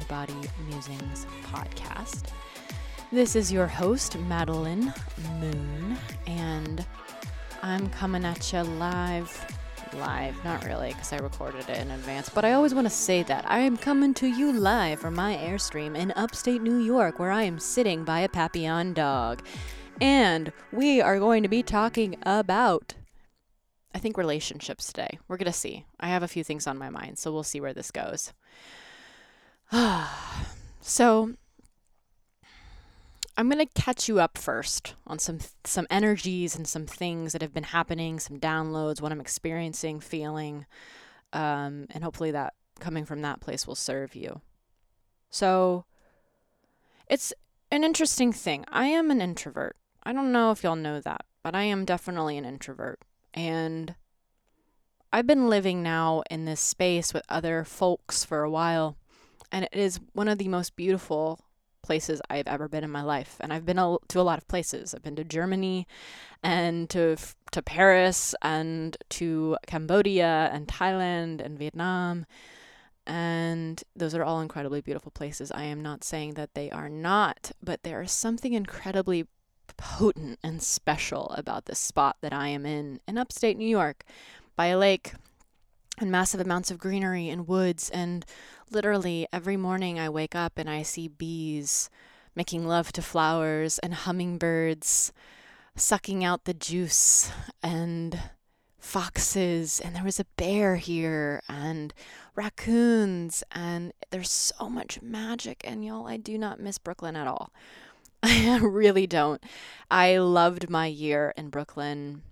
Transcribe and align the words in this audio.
Mind 0.00 0.08
Body 0.08 0.48
Musings 0.68 1.26
podcast. 1.52 2.30
This 3.12 3.36
is 3.36 3.52
your 3.52 3.66
host, 3.66 4.16
Madeline 4.20 4.94
Moon, 5.40 5.98
and 6.26 6.86
I'm 7.62 7.90
coming 7.90 8.24
at 8.24 8.52
you 8.52 8.62
live. 8.62 9.56
Live, 9.94 10.42
not 10.44 10.64
really, 10.64 10.90
because 10.90 11.12
I 11.12 11.18
recorded 11.18 11.68
it 11.68 11.78
in 11.78 11.90
advance, 11.90 12.28
but 12.28 12.44
I 12.44 12.52
always 12.52 12.74
want 12.74 12.86
to 12.86 12.90
say 12.90 13.22
that. 13.24 13.44
I 13.50 13.58
am 13.60 13.76
coming 13.76 14.14
to 14.14 14.26
you 14.26 14.52
live 14.52 15.00
from 15.00 15.14
my 15.14 15.36
Airstream 15.36 15.96
in 15.96 16.12
upstate 16.12 16.62
New 16.62 16.78
York, 16.78 17.18
where 17.18 17.32
I 17.32 17.42
am 17.42 17.58
sitting 17.58 18.04
by 18.04 18.20
a 18.20 18.28
Papillon 18.28 18.94
dog. 18.94 19.44
And 20.00 20.52
we 20.72 21.00
are 21.00 21.18
going 21.18 21.42
to 21.42 21.48
be 21.48 21.62
talking 21.62 22.16
about 22.22 22.94
I 23.92 23.98
think 23.98 24.16
relationships 24.16 24.86
today. 24.86 25.18
We're 25.26 25.36
going 25.36 25.46
to 25.46 25.52
see. 25.52 25.84
I 25.98 26.08
have 26.08 26.22
a 26.22 26.28
few 26.28 26.44
things 26.44 26.68
on 26.68 26.78
my 26.78 26.90
mind, 26.90 27.18
so 27.18 27.32
we'll 27.32 27.42
see 27.42 27.60
where 27.60 27.74
this 27.74 27.90
goes. 27.90 28.32
so 30.80 31.34
I'm 33.36 33.48
going 33.48 33.64
to 33.64 33.80
catch 33.80 34.08
you 34.08 34.20
up 34.20 34.36
first 34.36 34.94
on 35.06 35.18
some 35.18 35.38
some 35.64 35.86
energies 35.90 36.56
and 36.56 36.66
some 36.66 36.86
things 36.86 37.32
that 37.32 37.42
have 37.42 37.54
been 37.54 37.64
happening, 37.64 38.18
some 38.18 38.38
downloads, 38.38 39.00
what 39.00 39.12
I'm 39.12 39.20
experiencing, 39.20 40.00
feeling, 40.00 40.66
um, 41.32 41.86
and 41.90 42.02
hopefully 42.02 42.32
that 42.32 42.54
coming 42.80 43.04
from 43.04 43.22
that 43.22 43.40
place 43.40 43.66
will 43.66 43.74
serve 43.74 44.14
you. 44.14 44.40
So 45.30 45.84
it's 47.08 47.32
an 47.70 47.84
interesting 47.84 48.32
thing. 48.32 48.64
I 48.68 48.86
am 48.86 49.10
an 49.10 49.20
introvert. 49.20 49.76
I 50.02 50.12
don't 50.12 50.32
know 50.32 50.50
if 50.50 50.64
y'all 50.64 50.76
know 50.76 51.00
that, 51.00 51.24
but 51.42 51.54
I 51.54 51.62
am 51.62 51.84
definitely 51.84 52.36
an 52.36 52.44
introvert. 52.44 53.00
And 53.32 53.94
I've 55.12 55.26
been 55.26 55.48
living 55.48 55.82
now 55.82 56.22
in 56.30 56.44
this 56.44 56.60
space 56.60 57.14
with 57.14 57.24
other 57.28 57.64
folks 57.64 58.24
for 58.24 58.42
a 58.42 58.50
while, 58.50 58.96
and 59.52 59.64
it 59.64 59.74
is 59.74 60.00
one 60.12 60.28
of 60.28 60.38
the 60.38 60.48
most 60.48 60.76
beautiful 60.76 61.40
places 61.82 62.20
I've 62.28 62.46
ever 62.46 62.68
been 62.68 62.84
in 62.84 62.90
my 62.90 63.02
life. 63.02 63.36
And 63.40 63.52
I've 63.52 63.66
been 63.66 63.76
to 63.76 64.20
a 64.20 64.22
lot 64.22 64.38
of 64.38 64.46
places. 64.48 64.94
I've 64.94 65.02
been 65.02 65.16
to 65.16 65.24
Germany 65.24 65.86
and 66.42 66.88
to 66.90 67.16
to 67.52 67.62
Paris 67.62 68.34
and 68.42 68.96
to 69.10 69.56
Cambodia 69.66 70.50
and 70.52 70.68
Thailand 70.68 71.40
and 71.44 71.58
Vietnam. 71.58 72.26
And 73.06 73.82
those 73.96 74.14
are 74.14 74.22
all 74.22 74.40
incredibly 74.40 74.80
beautiful 74.80 75.10
places. 75.10 75.50
I 75.50 75.64
am 75.64 75.82
not 75.82 76.04
saying 76.04 76.34
that 76.34 76.54
they 76.54 76.70
are 76.70 76.88
not, 76.88 77.50
but 77.62 77.82
there 77.82 78.02
is 78.02 78.12
something 78.12 78.52
incredibly 78.52 79.26
potent 79.76 80.38
and 80.44 80.62
special 80.62 81.30
about 81.30 81.64
this 81.64 81.78
spot 81.78 82.16
that 82.20 82.32
I 82.32 82.48
am 82.48 82.66
in 82.66 83.00
in 83.08 83.18
upstate 83.18 83.56
New 83.56 83.68
York 83.68 84.04
by 84.54 84.66
a 84.66 84.78
lake 84.78 85.14
and 86.00 86.10
massive 86.10 86.40
amounts 86.40 86.70
of 86.70 86.78
greenery 86.78 87.28
and 87.28 87.46
woods. 87.46 87.90
And 87.90 88.24
literally 88.70 89.26
every 89.32 89.56
morning 89.56 89.98
I 89.98 90.08
wake 90.08 90.34
up 90.34 90.54
and 90.56 90.68
I 90.68 90.82
see 90.82 91.08
bees 91.08 91.90
making 92.34 92.66
love 92.66 92.92
to 92.92 93.02
flowers 93.02 93.78
and 93.80 93.92
hummingbirds 93.92 95.12
sucking 95.76 96.24
out 96.24 96.44
the 96.44 96.54
juice 96.54 97.30
and 97.62 98.18
foxes. 98.78 99.80
And 99.80 99.94
there 99.94 100.04
was 100.04 100.20
a 100.20 100.26
bear 100.36 100.76
here 100.76 101.42
and 101.48 101.92
raccoons. 102.34 103.44
And 103.52 103.92
there's 104.10 104.30
so 104.30 104.68
much 104.68 105.02
magic. 105.02 105.60
And 105.64 105.84
y'all, 105.84 106.06
I 106.06 106.16
do 106.16 106.38
not 106.38 106.60
miss 106.60 106.78
Brooklyn 106.78 107.16
at 107.16 107.26
all. 107.26 107.52
I 108.22 108.58
really 108.58 109.06
don't. 109.06 109.42
I 109.90 110.18
loved 110.18 110.70
my 110.70 110.86
year 110.86 111.32
in 111.36 111.50
Brooklyn 111.50 112.22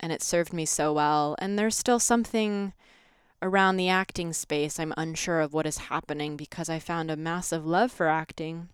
and 0.00 0.12
it 0.12 0.22
served 0.22 0.52
me 0.52 0.64
so 0.64 0.92
well. 0.92 1.36
And 1.38 1.58
there's 1.58 1.76
still 1.76 1.98
something 1.98 2.72
around 3.42 3.76
the 3.76 3.88
acting 3.88 4.32
space 4.32 4.78
I'm 4.78 4.94
unsure 4.96 5.40
of 5.40 5.52
what 5.52 5.66
is 5.66 5.78
happening 5.78 6.36
because 6.36 6.68
I 6.68 6.78
found 6.78 7.10
a 7.10 7.16
massive 7.16 7.66
love 7.66 7.92
for 7.92 8.08
acting. 8.08 8.68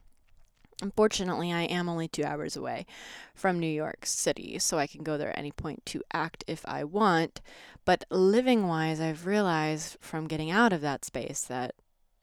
Unfortunately, 0.80 1.52
I 1.52 1.62
am 1.62 1.88
only 1.88 2.08
two 2.08 2.24
hours 2.24 2.56
away 2.56 2.86
from 3.34 3.60
New 3.60 3.68
York 3.68 4.04
City, 4.04 4.58
so 4.58 4.78
I 4.78 4.88
can 4.88 5.04
go 5.04 5.16
there 5.16 5.30
at 5.30 5.38
any 5.38 5.52
point 5.52 5.86
to 5.86 6.02
act 6.12 6.42
if 6.48 6.66
I 6.66 6.82
want. 6.82 7.40
But 7.84 8.04
living 8.10 8.66
wise, 8.66 9.00
I've 9.00 9.26
realized 9.26 9.96
from 10.00 10.26
getting 10.26 10.50
out 10.50 10.72
of 10.72 10.80
that 10.80 11.04
space 11.04 11.42
that 11.42 11.74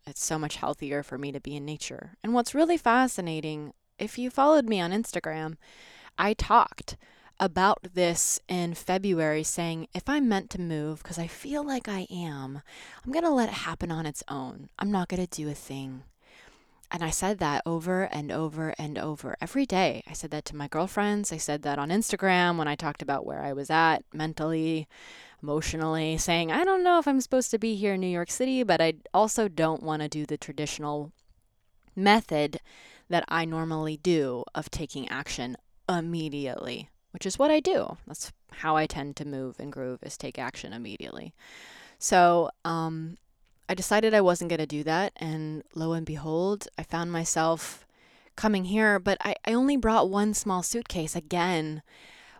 it's 0.06 0.24
so 0.24 0.38
much 0.38 0.58
healthier 0.58 1.04
for 1.04 1.18
me 1.18 1.32
to 1.32 1.40
be 1.40 1.56
in 1.56 1.66
nature. 1.66 2.18
And 2.22 2.34
what's 2.34 2.56
really 2.56 2.78
fascinating 2.78 3.74
if 3.98 4.18
you 4.18 4.30
followed 4.30 4.66
me 4.66 4.80
on 4.80 4.92
Instagram, 4.92 5.58
I 6.18 6.34
talked 6.34 6.98
about 7.40 7.80
this 7.94 8.40
in 8.48 8.74
February 8.74 9.44
saying 9.44 9.88
if 9.94 10.08
I'm 10.08 10.28
meant 10.28 10.50
to 10.52 10.62
move, 10.62 11.02
because 11.02 11.20
I 11.20 11.28
feel 11.28 11.64
like 11.64 11.88
I 11.88 12.08
am, 12.12 12.62
I'm 13.06 13.12
going 13.12 13.26
to 13.26 13.32
let 13.32 13.50
it 13.50 13.56
happen 13.56 13.92
on 13.92 14.06
its 14.06 14.24
own. 14.28 14.70
I'm 14.78 14.92
not 14.92 15.08
going 15.08 15.26
to 15.26 15.28
do 15.28 15.50
a 15.50 15.54
thing. 15.54 16.04
And 16.92 17.04
I 17.04 17.12
said 17.12 17.38
that 17.38 17.62
over 17.66 18.04
and 18.04 18.32
over 18.32 18.74
and 18.80 18.98
over 18.98 19.36
every 19.40 19.66
day. 19.66 20.04
I 20.08 20.14
said 20.14 20.32
that 20.32 20.46
to 20.46 20.56
my 20.56 20.68
girlfriends. 20.68 21.32
I 21.32 21.38
said 21.38 21.62
that 21.62 21.78
on 21.78 21.90
Instagram 21.90 22.58
when 22.58 22.68
I 22.68 22.76
talked 22.76 23.04
about 23.04 23.28
where 23.28 23.44
I 23.44 23.54
was 23.54 23.70
at 23.70 24.00
mentally, 24.12 24.88
emotionally, 25.42 26.18
saying, 26.18 26.52
I 26.52 26.64
don't 26.64 26.84
know 26.84 26.98
if 26.98 27.08
I'm 27.08 27.22
supposed 27.22 27.52
to 27.52 27.60
be 27.60 27.76
here 27.76 27.94
in 27.94 28.02
New 28.02 28.08
York 28.08 28.32
City, 28.32 28.64
but 28.64 28.82
I 28.82 28.94
also 29.14 29.48
don't 29.48 29.84
want 29.84 30.02
to 30.02 30.10
do 30.10 30.26
the 30.26 30.38
traditional 30.38 31.12
method 31.96 32.60
that 33.08 33.24
I 33.28 33.46
normally 33.46 33.98
do 33.98 34.44
of 34.56 34.72
taking 34.72 35.08
action 35.10 35.58
immediately, 35.88 36.90
which 37.12 37.26
is 37.26 37.40
what 37.40 37.52
I 37.52 37.60
do. 37.60 37.98
That's 38.08 38.32
how 38.52 38.76
I 38.76 38.86
tend 38.86 39.16
to 39.18 39.26
move 39.26 39.60
and 39.60 39.72
groove 39.72 40.00
is 40.04 40.18
take 40.18 40.40
action 40.40 40.74
immediately. 40.74 41.34
So, 41.98 42.50
um, 42.64 43.18
I 43.70 43.76
decided 43.76 44.16
I 44.16 44.22
wasn't 44.22 44.50
going 44.50 44.60
to 44.60 44.66
do 44.66 44.84
that. 44.84 45.14
And 45.18 45.64
lo 45.76 45.94
and 45.94 46.06
behold, 46.06 46.68
I 46.78 46.84
found 46.84 47.12
myself 47.12 47.86
coming 48.36 48.66
here, 48.66 49.00
but 49.00 49.18
I, 49.22 49.36
I 49.46 49.54
only 49.54 49.78
brought 49.78 50.10
one 50.10 50.34
small 50.34 50.64
suitcase 50.64 51.16
again. 51.16 51.84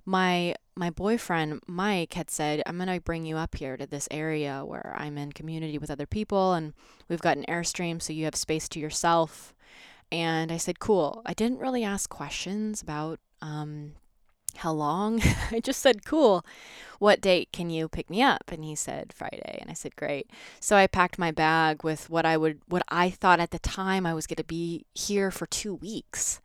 My 0.06 0.56
my 0.76 0.90
boyfriend 0.90 1.60
Mike 1.68 2.14
had 2.14 2.32
said, 2.32 2.64
I'm 2.66 2.78
gonna 2.78 3.02
bring 3.02 3.26
you 3.26 3.36
up 3.36 3.56
here 3.56 3.76
to 3.76 3.86
this 3.86 4.08
area 4.10 4.64
where 4.66 4.96
I'm 4.98 5.18
in 5.18 5.34
community 5.34 5.78
with 5.78 5.92
other 5.92 6.06
people 6.06 6.54
and 6.54 6.74
we've 7.10 7.22
got 7.22 7.36
an 7.36 7.46
airstream 7.50 8.02
so 8.02 8.14
you 8.14 8.24
have 8.24 8.36
space 8.36 8.70
to 8.70 8.80
yourself. 8.80 9.54
And 10.10 10.54
I 10.54 10.58
said, 10.58 10.80
cool. 10.80 11.22
I 11.26 11.34
didn't 11.34 11.60
really 11.60 11.84
ask 11.84 12.10
questions 12.10 12.82
about 12.82 13.20
um, 13.42 13.92
how 14.58 14.72
long. 14.72 15.22
I 15.52 15.60
just 15.60 15.82
said, 15.82 16.06
cool. 16.06 16.46
What 17.00 17.22
date 17.22 17.50
can 17.54 17.70
you 17.70 17.88
pick 17.88 18.10
me 18.10 18.22
up? 18.22 18.52
And 18.52 18.64
he 18.64 18.76
said, 18.76 19.14
Friday. 19.14 19.58
And 19.62 19.70
I 19.70 19.74
said, 19.74 19.96
great. 19.96 20.30
So 20.60 20.76
I 20.76 20.88
packed 20.88 21.18
my 21.18 21.32
bag 21.32 21.84
with 21.84 22.10
what 22.10 22.26
I 22.26 22.36
would, 22.36 22.60
what 22.68 22.84
I 22.90 23.10
thought 23.10 23.40
at 23.40 23.52
the 23.52 23.60
time 23.60 24.06
I 24.06 24.14
was 24.14 24.28
going 24.28 24.38
to 24.38 24.44
be 24.44 24.86
here 24.94 25.32
for 25.32 25.46
two 25.46 25.76
weeks. 25.76 26.42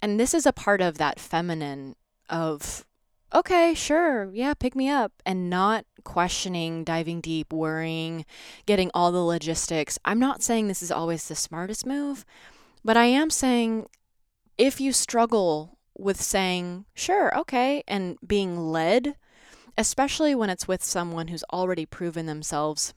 And 0.00 0.20
this 0.20 0.34
is 0.34 0.46
a 0.46 0.52
part 0.52 0.80
of 0.80 0.98
that 0.98 1.18
feminine 1.18 1.96
of, 2.28 2.84
okay, 3.34 3.74
sure, 3.74 4.30
yeah, 4.32 4.54
pick 4.54 4.76
me 4.76 4.88
up, 4.88 5.12
and 5.24 5.50
not 5.50 5.84
questioning, 6.04 6.84
diving 6.84 7.20
deep, 7.20 7.52
worrying, 7.52 8.24
getting 8.66 8.90
all 8.94 9.10
the 9.10 9.18
logistics. 9.18 9.98
I'm 10.04 10.18
not 10.18 10.42
saying 10.42 10.68
this 10.68 10.82
is 10.82 10.92
always 10.92 11.26
the 11.26 11.34
smartest 11.34 11.86
move, 11.86 12.24
but 12.84 12.96
I 12.96 13.06
am 13.06 13.30
saying 13.30 13.86
if 14.58 14.80
you 14.80 14.92
struggle 14.92 15.75
with 15.98 16.20
saying, 16.20 16.84
sure, 16.94 17.36
okay, 17.38 17.82
and 17.88 18.18
being 18.26 18.58
led, 18.58 19.16
especially 19.78 20.34
when 20.34 20.50
it's 20.50 20.68
with 20.68 20.82
someone 20.84 21.28
who's 21.28 21.44
already 21.52 21.86
proven 21.86 22.26
themselves 22.26 22.94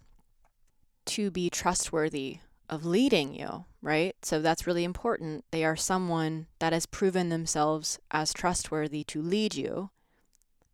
to 1.06 1.32
be 1.32 1.50
trustworthy 1.50 2.40
of 2.70 2.86
leading 2.86 3.34
you, 3.34 3.66
right? 3.82 4.16
So 4.22 4.42
that's 4.42 4.68
really 4.68 4.84
important. 4.84 5.44
They 5.52 5.66
are 5.66 5.76
someone 5.76 6.48
that 6.60 6.74
has 6.74 6.86
proven 6.86 7.30
themselves 7.30 8.00
as 8.12 8.34
trustworthy 8.34 9.04
to 9.06 9.22
lead 9.22 9.56
you. 9.56 9.90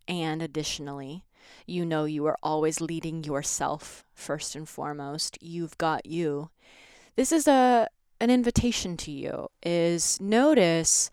And 0.07 0.41
additionally, 0.41 1.23
you 1.65 1.85
know 1.85 2.05
you 2.05 2.25
are 2.25 2.37
always 2.43 2.81
leading 2.81 3.23
yourself 3.23 4.03
first 4.13 4.55
and 4.55 4.67
foremost. 4.67 5.37
You've 5.41 5.77
got 5.77 6.05
you. 6.05 6.49
This 7.15 7.31
is 7.31 7.47
a 7.47 7.87
an 8.21 8.29
invitation 8.29 8.95
to 8.95 9.11
you 9.11 9.49
is 9.61 10.19
notice 10.21 11.09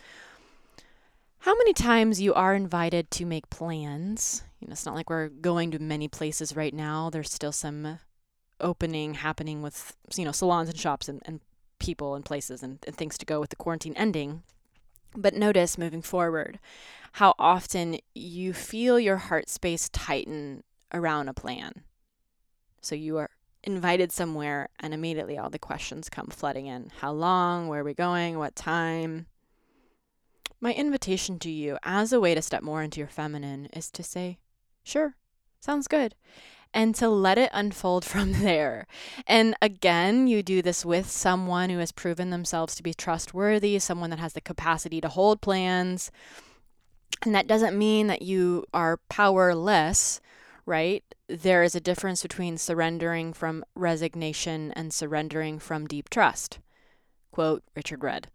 how 1.43 1.57
many 1.57 1.73
times 1.73 2.21
you 2.21 2.33
are 2.35 2.55
invited 2.55 3.11
to 3.11 3.27
make 3.27 3.51
plans. 3.51 4.45
You 4.61 4.69
know, 4.69 4.73
it's 4.73 4.87
not 4.87 4.95
like 4.95 5.11
we're 5.11 5.29
going 5.29 5.73
to 5.73 5.81
many 5.81 6.07
places 6.07 6.55
right 6.55 6.73
now. 6.73 7.11
There's 7.11 7.33
still 7.33 7.51
some 7.51 7.99
opening 8.61 9.15
happening 9.15 9.61
with, 9.61 9.97
you 10.17 10.25
know, 10.25 10.31
salons 10.31 10.69
and 10.69 10.79
shops 10.79 11.09
and, 11.09 11.21
and 11.25 11.41
people 11.81 12.15
and 12.15 12.25
places 12.25 12.63
and, 12.63 12.79
and 12.87 12.95
things 12.95 13.19
to 13.19 13.27
go 13.27 13.41
with 13.41 13.51
the 13.51 13.57
quarantine 13.57 13.95
ending. 13.97 14.45
But 15.17 15.35
notice 15.35 15.77
moving 15.77 16.01
forward 16.01 16.61
how 17.15 17.35
often 17.41 17.99
you 18.15 18.53
feel 18.53 19.01
your 19.01 19.17
heart 19.17 19.49
space 19.49 19.89
tighten 19.89 20.63
around 20.95 21.29
a 21.29 21.35
plan. 21.35 21.83
So 22.81 22.95
you 22.95 23.19
are 23.19 23.31
invited 23.65 24.13
somewhere, 24.13 24.69
and 24.79 24.95
immediately 24.95 25.39
all 25.39 25.51
the 25.51 25.59
questions 25.59 26.09
come 26.09 26.29
flooding 26.29 26.67
in. 26.67 26.93
How 27.01 27.11
long? 27.11 27.67
Where 27.67 27.81
are 27.81 27.85
we 27.85 27.95
going? 27.95 28.39
What 28.39 28.55
time? 28.55 29.27
My 30.63 30.73
invitation 30.73 31.41
to 31.41 31.51
you, 31.51 31.77
as 31.83 32.13
a 32.13 32.21
way 32.21 32.37
to 32.37 32.41
step 32.41 32.63
more 32.63 32.85
into 32.85 33.01
your 33.01 33.09
feminine, 33.09 33.67
is 33.73 33.91
to 33.91 34.05
say, 34.05 34.39
Sure, 34.85 35.17
sounds 35.59 35.89
good. 35.89 36.15
And 36.73 36.95
to 36.95 37.09
let 37.09 37.37
it 37.37 37.51
unfold 37.53 38.05
from 38.13 38.35
there. 38.35 38.87
And 39.27 39.57
again, 39.61 40.29
you 40.29 40.41
do 40.45 40.63
this 40.63 40.85
with 40.85 41.11
someone 41.11 41.69
who 41.69 41.79
has 41.79 41.91
proven 41.91 42.31
themselves 42.31 42.77
to 42.77 42.85
be 42.85 42.95
trustworthy, 42.95 43.77
someone 43.81 44.11
that 44.11 44.21
has 44.21 44.35
the 44.35 44.41
capacity 44.41 45.01
to 45.01 45.09
hold 45.09 45.41
plans. 45.41 46.13
And 47.23 47.35
that 47.35 47.49
doesn't 47.49 47.77
mean 47.77 48.07
that 48.07 48.23
you 48.23 48.65
are 48.73 49.01
powerless, 49.09 50.21
right? 50.65 51.03
There 51.27 51.65
is 51.65 51.75
a 51.75 51.81
difference 51.81 52.23
between 52.23 52.57
surrendering 52.57 53.33
from 53.33 53.65
resignation 53.75 54.71
and 54.77 54.95
surrendering 54.95 55.59
from 55.59 55.89
deep 55.89 56.09
trust. 56.09 56.61
Quote 57.33 57.65
Richard 57.75 58.05
Rudd. 58.05 58.29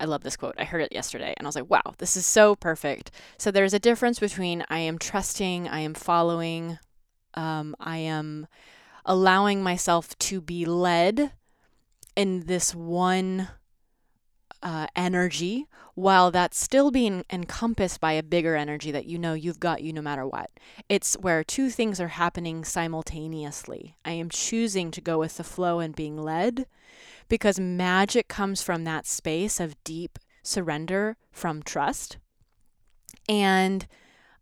I 0.00 0.06
love 0.06 0.22
this 0.22 0.36
quote. 0.36 0.54
I 0.58 0.64
heard 0.64 0.80
it 0.80 0.92
yesterday 0.92 1.34
and 1.36 1.46
I 1.46 1.48
was 1.48 1.54
like, 1.54 1.70
wow, 1.70 1.94
this 1.98 2.16
is 2.16 2.24
so 2.24 2.56
perfect. 2.56 3.10
So 3.38 3.50
there's 3.50 3.74
a 3.74 3.78
difference 3.78 4.18
between 4.18 4.64
I 4.68 4.78
am 4.78 4.98
trusting, 4.98 5.68
I 5.68 5.80
am 5.80 5.94
following, 5.94 6.78
um, 7.34 7.76
I 7.78 7.98
am 7.98 8.46
allowing 9.04 9.62
myself 9.62 10.16
to 10.18 10.40
be 10.40 10.64
led 10.64 11.32
in 12.16 12.46
this 12.46 12.74
one 12.74 13.48
uh, 14.62 14.86
energy 14.94 15.66
while 15.94 16.30
that's 16.30 16.58
still 16.58 16.90
being 16.90 17.24
encompassed 17.30 18.00
by 18.00 18.12
a 18.12 18.22
bigger 18.22 18.56
energy 18.56 18.90
that 18.90 19.06
you 19.06 19.18
know 19.18 19.34
you've 19.34 19.60
got 19.60 19.82
you 19.82 19.92
no 19.92 20.02
matter 20.02 20.26
what. 20.26 20.50
It's 20.88 21.14
where 21.14 21.44
two 21.44 21.70
things 21.70 22.00
are 22.00 22.08
happening 22.08 22.64
simultaneously. 22.64 23.96
I 24.04 24.12
am 24.12 24.30
choosing 24.30 24.90
to 24.92 25.00
go 25.00 25.18
with 25.18 25.36
the 25.36 25.44
flow 25.44 25.78
and 25.80 25.94
being 25.94 26.16
led 26.16 26.66
because 27.30 27.58
magic 27.58 28.28
comes 28.28 28.60
from 28.60 28.84
that 28.84 29.06
space 29.06 29.58
of 29.58 29.82
deep 29.84 30.18
surrender 30.42 31.16
from 31.32 31.62
trust. 31.62 32.18
And 33.26 33.86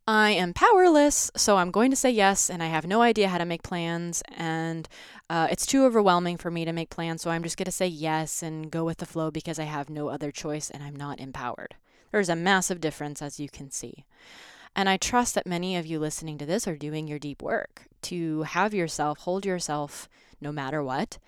I 0.08 0.30
am 0.30 0.54
powerless, 0.54 1.30
so 1.36 1.58
I'm 1.58 1.70
going 1.70 1.90
to 1.90 1.96
say 1.96 2.10
yes, 2.10 2.48
and 2.48 2.62
I 2.62 2.68
have 2.68 2.86
no 2.86 3.02
idea 3.02 3.28
how 3.28 3.36
to 3.36 3.44
make 3.44 3.62
plans, 3.62 4.22
and 4.34 4.88
uh, 5.28 5.48
it's 5.50 5.66
too 5.66 5.84
overwhelming 5.84 6.38
for 6.38 6.50
me 6.50 6.64
to 6.64 6.72
make 6.72 6.88
plans, 6.88 7.20
so 7.20 7.30
I'm 7.30 7.42
just 7.42 7.58
going 7.58 7.66
to 7.66 7.70
say 7.70 7.86
yes 7.86 8.42
and 8.42 8.70
go 8.70 8.84
with 8.84 8.98
the 8.98 9.06
flow 9.06 9.30
because 9.30 9.58
I 9.58 9.64
have 9.64 9.90
no 9.90 10.08
other 10.08 10.30
choice 10.30 10.70
and 10.70 10.82
I'm 10.82 10.96
not 10.96 11.20
empowered. 11.20 11.74
There's 12.10 12.30
a 12.30 12.36
massive 12.36 12.80
difference, 12.80 13.20
as 13.20 13.38
you 13.38 13.50
can 13.50 13.70
see. 13.70 14.06
And 14.74 14.88
I 14.88 14.96
trust 14.96 15.34
that 15.34 15.46
many 15.46 15.76
of 15.76 15.84
you 15.84 15.98
listening 15.98 16.38
to 16.38 16.46
this 16.46 16.66
are 16.66 16.76
doing 16.76 17.06
your 17.06 17.18
deep 17.18 17.42
work 17.42 17.82
to 18.02 18.44
have 18.44 18.72
yourself, 18.72 19.18
hold 19.18 19.44
yourself 19.44 20.08
no 20.40 20.52
matter 20.52 20.82
what, 20.82 21.18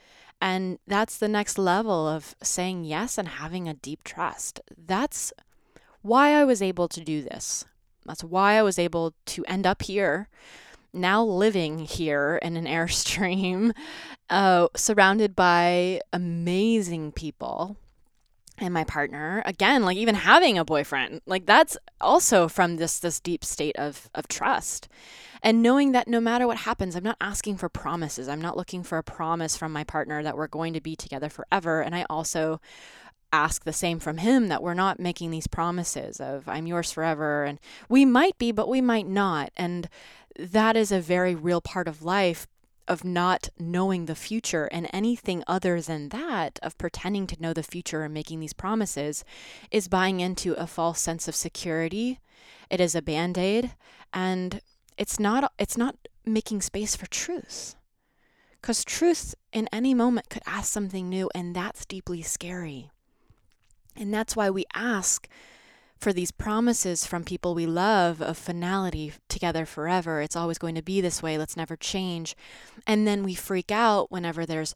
and 0.41 0.79
that's 0.87 1.19
the 1.19 1.29
next 1.29 1.59
level 1.59 2.09
of 2.09 2.35
saying 2.43 2.85
yes 2.85 3.19
and 3.19 3.29
having 3.29 3.69
a 3.69 3.75
deep 3.75 4.05
trust. 4.05 4.61
That's 4.77 5.33
why 6.03 6.33
I 6.33 6.45
was 6.45 6.63
able 6.63 6.89
to 6.89 7.01
do 7.01 7.23
this. 7.23 7.65
That's 8.07 8.25
why 8.25 8.55
I 8.55 8.63
was 8.63 8.79
able 8.79 9.15
to 9.27 9.45
end 9.45 9.67
up 9.67 9.83
here, 9.83 10.29
now 10.93 11.23
living 11.23 11.81
here 11.81 12.39
in 12.43 12.57
an 12.57 12.65
Airstream, 12.77 13.73
uh, 14.31 14.69
surrounded 14.75 15.37
by 15.37 16.01
amazing 16.13 17.13
people 17.13 17.77
and 18.61 18.75
my 18.75 18.85
partner 18.85 19.43
again 19.47 19.85
like 19.85 19.97
even 19.97 20.15
having 20.15 20.59
a 20.59 20.65
boyfriend 20.65 21.21
like 21.27 21.47
that's 21.47 21.77
also 22.01 22.47
from 22.49 22.77
this 22.77 22.99
this 22.99 23.21
deep 23.21 23.45
state 23.45 23.77
of 23.77 24.09
of 24.15 24.29
trust. 24.29 24.89
And 25.43 25.63
knowing 25.63 25.93
that 25.93 26.07
no 26.07 26.21
matter 26.21 26.47
what 26.47 26.59
happens 26.59 26.95
i'm 26.95 27.03
not 27.03 27.17
asking 27.21 27.57
for 27.57 27.69
promises. 27.69 28.29
I'm 28.29 28.43
not 28.43 28.57
looking 28.57 28.83
for 28.83 28.99
a 28.99 29.03
promise 29.03 29.57
from 29.57 29.73
my 29.73 29.85
partner 29.85 30.23
that 30.23 30.37
we're 30.37 30.49
going 30.49 30.75
to 30.75 30.81
be 30.81 30.95
together 30.95 31.29
forever. 31.29 31.81
And 31.81 31.95
i 31.95 32.05
also 32.11 32.61
ask 33.33 33.65
the 33.65 33.73
same 33.73 34.01
from 34.01 34.19
him 34.19 34.49
that 34.49 34.63
we're 34.63 34.75
not 34.75 34.99
making 34.99 35.31
these 35.31 35.47
promises 35.47 36.21
of 36.21 36.49
i'm 36.49 36.67
yours 36.67 36.91
forever 36.91 37.45
and 37.45 37.61
we 37.89 38.05
might 38.05 38.37
be 38.39 38.53
but 38.53 38.69
we 38.69 38.81
might 38.81 39.07
not. 39.07 39.51
And 39.57 39.89
that 40.39 40.77
is 40.77 40.93
a 40.93 41.01
very 41.01 41.35
real 41.35 41.61
part 41.61 41.89
of 41.89 42.03
life 42.03 42.47
of 42.91 43.05
not 43.05 43.49
knowing 43.57 44.07
the 44.07 44.17
future 44.17 44.69
and 44.73 44.91
anything 44.93 45.45
other 45.47 45.81
than 45.81 46.09
that 46.09 46.59
of 46.61 46.77
pretending 46.77 47.25
to 47.29 47.41
know 47.41 47.53
the 47.53 47.63
future 47.63 48.03
and 48.03 48.13
making 48.13 48.41
these 48.41 48.53
promises 48.53 49.25
is 49.71 49.87
buying 49.87 50.19
into 50.19 50.55
a 50.55 50.67
false 50.67 51.01
sense 51.01 51.29
of 51.29 51.37
security. 51.37 52.19
It 52.69 52.81
is 52.81 52.97
a 52.97 53.01
band-aid 53.01 53.71
and 54.13 54.61
it's 54.99 55.21
not 55.21 55.53
it's 55.57 55.77
not 55.77 55.95
making 56.27 56.63
space 56.63 56.97
for 56.97 57.07
truth. 57.07 57.77
Because 58.61 58.85
truth 58.85 59.37
in 59.53 59.69
any 59.73 59.95
moment 59.95 60.29
could 60.29 60.43
ask 60.45 60.73
something 60.73 61.09
new 61.09 61.31
and 61.33 61.55
that's 61.55 61.87
deeply 61.87 62.23
scary. 62.23 62.91
And 63.95 64.13
that's 64.13 64.35
why 64.35 64.51
we 64.51 64.65
ask 64.75 65.29
for 66.01 66.13
these 66.13 66.31
promises 66.31 67.05
from 67.05 67.25
people 67.25 67.55
we 67.55 67.67
love 67.67 68.23
of 68.23 68.39
finality 68.39 69.13
together 69.29 69.67
forever. 69.67 70.23
It's 70.23 70.37
always 70.37 70.59
going 70.59 70.75
to 70.75 70.83
be 70.83 71.01
this 71.01 71.23
way. 71.23 71.37
Let's 71.37 71.57
never 71.57 71.77
change. 71.77 72.35
And 72.87 73.07
then 73.07 73.23
we 73.23 73.35
freak 73.35 73.71
out 73.71 74.11
whenever 74.11 74.47
there's 74.47 74.75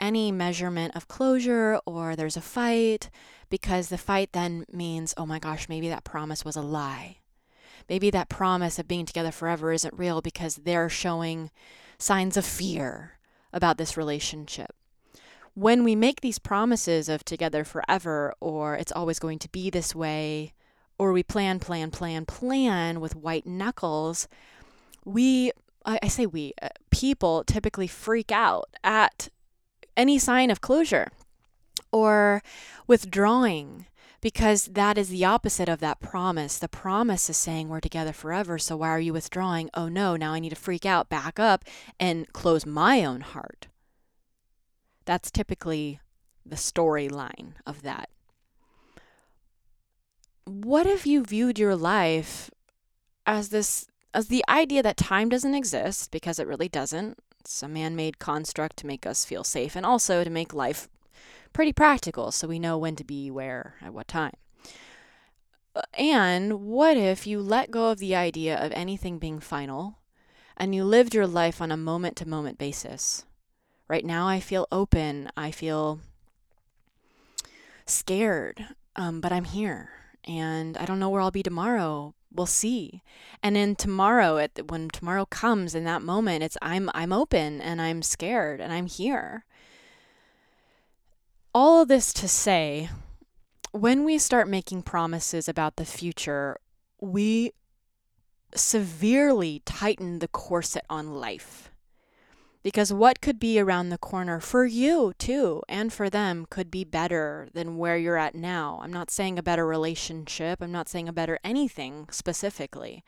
any 0.00 0.32
measurement 0.32 0.96
of 0.96 1.06
closure 1.06 1.78
or 1.86 2.16
there's 2.16 2.36
a 2.36 2.40
fight 2.40 3.08
because 3.48 3.88
the 3.88 3.98
fight 3.98 4.30
then 4.32 4.64
means, 4.72 5.14
oh 5.16 5.26
my 5.26 5.38
gosh, 5.38 5.68
maybe 5.68 5.88
that 5.88 6.02
promise 6.02 6.44
was 6.44 6.56
a 6.56 6.62
lie. 6.62 7.18
Maybe 7.88 8.10
that 8.10 8.28
promise 8.28 8.78
of 8.78 8.88
being 8.88 9.06
together 9.06 9.30
forever 9.30 9.70
isn't 9.70 9.96
real 9.96 10.20
because 10.20 10.56
they're 10.56 10.88
showing 10.88 11.50
signs 11.98 12.36
of 12.36 12.44
fear 12.44 13.18
about 13.52 13.78
this 13.78 13.96
relationship 13.96 14.74
when 15.54 15.84
we 15.84 15.94
make 15.94 16.20
these 16.20 16.40
promises 16.40 17.08
of 17.08 17.24
together 17.24 17.62
forever 17.62 18.34
or 18.40 18.74
it's 18.74 18.90
always 18.90 19.20
going 19.20 19.38
to 19.38 19.48
be 19.50 19.70
this 19.70 19.94
way 19.94 20.52
or 20.98 21.12
we 21.12 21.22
plan, 21.22 21.58
plan, 21.58 21.90
plan, 21.90 22.24
plan 22.24 23.00
with 23.00 23.16
white 23.16 23.46
knuckles, 23.46 24.28
we, 25.04 25.52
I, 25.84 26.08
say 26.08 26.26
we, 26.26 26.52
uh, 26.62 26.68
people 26.90 27.44
typically 27.44 27.86
freak 27.86 28.30
out 28.30 28.70
at 28.82 29.28
any 29.96 30.18
sign 30.18 30.50
of 30.50 30.60
closure 30.60 31.08
or 31.92 32.42
withdrawing 32.86 33.86
because 34.20 34.64
that 34.66 34.96
is 34.96 35.10
the 35.10 35.24
opposite 35.24 35.68
of 35.68 35.80
that 35.80 36.00
promise. 36.00 36.58
The 36.58 36.68
promise 36.68 37.28
is 37.28 37.36
saying 37.36 37.68
we're 37.68 37.80
together 37.80 38.12
forever. 38.12 38.58
So 38.58 38.78
why 38.78 38.88
are 38.88 39.00
you 39.00 39.12
withdrawing? 39.12 39.68
Oh 39.74 39.88
no, 39.88 40.16
now 40.16 40.32
I 40.32 40.40
need 40.40 40.48
to 40.48 40.56
freak 40.56 40.86
out, 40.86 41.10
back 41.10 41.38
up, 41.38 41.64
and 42.00 42.32
close 42.32 42.64
my 42.64 43.04
own 43.04 43.20
heart. 43.20 43.68
That's 45.04 45.30
typically 45.30 46.00
the 46.46 46.56
storyline 46.56 47.52
of 47.66 47.82
that 47.82 48.08
what 50.44 50.86
if 50.86 51.06
you 51.06 51.22
viewed 51.22 51.58
your 51.58 51.76
life 51.76 52.50
as 53.26 53.48
this 53.48 53.86
as 54.12 54.28
the 54.28 54.44
idea 54.48 54.82
that 54.82 54.96
time 54.96 55.28
doesn't 55.28 55.54
exist 55.54 56.10
because 56.10 56.38
it 56.38 56.46
really 56.46 56.68
doesn't? 56.68 57.18
It's 57.40 57.62
a 57.62 57.68
man-made 57.68 58.18
construct 58.18 58.76
to 58.78 58.86
make 58.86 59.06
us 59.06 59.24
feel 59.24 59.44
safe 59.44 59.74
and 59.74 59.84
also 59.84 60.22
to 60.22 60.30
make 60.30 60.54
life 60.54 60.88
pretty 61.52 61.72
practical 61.72 62.30
so 62.30 62.48
we 62.48 62.58
know 62.58 62.78
when 62.78 62.96
to 62.96 63.04
be 63.04 63.30
where 63.30 63.74
at 63.82 63.92
what 63.92 64.08
time. 64.08 64.34
Uh, 65.74 65.82
and 65.98 66.60
what 66.60 66.96
if 66.96 67.26
you 67.26 67.40
let 67.40 67.70
go 67.70 67.90
of 67.90 67.98
the 67.98 68.14
idea 68.14 68.56
of 68.56 68.72
anything 68.72 69.18
being 69.18 69.40
final 69.40 69.98
and 70.56 70.74
you 70.74 70.84
lived 70.84 71.14
your 71.14 71.26
life 71.26 71.60
on 71.60 71.72
a 71.72 71.76
moment 71.76 72.16
to 72.16 72.28
moment 72.28 72.58
basis? 72.58 73.24
Right 73.88 74.04
now 74.04 74.26
i 74.26 74.40
feel 74.40 74.66
open 74.72 75.30
i 75.36 75.50
feel 75.50 76.00
scared 77.84 78.68
um, 78.96 79.20
but 79.20 79.30
i'm 79.30 79.44
here 79.44 80.03
and 80.26 80.76
I 80.76 80.84
don't 80.84 80.98
know 80.98 81.10
where 81.10 81.20
I'll 81.20 81.30
be 81.30 81.42
tomorrow. 81.42 82.14
We'll 82.32 82.46
see. 82.46 83.02
And 83.42 83.54
then 83.54 83.76
tomorrow, 83.76 84.38
at 84.38 84.70
when 84.70 84.88
tomorrow 84.88 85.26
comes, 85.26 85.74
in 85.74 85.84
that 85.84 86.02
moment, 86.02 86.42
it's 86.42 86.56
I'm 86.60 86.90
I'm 86.94 87.12
open 87.12 87.60
and 87.60 87.80
I'm 87.80 88.02
scared 88.02 88.60
and 88.60 88.72
I'm 88.72 88.86
here. 88.86 89.44
All 91.54 91.82
of 91.82 91.88
this 91.88 92.12
to 92.14 92.26
say, 92.26 92.88
when 93.70 94.04
we 94.04 94.18
start 94.18 94.48
making 94.48 94.82
promises 94.82 95.48
about 95.48 95.76
the 95.76 95.84
future, 95.84 96.58
we 97.00 97.52
severely 98.54 99.62
tighten 99.64 100.18
the 100.18 100.28
corset 100.28 100.84
on 100.88 101.14
life. 101.14 101.70
Because 102.64 102.94
what 102.94 103.20
could 103.20 103.38
be 103.38 103.60
around 103.60 103.90
the 103.90 103.98
corner 103.98 104.40
for 104.40 104.64
you 104.64 105.12
too 105.18 105.62
and 105.68 105.92
for 105.92 106.08
them 106.08 106.46
could 106.48 106.70
be 106.70 106.82
better 106.82 107.46
than 107.52 107.76
where 107.76 107.98
you're 107.98 108.16
at 108.16 108.34
now. 108.34 108.80
I'm 108.82 108.92
not 108.92 109.10
saying 109.10 109.38
a 109.38 109.42
better 109.42 109.66
relationship, 109.66 110.62
I'm 110.62 110.72
not 110.72 110.88
saying 110.88 111.06
a 111.06 111.12
better 111.12 111.38
anything 111.44 112.08
specifically. 112.10 113.04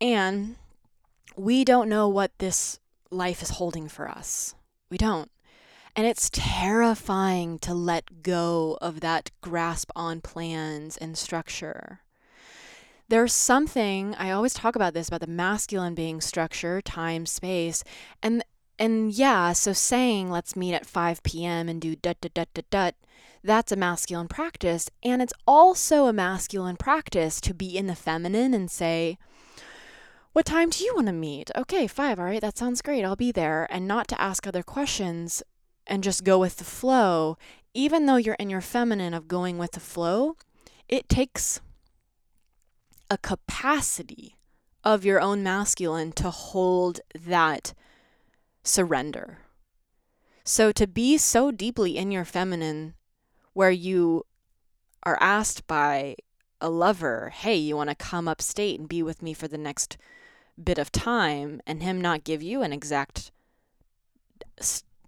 And 0.00 0.56
we 1.36 1.64
don't 1.64 1.90
know 1.90 2.08
what 2.08 2.38
this 2.38 2.80
life 3.10 3.42
is 3.42 3.50
holding 3.50 3.88
for 3.88 4.08
us. 4.08 4.54
We 4.90 4.96
don't. 4.96 5.30
And 5.94 6.06
it's 6.06 6.30
terrifying 6.30 7.58
to 7.60 7.74
let 7.74 8.22
go 8.22 8.78
of 8.80 9.00
that 9.00 9.30
grasp 9.42 9.90
on 9.94 10.22
plans 10.22 10.96
and 10.96 11.16
structure. 11.16 12.00
There's 13.08 13.32
something, 13.32 14.14
I 14.16 14.30
always 14.30 14.54
talk 14.54 14.74
about 14.74 14.94
this 14.94 15.08
about 15.08 15.20
the 15.20 15.28
masculine 15.28 15.94
being 15.94 16.20
structure, 16.20 16.80
time, 16.80 17.26
space. 17.26 17.84
And 18.22 18.42
and 18.78 19.10
yeah, 19.12 19.52
so 19.52 19.72
saying 19.72 20.30
let's 20.30 20.54
meet 20.54 20.74
at 20.74 20.84
5 20.84 21.22
p.m. 21.22 21.68
and 21.68 21.80
do 21.80 21.96
dut 21.96 22.20
dut 22.20 22.34
dut 22.34 22.48
dut 22.52 22.68
dut, 22.70 22.94
that's 23.42 23.72
a 23.72 23.76
masculine 23.76 24.28
practice. 24.28 24.90
And 25.02 25.22
it's 25.22 25.32
also 25.46 26.06
a 26.06 26.12
masculine 26.12 26.76
practice 26.76 27.40
to 27.42 27.54
be 27.54 27.76
in 27.76 27.86
the 27.86 27.94
feminine 27.94 28.52
and 28.52 28.70
say, 28.70 29.16
what 30.32 30.44
time 30.44 30.68
do 30.68 30.84
you 30.84 30.94
want 30.94 31.06
to 31.06 31.14
meet? 31.14 31.50
Okay, 31.56 31.86
five. 31.86 32.18
All 32.18 32.26
right, 32.26 32.42
that 32.42 32.58
sounds 32.58 32.82
great. 32.82 33.04
I'll 33.04 33.16
be 33.16 33.32
there. 33.32 33.66
And 33.70 33.88
not 33.88 34.08
to 34.08 34.20
ask 34.20 34.46
other 34.46 34.62
questions 34.62 35.42
and 35.86 36.04
just 36.04 36.24
go 36.24 36.38
with 36.38 36.56
the 36.56 36.64
flow. 36.64 37.38
Even 37.72 38.04
though 38.04 38.16
you're 38.16 38.34
in 38.34 38.50
your 38.50 38.60
feminine 38.60 39.14
of 39.14 39.28
going 39.28 39.56
with 39.56 39.72
the 39.72 39.80
flow, 39.80 40.36
it 40.88 41.08
takes 41.08 41.60
a 43.10 43.18
capacity 43.18 44.36
of 44.84 45.04
your 45.04 45.20
own 45.20 45.42
masculine 45.42 46.12
to 46.12 46.30
hold 46.30 47.00
that 47.14 47.74
surrender. 48.62 49.38
So 50.44 50.72
to 50.72 50.86
be 50.86 51.18
so 51.18 51.50
deeply 51.50 51.96
in 51.96 52.10
your 52.10 52.24
feminine 52.24 52.94
where 53.52 53.70
you 53.70 54.24
are 55.02 55.18
asked 55.20 55.66
by 55.66 56.16
a 56.60 56.70
lover, 56.70 57.32
hey, 57.34 57.56
you 57.56 57.76
want 57.76 57.90
to 57.90 57.96
come 57.96 58.28
upstate 58.28 58.78
and 58.78 58.88
be 58.88 59.02
with 59.02 59.22
me 59.22 59.34
for 59.34 59.48
the 59.48 59.58
next 59.58 59.96
bit 60.62 60.78
of 60.78 60.90
time 60.90 61.60
and 61.66 61.82
him 61.82 62.00
not 62.00 62.24
give 62.24 62.42
you 62.42 62.62
an 62.62 62.72
exact 62.72 63.30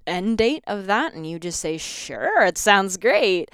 end 0.06 0.38
date 0.38 0.64
of 0.66 0.86
that 0.86 1.14
and 1.14 1.26
you 1.26 1.38
just 1.38 1.60
say 1.60 1.76
sure 1.76 2.44
it 2.44 2.56
sounds 2.56 2.96
great 2.96 3.50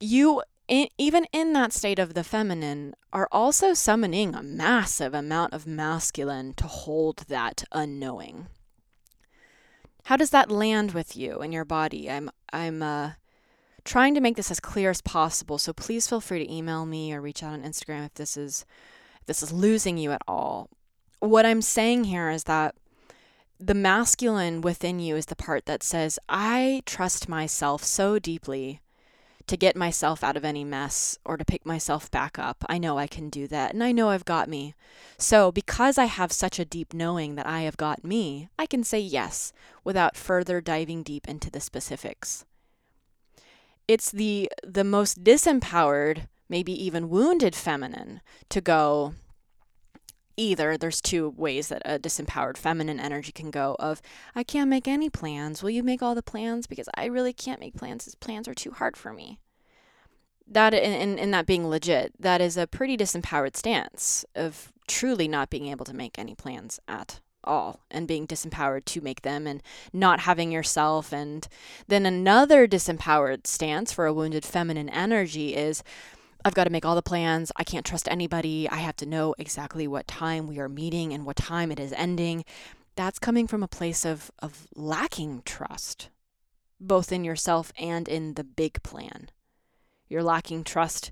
you 0.00 0.42
in, 0.68 0.88
even 0.96 1.26
in 1.32 1.52
that 1.52 1.72
state 1.72 1.98
of 1.98 2.14
the 2.14 2.24
feminine 2.24 2.94
are 3.12 3.28
also 3.30 3.74
summoning 3.74 4.34
a 4.34 4.42
massive 4.42 5.14
amount 5.14 5.52
of 5.52 5.66
masculine 5.66 6.54
to 6.54 6.66
hold 6.66 7.24
that 7.28 7.64
unknowing. 7.72 8.46
How 10.04 10.16
does 10.16 10.30
that 10.30 10.50
land 10.50 10.92
with 10.92 11.16
you 11.16 11.40
in 11.42 11.52
your 11.52 11.64
body? 11.64 12.10
I'm 12.10 12.30
i'm 12.52 12.82
uh 12.82 13.12
trying 13.84 14.14
to 14.14 14.20
make 14.20 14.36
this 14.36 14.50
as 14.50 14.60
clear 14.60 14.90
as 14.90 15.02
possible 15.02 15.58
so 15.58 15.72
please 15.72 16.08
feel 16.08 16.20
free 16.20 16.38
to 16.38 16.52
email 16.52 16.86
me 16.86 17.12
or 17.12 17.20
reach 17.20 17.42
out 17.42 17.52
on 17.52 17.62
instagram 17.62 18.06
if 18.06 18.14
this 18.14 18.34
is 18.36 18.64
if 19.20 19.26
this 19.26 19.42
is 19.42 19.52
losing 19.52 19.98
you 19.98 20.12
at 20.12 20.22
all. 20.26 20.70
What 21.20 21.46
I'm 21.46 21.62
saying 21.62 22.04
here 22.04 22.30
is 22.30 22.44
that 22.44 22.74
the 23.58 23.74
masculine 23.74 24.60
within 24.60 25.00
you 25.00 25.16
is 25.16 25.26
the 25.26 25.36
part 25.36 25.64
that 25.66 25.82
says, 25.82 26.18
I 26.28 26.82
trust 26.84 27.28
myself 27.28 27.82
so 27.82 28.18
deeply 28.18 28.80
to 29.46 29.56
get 29.56 29.76
myself 29.76 30.24
out 30.24 30.36
of 30.36 30.44
any 30.44 30.64
mess 30.64 31.18
or 31.24 31.36
to 31.36 31.44
pick 31.44 31.66
myself 31.66 32.10
back 32.10 32.38
up. 32.38 32.64
I 32.68 32.78
know 32.78 32.98
I 32.98 33.06
can 33.06 33.28
do 33.28 33.46
that, 33.48 33.74
and 33.74 33.84
I 33.84 33.92
know 33.92 34.08
I've 34.08 34.24
got 34.24 34.48
me. 34.48 34.74
So, 35.18 35.52
because 35.52 35.98
I 35.98 36.06
have 36.06 36.32
such 36.32 36.58
a 36.58 36.64
deep 36.64 36.94
knowing 36.94 37.34
that 37.34 37.46
I 37.46 37.60
have 37.62 37.76
got 37.76 38.04
me, 38.04 38.48
I 38.58 38.66
can 38.66 38.84
say 38.84 39.00
yes 39.00 39.52
without 39.82 40.16
further 40.16 40.60
diving 40.60 41.02
deep 41.02 41.28
into 41.28 41.50
the 41.50 41.60
specifics. 41.60 42.44
It's 43.86 44.10
the 44.10 44.50
the 44.62 44.84
most 44.84 45.22
disempowered, 45.22 46.28
maybe 46.48 46.72
even 46.72 47.10
wounded 47.10 47.54
feminine 47.54 48.22
to 48.48 48.60
go, 48.62 49.14
either. 50.36 50.76
There's 50.76 51.00
two 51.00 51.30
ways 51.36 51.68
that 51.68 51.82
a 51.84 51.98
disempowered 51.98 52.56
feminine 52.56 53.00
energy 53.00 53.32
can 53.32 53.50
go 53.50 53.76
of 53.78 54.00
i 54.34 54.42
can't 54.42 54.70
make 54.70 54.88
any 54.88 55.10
plans. 55.10 55.62
Will 55.62 55.70
you 55.70 55.82
make 55.82 56.02
all 56.02 56.14
the 56.14 56.22
plans? 56.22 56.66
Because 56.66 56.88
i 56.94 57.06
really 57.06 57.32
can't 57.32 57.60
make 57.60 57.76
plans. 57.76 58.04
These 58.04 58.14
plans 58.16 58.48
are 58.48 58.54
too 58.54 58.72
hard 58.72 58.96
for 58.96 59.12
me. 59.12 59.38
That 60.46 60.74
in, 60.74 61.18
in 61.18 61.30
that 61.30 61.46
being 61.46 61.68
legit 61.68 62.12
that 62.20 62.40
is 62.40 62.56
a 62.56 62.66
pretty 62.66 62.96
disempowered 62.96 63.56
stance 63.56 64.24
of 64.34 64.72
truly 64.86 65.28
not 65.28 65.50
being 65.50 65.68
able 65.68 65.84
to 65.86 65.94
make 65.94 66.18
any 66.18 66.34
plans 66.34 66.78
at 66.86 67.20
all 67.46 67.80
and 67.90 68.08
being 68.08 68.26
disempowered 68.26 68.84
to 68.86 69.00
make 69.00 69.22
them 69.22 69.46
and 69.46 69.62
not 69.92 70.20
having 70.20 70.50
yourself. 70.50 71.12
And 71.12 71.46
then 71.88 72.06
another 72.06 72.66
disempowered 72.66 73.46
stance 73.46 73.92
for 73.92 74.06
a 74.06 74.12
wounded 74.12 74.44
feminine 74.44 74.88
energy 74.88 75.54
is 75.54 75.82
I've 76.44 76.54
got 76.54 76.64
to 76.64 76.70
make 76.70 76.84
all 76.84 76.94
the 76.94 77.02
plans. 77.02 77.50
I 77.56 77.64
can't 77.64 77.86
trust 77.86 78.06
anybody. 78.08 78.68
I 78.68 78.76
have 78.76 78.96
to 78.96 79.06
know 79.06 79.34
exactly 79.38 79.88
what 79.88 80.06
time 80.06 80.46
we 80.46 80.58
are 80.58 80.68
meeting 80.68 81.12
and 81.14 81.24
what 81.24 81.36
time 81.36 81.72
it 81.72 81.80
is 81.80 81.92
ending. 81.94 82.44
That's 82.96 83.18
coming 83.18 83.46
from 83.46 83.62
a 83.62 83.68
place 83.68 84.04
of, 84.04 84.30
of 84.40 84.68
lacking 84.74 85.42
trust, 85.46 86.10
both 86.78 87.10
in 87.10 87.24
yourself 87.24 87.72
and 87.78 88.06
in 88.06 88.34
the 88.34 88.44
big 88.44 88.82
plan. 88.82 89.30
You're 90.08 90.22
lacking 90.22 90.64
trust 90.64 91.10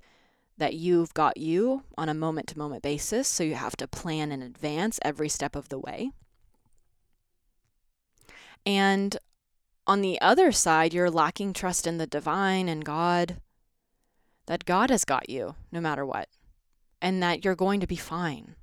that 0.59 0.75
you've 0.75 1.15
got 1.15 1.39
you 1.39 1.83
on 1.97 2.11
a 2.11 2.15
moment 2.15 2.49
to 2.49 2.59
moment 2.59 2.83
basis, 2.83 3.27
so 3.27 3.43
you 3.43 3.55
have 3.55 3.77
to 3.79 3.89
plan 3.89 4.31
in 4.31 4.43
advance 4.43 5.01
every 5.03 5.31
step 5.31 5.57
of 5.57 5.71
the 5.71 5.79
way. 5.79 6.11
And 8.67 9.17
on 9.87 10.03
the 10.03 10.21
other 10.21 10.53
side, 10.53 10.93
you're 10.93 11.11
lacking 11.11 11.55
trust 11.55 11.87
in 11.87 11.97
the 11.97 12.07
divine 12.07 12.69
and 12.69 12.85
God 12.85 13.39
that 14.47 14.65
God 14.65 14.91
has 14.91 15.05
got 15.05 15.29
you 15.29 15.55
no 15.71 15.81
matter 15.81 16.05
what, 16.05 16.29
and 17.01 17.23
that 17.23 17.45
you're 17.45 17.55
going 17.55 17.81
to 17.81 17.87
be 17.87 17.97
fine 17.97 18.55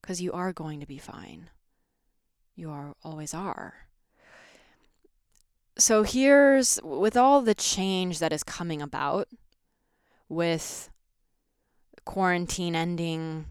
because 0.00 0.20
you 0.20 0.32
are 0.32 0.52
going 0.52 0.80
to 0.80 0.86
be 0.86 0.98
fine. 0.98 1.50
You 2.54 2.70
are 2.70 2.94
always 3.04 3.32
are. 3.32 3.74
So 5.78 6.02
here's 6.02 6.78
with 6.82 7.16
all 7.16 7.40
the 7.40 7.54
change 7.54 8.18
that 8.18 8.32
is 8.32 8.42
coming 8.42 8.82
about 8.82 9.28
with 10.28 10.90
quarantine 12.04 12.74
ending, 12.74 13.46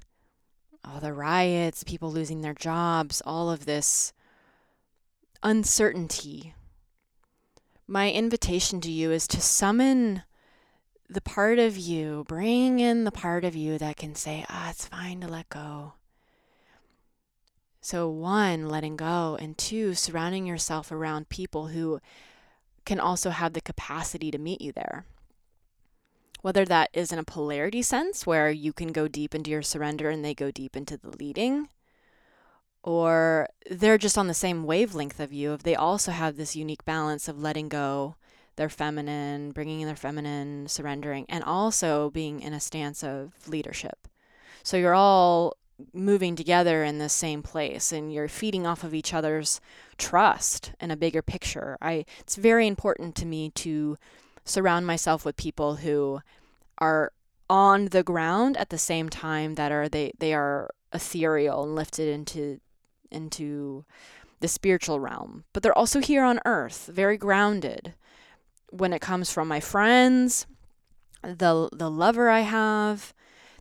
all 0.83 0.99
the 0.99 1.13
riots, 1.13 1.83
people 1.83 2.11
losing 2.11 2.41
their 2.41 2.53
jobs, 2.53 3.21
all 3.25 3.49
of 3.49 3.65
this 3.65 4.13
uncertainty. 5.41 6.53
My 7.87 8.11
invitation 8.11 8.81
to 8.81 8.91
you 8.91 9.11
is 9.11 9.27
to 9.27 9.41
summon 9.41 10.23
the 11.11 11.21
part 11.21 11.59
of 11.59 11.77
you, 11.77 12.23
bring 12.27 12.79
in 12.79 13.03
the 13.03 13.11
part 13.11 13.43
of 13.43 13.53
you 13.53 13.77
that 13.77 13.97
can 13.97 14.15
say, 14.15 14.45
ah, 14.49 14.69
it's 14.69 14.85
fine 14.85 15.19
to 15.19 15.27
let 15.27 15.49
go. 15.49 15.93
So, 17.81 18.07
one, 18.07 18.69
letting 18.69 18.95
go, 18.95 19.37
and 19.41 19.57
two, 19.57 19.93
surrounding 19.93 20.45
yourself 20.45 20.89
around 20.89 21.27
people 21.27 21.67
who 21.67 21.99
can 22.85 22.99
also 22.99 23.31
have 23.31 23.51
the 23.51 23.61
capacity 23.61 24.31
to 24.31 24.37
meet 24.37 24.61
you 24.61 24.71
there. 24.71 25.03
Whether 26.41 26.63
that 26.65 26.89
is 26.93 27.11
in 27.11 27.19
a 27.19 27.25
polarity 27.25 27.81
sense, 27.81 28.25
where 28.25 28.49
you 28.49 28.71
can 28.71 28.93
go 28.93 29.09
deep 29.09 29.35
into 29.35 29.51
your 29.51 29.61
surrender 29.61 30.09
and 30.09 30.23
they 30.23 30.33
go 30.33 30.49
deep 30.49 30.77
into 30.77 30.95
the 30.95 31.09
leading, 31.17 31.67
or 32.83 33.49
they're 33.69 33.97
just 33.97 34.17
on 34.17 34.27
the 34.27 34.33
same 34.33 34.63
wavelength 34.63 35.19
of 35.19 35.33
you, 35.33 35.53
if 35.53 35.63
they 35.63 35.75
also 35.75 36.11
have 36.11 36.37
this 36.37 36.55
unique 36.55 36.85
balance 36.85 37.27
of 37.27 37.41
letting 37.41 37.67
go 37.67 38.15
their 38.55 38.69
feminine, 38.69 39.51
bringing 39.51 39.81
in 39.81 39.87
their 39.87 39.95
feminine, 39.95 40.67
surrendering, 40.67 41.25
and 41.29 41.43
also 41.43 42.09
being 42.09 42.41
in 42.41 42.53
a 42.53 42.59
stance 42.59 43.03
of 43.03 43.33
leadership. 43.47 44.07
So 44.63 44.77
you're 44.77 44.95
all 44.95 45.57
moving 45.93 46.35
together 46.35 46.83
in 46.83 46.99
the 46.99 47.09
same 47.09 47.41
place 47.41 47.91
and 47.91 48.13
you're 48.13 48.27
feeding 48.27 48.67
off 48.67 48.83
of 48.83 48.93
each 48.93 49.13
other's 49.13 49.59
trust 49.97 50.73
in 50.79 50.91
a 50.91 50.97
bigger 50.97 51.21
picture. 51.21 51.77
I 51.81 52.05
it's 52.19 52.35
very 52.35 52.67
important 52.67 53.15
to 53.15 53.25
me 53.25 53.49
to 53.51 53.97
surround 54.45 54.85
myself 54.85 55.25
with 55.25 55.35
people 55.37 55.77
who 55.77 56.21
are 56.77 57.11
on 57.49 57.85
the 57.85 58.03
ground 58.03 58.57
at 58.57 58.69
the 58.69 58.77
same 58.77 59.09
time 59.09 59.55
that 59.55 59.71
are 59.71 59.89
they 59.89 60.11
they 60.19 60.33
are 60.33 60.69
ethereal 60.93 61.63
and 61.63 61.75
lifted 61.75 62.07
into 62.07 62.59
into 63.11 63.85
the 64.39 64.47
spiritual 64.47 64.99
realm 64.99 65.43
but 65.53 65.61
they're 65.61 65.77
also 65.77 65.99
here 65.99 66.23
on 66.23 66.39
earth 66.45 66.89
very 66.91 67.17
grounded 67.17 67.93
when 68.71 68.93
it 68.93 69.01
comes 69.01 69.31
from 69.31 69.47
my 69.47 69.59
friends, 69.59 70.47
the 71.21 71.69
the 71.71 71.91
lover 71.91 72.29
I 72.29 72.41
have, 72.41 73.13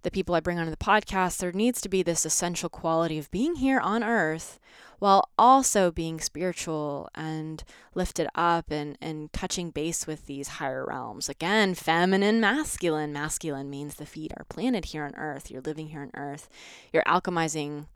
the 0.03 0.11
people 0.11 0.35
I 0.35 0.41
bring 0.41 0.59
onto 0.59 0.71
the 0.71 0.77
podcast, 0.77 1.39
there 1.39 1.53
needs 1.53 1.81
to 1.83 1.89
be 1.89 2.03
this 2.03 2.25
essential 2.25 2.69
quality 2.69 3.19
of 3.19 3.31
being 3.31 3.57
here 3.57 3.81
on 3.81 4.03
earth 4.03 4.59
while 4.99 5.31
also 5.39 5.91
being 5.91 6.21
spiritual 6.21 7.09
and 7.15 7.65
lifted 7.95 8.29
up 8.35 8.71
and, 8.71 8.99
and 9.01 9.33
touching 9.33 9.71
base 9.71 10.07
with 10.07 10.27
these 10.27 10.49
higher 10.49 10.85
realms. 10.87 11.29
Again, 11.29 11.75
feminine, 11.75 12.39
masculine. 12.39 13.13
Masculine 13.13 13.71
means 13.71 13.95
the 13.95 14.07
feet 14.07 14.33
are 14.37 14.45
planted 14.51 14.87
here 14.87 15.05
on 15.05 15.15
earth. 15.17 15.51
You're 15.51 15.63
living 15.63 15.89
here 15.89 16.03
on 16.03 16.11
earth. 16.15 16.49
You're 16.93 17.03
alchemizing 17.05 17.87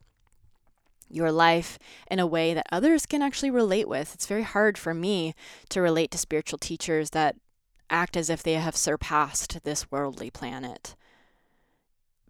your 1.08 1.30
life 1.30 1.78
in 2.10 2.18
a 2.18 2.26
way 2.26 2.54
that 2.54 2.66
others 2.72 3.06
can 3.06 3.22
actually 3.22 3.50
relate 3.50 3.88
with. 3.88 4.14
It's 4.14 4.26
very 4.26 4.42
hard 4.42 4.76
for 4.76 4.94
me 4.94 5.34
to 5.70 5.80
relate 5.80 6.10
to 6.12 6.18
spiritual 6.18 6.58
teachers 6.58 7.10
that 7.10 7.36
act 7.90 8.16
as 8.16 8.30
if 8.30 8.42
they 8.42 8.54
have 8.54 8.76
surpassed 8.76 9.62
this 9.62 9.90
worldly 9.90 10.30
planet. 10.30 10.96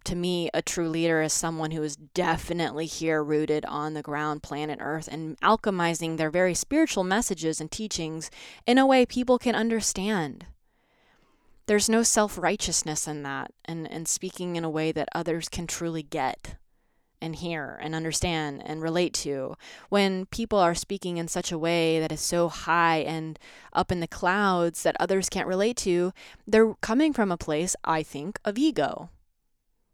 To 0.04 0.14
me, 0.14 0.50
a 0.52 0.61
true 0.61 0.90
leader 0.90 1.23
is 1.23 1.33
someone 1.33 1.71
who 1.71 1.83
is 1.83 1.97
definitely 1.97 2.85
here 2.85 3.25
rooted 3.25 3.64
on 3.64 3.95
the 3.95 4.02
ground, 4.02 4.43
planet 4.43 4.78
Earth, 4.83 5.09
and 5.11 5.40
alchemizing 5.40 6.19
their 6.19 6.31
very 6.31 6.54
spiritual 6.54 7.04
messages 7.04 7.59
and 7.59 7.71
teachings 7.71 8.31
in 8.66 8.76
a 8.76 8.87
way 8.87 9.07
people 9.07 9.38
can 9.38 9.54
understand. 9.54 10.45
There's 11.66 11.88
no 11.88 12.02
self 12.02 12.37
righteousness 12.37 13.09
in 13.09 13.23
that, 13.23 13.52
and, 13.64 13.90
and 13.90 14.07
speaking 14.07 14.57
in 14.57 14.64
a 14.64 14.71
way 14.71 14.93
that 14.93 15.09
others 15.14 15.49
can 15.49 15.66
truly 15.66 16.02
get 16.02 16.57
and 17.25 17.37
hear 17.37 17.78
and 17.81 17.95
understand 17.95 18.62
and 18.64 18.83
relate 18.83 19.14
to. 19.14 19.57
When 19.88 20.26
people 20.26 20.59
are 20.59 20.75
speaking 20.75 21.16
in 21.16 21.26
such 21.26 21.50
a 21.50 21.59
way 21.59 21.99
that 21.99 22.12
is 22.12 22.21
so 22.21 22.49
high 22.49 22.99
and 22.99 23.38
up 23.73 23.90
in 23.90 24.00
the 24.00 24.07
clouds 24.07 24.83
that 24.83 24.97
others 25.00 25.31
can't 25.31 25.49
relate 25.49 25.76
to, 25.78 26.12
they're 26.47 26.75
coming 26.75 27.12
from 27.12 27.33
a 27.33 27.38
place, 27.38 27.75
I 27.83 28.02
think, 28.02 28.38
of 28.45 28.59
ego. 28.59 29.09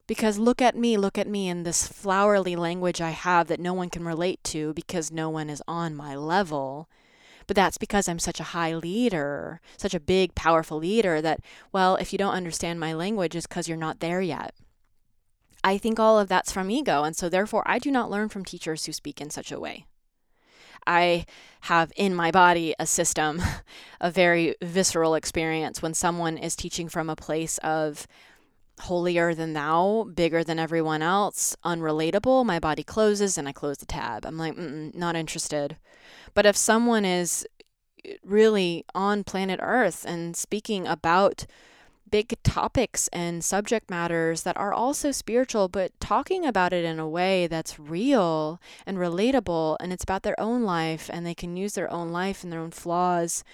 Because 0.06 0.38
look 0.38 0.60
at 0.60 0.76
me, 0.76 0.96
look 0.96 1.16
at 1.16 1.28
me 1.28 1.48
in 1.48 1.62
this 1.62 1.86
flowery 1.86 2.56
language 2.56 3.00
I 3.00 3.10
have 3.10 3.46
that 3.46 3.60
no 3.60 3.72
one 3.72 3.90
can 3.90 4.04
relate 4.04 4.42
to 4.44 4.74
because 4.74 5.12
no 5.12 5.30
one 5.30 5.48
is 5.48 5.62
on 5.68 5.94
my 5.94 6.16
level. 6.16 6.88
But 7.46 7.54
that's 7.54 7.78
because 7.78 8.08
I'm 8.08 8.18
such 8.18 8.40
a 8.40 8.50
high 8.54 8.74
leader, 8.74 9.60
such 9.76 9.94
a 9.94 10.00
big, 10.00 10.34
powerful 10.34 10.78
leader 10.78 11.22
that, 11.22 11.40
well, 11.72 11.94
if 11.94 12.12
you 12.12 12.18
don't 12.18 12.34
understand 12.34 12.80
my 12.80 12.92
language, 12.92 13.36
it's 13.36 13.46
because 13.46 13.68
you're 13.68 13.76
not 13.76 14.00
there 14.00 14.20
yet. 14.20 14.52
I 15.62 15.78
think 15.78 15.98
all 15.98 16.18
of 16.18 16.28
that's 16.28 16.52
from 16.52 16.70
ego. 16.70 17.02
And 17.02 17.16
so, 17.16 17.28
therefore, 17.28 17.62
I 17.66 17.78
do 17.78 17.90
not 17.90 18.10
learn 18.10 18.28
from 18.28 18.44
teachers 18.44 18.86
who 18.86 18.92
speak 18.92 19.20
in 19.20 19.30
such 19.30 19.52
a 19.52 19.60
way. 19.60 19.86
I 20.86 21.26
have 21.62 21.92
in 21.96 22.14
my 22.14 22.30
body 22.30 22.74
a 22.78 22.86
system, 22.86 23.42
a 24.00 24.10
very 24.10 24.56
visceral 24.62 25.14
experience 25.14 25.82
when 25.82 25.94
someone 25.94 26.38
is 26.38 26.56
teaching 26.56 26.88
from 26.88 27.10
a 27.10 27.16
place 27.16 27.58
of 27.58 28.06
holier 28.80 29.34
than 29.34 29.52
thou, 29.52 30.06
bigger 30.14 30.42
than 30.42 30.58
everyone 30.58 31.02
else, 31.02 31.54
unrelatable. 31.64 32.44
My 32.46 32.58
body 32.58 32.82
closes 32.82 33.36
and 33.36 33.46
I 33.46 33.52
close 33.52 33.78
the 33.78 33.86
tab. 33.86 34.24
I'm 34.24 34.38
like, 34.38 34.56
not 34.56 35.16
interested. 35.16 35.76
But 36.34 36.46
if 36.46 36.56
someone 36.56 37.04
is 37.04 37.46
really 38.24 38.84
on 38.94 39.24
planet 39.24 39.60
Earth 39.62 40.04
and 40.06 40.34
speaking 40.34 40.86
about 40.86 41.46
big 42.10 42.34
topics 42.42 43.08
and 43.08 43.44
subject 43.44 43.90
matters 43.90 44.42
that 44.42 44.56
are 44.56 44.72
also 44.72 45.10
spiritual, 45.10 45.68
but 45.68 45.98
talking 46.00 46.44
about 46.44 46.72
it 46.72 46.84
in 46.84 46.98
a 46.98 47.08
way 47.08 47.46
that's 47.46 47.78
real 47.78 48.60
and 48.86 48.98
relatable, 48.98 49.76
and 49.80 49.92
it's 49.92 50.04
about 50.04 50.22
their 50.22 50.38
own 50.38 50.62
life, 50.62 51.08
and 51.12 51.24
they 51.24 51.34
can 51.34 51.56
use 51.56 51.74
their 51.74 51.90
own 51.92 52.10
life 52.12 52.42
and 52.42 52.52
their 52.52 52.60
own 52.60 52.70
flaws 52.70 53.44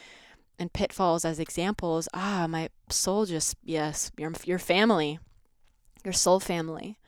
and 0.58 0.72
pitfalls 0.72 1.24
as 1.24 1.38
examples. 1.38 2.08
Ah, 2.14 2.46
my 2.48 2.68
soul 2.88 3.26
just, 3.26 3.56
yes, 3.62 4.10
your, 4.16 4.32
your 4.44 4.58
family, 4.58 5.18
your 6.04 6.14
soul 6.14 6.40
family. 6.40 6.98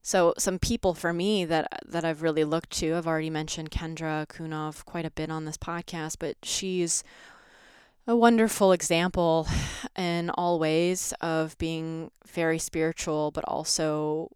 So 0.00 0.32
some 0.38 0.58
people 0.58 0.94
for 0.94 1.12
me 1.12 1.44
that 1.44 1.82
that 1.86 2.02
I've 2.02 2.22
really 2.22 2.44
looked 2.44 2.70
to, 2.78 2.94
I've 2.94 3.06
already 3.06 3.28
mentioned 3.28 3.70
Kendra 3.70 4.26
Cunov 4.26 4.86
quite 4.86 5.04
a 5.04 5.10
bit 5.10 5.30
on 5.30 5.44
this 5.44 5.58
podcast, 5.58 6.16
but 6.18 6.36
she's 6.42 7.04
a 8.08 8.16
wonderful 8.16 8.72
example 8.72 9.46
in 9.94 10.30
all 10.30 10.58
ways 10.58 11.12
of 11.20 11.56
being 11.58 12.10
very 12.26 12.58
spiritual, 12.58 13.30
but 13.30 13.44
also 13.46 14.30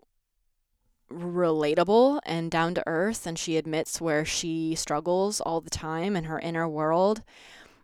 relatable 1.10 2.20
and 2.26 2.50
down 2.50 2.74
to 2.74 2.82
earth. 2.86 3.26
And 3.26 3.38
she 3.38 3.56
admits 3.56 3.98
where 3.98 4.26
she 4.26 4.74
struggles 4.74 5.40
all 5.40 5.62
the 5.62 5.70
time 5.70 6.16
in 6.16 6.24
her 6.24 6.38
inner 6.38 6.68
world. 6.68 7.22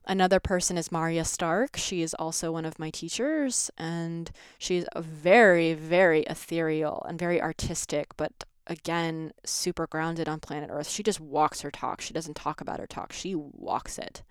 Another 0.05 0.39
person 0.39 0.77
is 0.77 0.93
Maria 0.93 1.25
Stark. 1.25 1.79
She 1.79 2.03
is 2.03 2.13
also 2.15 2.53
one 2.53 2.67
of 2.67 2.79
my 2.79 2.91
teachers, 2.91 3.71
and 3.79 4.31
she's 4.59 4.85
very, 4.95 5.73
very 5.73 6.23
ethereal 6.25 7.05
and 7.09 7.19
very 7.19 7.41
artistic, 7.41 8.15
but 8.19 8.45
again, 8.67 9.33
super 9.45 9.87
grounded 9.87 10.29
on 10.29 10.41
planet 10.41 10.69
Earth. 10.71 10.89
She 10.89 11.03
just 11.03 11.21
walks 11.21 11.63
her 11.63 11.71
talk. 11.71 12.03
She 12.03 12.13
doesn't 12.13 12.37
talk 12.37 12.61
about 12.61 12.79
her 12.79 12.87
talk, 12.87 13.13
she 13.13 13.35
walks 13.35 13.97
it 13.97 14.23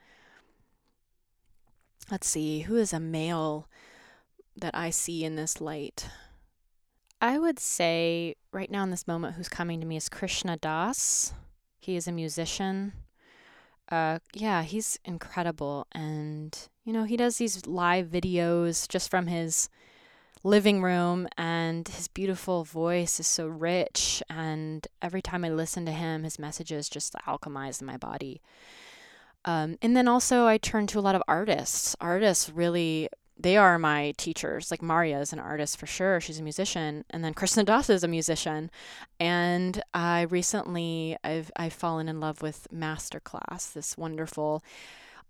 let's 2.10 2.28
see, 2.28 2.62
who 2.62 2.78
is 2.78 2.94
a 2.94 3.00
male 3.00 3.68
that 4.56 4.76
I 4.76 4.90
see 4.90 5.24
in 5.24 5.36
this 5.36 5.62
light? 5.62 6.08
I 7.22 7.40
would 7.40 7.60
say 7.60 8.36
right 8.52 8.70
now 8.70 8.84
in 8.84 8.92
this 8.92 9.08
moment, 9.08 9.36
who's 9.36 9.50
coming 9.50 9.80
to 9.80 9.88
me 9.88 9.98
is 9.98 10.10
Krishna 10.10 10.58
Das. 10.58 11.34
He 11.80 11.96
is 11.96 12.08
a 12.08 12.12
musician. 12.12 12.94
Uh, 13.90 14.20
yeah, 14.34 14.64
he's 14.64 15.00
incredible. 15.06 15.88
And, 15.94 16.58
you 16.84 16.94
know, 16.94 17.06
he 17.06 17.18
does 17.18 17.38
these 17.38 17.66
live 17.66 18.08
videos 18.08 18.88
just 18.88 19.10
from 19.10 19.28
his 19.28 19.70
living 20.44 20.82
room, 20.84 21.28
and 21.38 21.88
his 21.88 22.08
beautiful 22.08 22.64
voice 22.64 23.20
is 23.20 23.28
so 23.28 23.48
rich. 23.48 24.22
And 24.30 24.88
every 25.02 25.22
time 25.22 25.44
I 25.44 25.50
listen 25.50 25.86
to 25.86 25.92
him, 25.92 26.24
his 26.24 26.38
messages 26.38 26.90
just 26.90 27.14
alchemize 27.26 27.82
in 27.82 27.88
my 27.88 27.98
body. 27.98 28.42
Um, 29.48 29.78
and 29.82 29.96
then 29.96 30.10
also, 30.10 30.46
I 30.46 30.58
turn 30.58 30.88
to 30.88 31.00
a 31.00 31.02
lot 31.02 31.16
of 31.16 31.24
artists. 31.26 31.96
Artists 32.02 32.50
really, 32.50 33.08
they 33.40 33.56
are 33.56 33.80
my 33.80 34.14
teachers. 34.18 34.70
Like 34.70 34.82
Maria 34.82 35.22
is 35.22 35.32
an 35.32 35.40
artist 35.40 35.80
for 35.80 35.88
sure. 35.88 36.20
She's 36.20 36.40
a 36.40 36.44
musician. 36.44 37.06
And 37.10 37.24
then 37.24 37.34
Krishna 37.34 37.64
Das 37.64 37.90
is 37.90 38.04
a 38.04 38.10
musician. 38.10 38.70
And 39.22 39.82
I 39.94 40.24
recently, 40.24 41.16
I've, 41.24 41.50
I've 41.56 41.72
fallen 41.72 42.10
in 42.10 42.20
love 42.20 42.42
with 42.42 42.68
Masterclass, 42.76 43.72
this 43.72 43.98
wonderful 43.98 44.66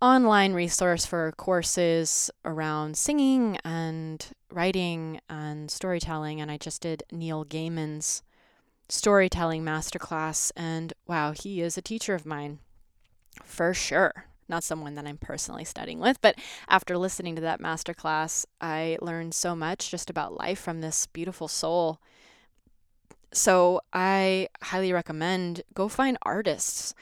online 0.02 0.52
resource 0.52 1.06
for 1.06 1.32
courses 1.36 2.28
around 2.44 2.96
singing 2.96 3.58
and 3.64 4.32
writing 4.50 5.20
and 5.30 5.70
storytelling. 5.70 6.40
And 6.40 6.50
I 6.50 6.56
just 6.56 6.82
did 6.82 7.04
Neil 7.12 7.44
Gaiman's 7.44 8.24
storytelling 8.88 9.64
masterclass. 9.64 10.50
And 10.56 10.92
wow, 11.06 11.30
he 11.30 11.60
is 11.60 11.78
a 11.78 11.82
teacher 11.82 12.16
of 12.16 12.26
mine 12.26 12.58
for 13.44 13.74
sure. 13.74 14.24
Not 14.48 14.64
someone 14.64 14.94
that 14.94 15.06
I'm 15.06 15.18
personally 15.18 15.64
studying 15.64 15.98
with, 15.98 16.20
but 16.20 16.36
after 16.68 16.96
listening 16.96 17.34
to 17.36 17.42
that 17.42 17.60
masterclass, 17.60 18.46
I 18.60 18.96
learned 19.02 19.34
so 19.34 19.54
much 19.54 19.90
just 19.90 20.08
about 20.08 20.38
life 20.38 20.58
from 20.58 20.80
this 20.80 21.06
beautiful 21.06 21.48
soul. 21.48 22.00
So 23.32 23.82
I 23.92 24.48
highly 24.62 24.92
recommend 24.92 25.62
go 25.74 25.88
find 25.88 26.16
artists 26.22 26.94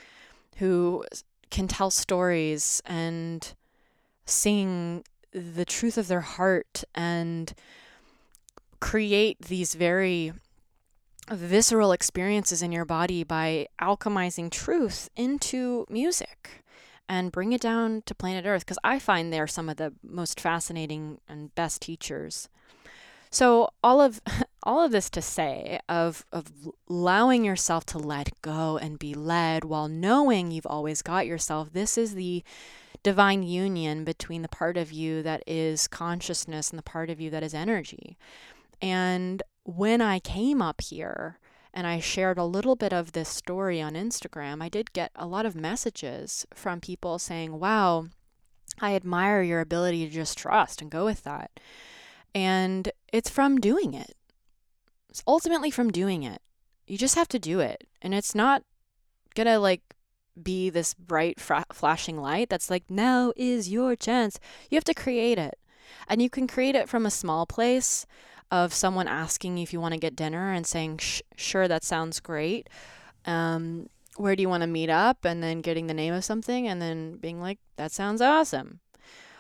who 0.57 1.05
can 1.51 1.69
tell 1.69 1.91
stories 1.91 2.83
and 2.85 3.55
sing 4.25 5.05
the 5.31 5.65
truth 5.65 5.97
of 5.97 6.09
their 6.09 6.23
heart 6.23 6.83
and 6.95 7.55
create 8.81 9.41
these 9.43 9.75
very 9.75 10.33
visceral 11.31 11.93
experiences 11.93 12.63
in 12.63 12.73
your 12.73 12.85
body 12.85 13.25
by 13.25 13.67
alchemizing 13.81 14.51
truth 14.51 15.09
into 15.17 15.87
music 15.89 16.63
and 17.09 17.33
bring 17.33 17.53
it 17.53 17.61
down 17.61 18.03
to 18.07 18.15
planet 18.15 18.45
Earth 18.47 18.65
because 18.65 18.79
I 18.85 18.99
find 18.99 19.33
they're 19.33 19.47
some 19.47 19.69
of 19.69 19.77
the 19.77 19.93
most 20.03 20.41
fascinating 20.41 21.21
and 21.29 21.55
best 21.55 21.83
teachers. 21.83 22.49
So 23.31 23.71
all 23.83 24.01
of 24.01 24.21
all 24.63 24.83
of 24.83 24.91
this 24.91 25.11
to 25.11 25.23
say 25.23 25.79
of 25.89 26.25
of 26.33 26.47
allowing 26.89 27.45
yourself 27.45 27.87
to 27.87 27.99
let 27.99 28.31
go 28.43 28.79
and 28.79 28.99
be 28.99 29.15
led 29.15 29.65
while 29.65 29.89
knowing 29.89 30.51
you've 30.51 30.67
always 30.67 31.03
got 31.03 31.27
yourself. 31.27 31.73
This 31.73 31.97
is 31.97 32.15
the 32.15 32.43
divine 33.03 33.45
union 33.45 34.03
between 34.05 34.43
the 34.43 34.49
part 34.49 34.77
of 34.77 34.91
you 34.91 35.23
that 35.23 35.43
is 35.47 35.87
consciousness 35.87 36.71
and 36.71 36.79
the 36.79 36.83
part 36.83 37.09
of 37.09 37.21
you 37.21 37.31
that 37.31 37.43
is 37.43 37.55
energy. 37.55 38.17
And 38.83 39.43
when 39.67 40.01
I 40.01 40.21
came 40.21 40.63
up 40.63 40.81
here 40.81 41.39
and 41.75 41.87
I 41.87 41.99
shared 41.99 42.39
a 42.39 42.45
little 42.45 42.77
bit 42.77 42.93
of 42.93 43.13
this 43.13 43.29
story 43.29 43.83
on 43.83 43.95
Instagram, 43.95 44.63
I 44.63 44.69
did 44.69 44.93
get 44.93 45.11
a 45.17 45.27
lot 45.27 45.45
of 45.45 45.57
messages 45.57 46.47
from 46.55 46.81
people 46.81 47.19
saying, 47.19 47.59
Wow, 47.59 48.07
I 48.81 48.95
admire 48.95 49.43
your 49.43 49.61
ability 49.61 50.07
to 50.07 50.15
just 50.15 50.39
trust 50.39 50.81
and 50.81 50.91
go 50.91 51.05
with 51.05 51.25
that. 51.25 51.51
And 52.33 52.91
it's 53.13 53.29
from 53.29 53.59
doing 53.59 53.93
it. 53.93 54.15
It's 55.11 55.23
ultimately 55.27 55.71
from 55.71 55.91
doing 55.91 56.23
it. 56.23 56.41
You 56.87 56.97
just 56.97 57.17
have 57.17 57.29
to 57.29 57.39
do 57.39 57.59
it. 57.59 57.89
And 58.01 58.15
it's 58.15 58.35
not 58.35 58.63
going 59.35 59.47
to 59.49 59.59
like 59.59 59.83
be 60.41 60.71
this 60.71 60.95
bright 60.95 61.41
fra- 61.41 61.67
flashing 61.73 62.19
light 62.19 62.51
that's 62.51 62.71
like, 62.71 62.85
now 62.89 63.33
is 63.35 63.69
your 63.69 63.97
chance. 63.97 64.39
You 64.71 64.77
have 64.77 64.85
to 64.85 64.95
create 64.95 65.39
it. 65.39 65.59
And 66.09 66.23
you 66.23 66.31
can 66.31 66.47
create 66.47 66.75
it 66.75 66.89
from 66.89 67.05
a 67.05 67.11
small 67.11 67.47
place 67.47 68.07
of 68.51 68.73
someone 68.73 69.09
asking 69.09 69.59
if 69.59 69.73
you 69.73 69.81
want 69.81 69.95
to 69.95 70.01
get 70.01 70.17
dinner 70.17 70.53
and 70.53 70.67
saying, 70.67 71.01
sure, 71.37 71.69
that 71.69 71.85
sounds 71.85 72.21
great. 72.21 72.69
Um, 73.25 73.89
where 74.17 74.37
do 74.37 74.43
you 74.43 74.49
want 74.49 74.63
to 74.63 74.67
meet 74.67 74.91
up? 74.91 75.25
And 75.25 75.43
then 75.43 75.61
getting 75.61 75.87
the 75.87 75.95
name 75.95 76.15
of 76.15 76.25
something 76.25 76.67
and 76.67 76.81
then 76.81 77.17
being 77.17 77.41
like, 77.41 77.59
that 77.77 77.93
sounds 77.93 78.21
awesome. 78.21 78.81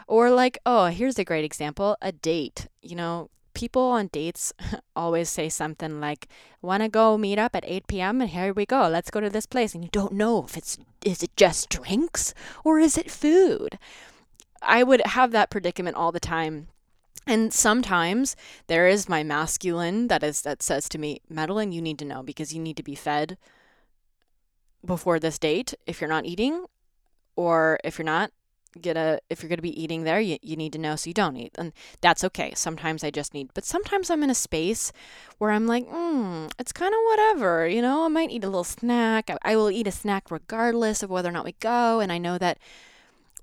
Or 0.06 0.30
like, 0.30 0.58
oh, 0.66 0.86
here's 0.86 1.18
a 1.18 1.24
great 1.24 1.44
example 1.44 1.96
a 2.00 2.12
date. 2.12 2.68
You 2.82 2.96
know, 2.96 3.30
people 3.56 3.82
on 3.82 4.08
dates 4.08 4.52
always 4.96 5.28
say 5.28 5.48
something 5.48 5.98
like, 5.98 6.28
"Want 6.62 6.82
to 6.82 6.88
go 6.88 7.18
meet 7.18 7.38
up 7.38 7.56
at 7.56 7.64
8 7.66 7.86
p.m. 7.88 8.20
and 8.20 8.30
here 8.30 8.52
we 8.52 8.66
go. 8.66 8.86
Let's 8.86 9.10
go 9.10 9.20
to 9.20 9.30
this 9.30 9.46
place." 9.46 9.74
And 9.74 9.82
you 9.82 9.90
don't 9.90 10.12
know 10.12 10.44
if 10.44 10.56
it's 10.56 10.78
is 11.04 11.22
it 11.22 11.34
just 11.36 11.70
drinks 11.70 12.34
or 12.64 12.78
is 12.78 12.98
it 12.98 13.10
food. 13.10 13.78
I 14.62 14.82
would 14.82 15.02
have 15.06 15.32
that 15.32 15.50
predicament 15.50 15.96
all 15.96 16.12
the 16.12 16.20
time. 16.20 16.68
And 17.26 17.52
sometimes 17.52 18.36
there 18.68 18.86
is 18.86 19.08
my 19.08 19.24
masculine 19.24 20.06
that 20.08 20.22
is 20.22 20.42
that 20.42 20.62
says 20.62 20.88
to 20.90 20.98
me, 20.98 21.20
Madeline, 21.28 21.72
you 21.72 21.82
need 21.82 21.98
to 21.98 22.04
know 22.04 22.22
because 22.22 22.54
you 22.54 22.60
need 22.60 22.76
to 22.76 22.84
be 22.84 22.94
fed 22.94 23.36
before 24.84 25.18
this 25.18 25.38
date. 25.38 25.74
If 25.86 26.00
you're 26.00 26.08
not 26.08 26.24
eating, 26.24 26.66
or 27.34 27.78
if 27.82 27.98
you're 27.98 28.04
not, 28.04 28.30
get 28.80 28.96
a 28.96 29.20
if 29.30 29.42
you're 29.42 29.48
going 29.48 29.58
to 29.58 29.62
be 29.62 29.82
eating 29.82 30.04
there 30.04 30.20
you, 30.20 30.38
you 30.42 30.56
need 30.56 30.72
to 30.72 30.78
know 30.78 30.96
so 30.96 31.08
you 31.08 31.14
don't 31.14 31.36
eat. 31.36 31.54
And 31.58 31.72
that's 32.00 32.22
okay. 32.24 32.52
Sometimes 32.54 33.02
i 33.02 33.10
just 33.10 33.34
need 33.34 33.50
but 33.54 33.64
sometimes 33.64 34.10
i'm 34.10 34.22
in 34.22 34.30
a 34.30 34.34
space 34.34 34.92
where 35.38 35.50
i'm 35.50 35.66
like 35.66 35.88
mm, 35.88 36.50
it's 36.58 36.72
kind 36.72 36.92
of 36.92 37.00
whatever 37.06 37.66
you 37.66 37.82
know? 37.82 38.04
I 38.04 38.08
might 38.08 38.30
eat 38.30 38.44
a 38.44 38.48
little 38.48 38.64
snack. 38.64 39.30
I, 39.30 39.38
I 39.42 39.56
will 39.56 39.70
eat 39.70 39.86
a 39.86 39.92
snack 39.92 40.30
regardless 40.30 41.02
of 41.02 41.10
whether 41.10 41.28
or 41.28 41.32
not 41.32 41.44
we 41.44 41.52
go. 41.60 42.00
And 42.00 42.12
i 42.12 42.18
know 42.18 42.38
that 42.38 42.58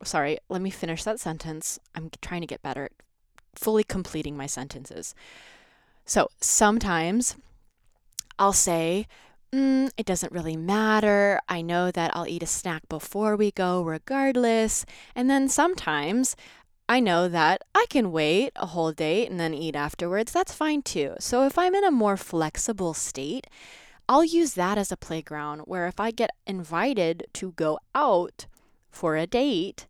sorry 0.04 0.38
let 0.50 0.62
me 0.62 0.70
finish 0.70 1.04
that 1.04 1.20
sentence. 1.20 1.80
I'm 1.96 2.12
trying 2.22 2.42
to 2.42 2.48
get 2.48 2.62
better 2.62 2.86
at 2.86 2.92
fully 3.56 3.84
completing 3.84 4.36
my 4.36 4.46
sentences 4.46 5.14
so 6.06 6.28
sometimes 6.40 7.36
i'll 8.40 8.54
say 8.54 9.08
mm, 9.54 9.92
it 9.98 10.06
doesn't 10.06 10.32
really 10.34 10.58
matter. 10.58 11.40
I 11.48 11.62
know 11.62 11.92
that 11.92 12.12
I'll 12.16 12.28
eat 12.28 12.44
a 12.44 12.48
snack 12.48 12.90
before 12.90 13.36
we 13.36 13.52
go, 13.52 13.84
regardless. 13.84 14.84
And 15.16 15.30
then 15.30 15.48
sometimes 15.48 16.36
I 16.90 17.00
know 17.00 17.30
that 17.30 17.62
I 17.74 17.86
can 17.90 18.12
wait 18.12 18.52
a 18.56 18.68
whole 18.68 18.92
date 18.92 19.30
and 19.30 19.40
then 19.40 19.54
eat 19.54 19.76
afterwards. 19.76 20.32
That's 20.32 20.54
fine 20.54 20.82
too. 20.82 21.16
So 21.20 21.46
if 21.46 21.58
I'm 21.58 21.76
in 21.76 21.84
a 21.84 21.92
more 21.92 22.18
flexible 22.18 22.94
state, 22.94 23.48
I'll 24.10 24.26
use 24.26 24.56
that 24.56 24.78
as 24.78 24.92
a 24.92 24.98
playground 24.98 25.62
where 25.62 25.88
if 25.88 26.00
I 26.00 26.12
get 26.12 26.32
invited 26.46 27.28
to 27.34 27.52
go 27.54 27.80
out 27.96 28.48
for 28.90 29.16
a 29.16 29.26
date, 29.28 29.88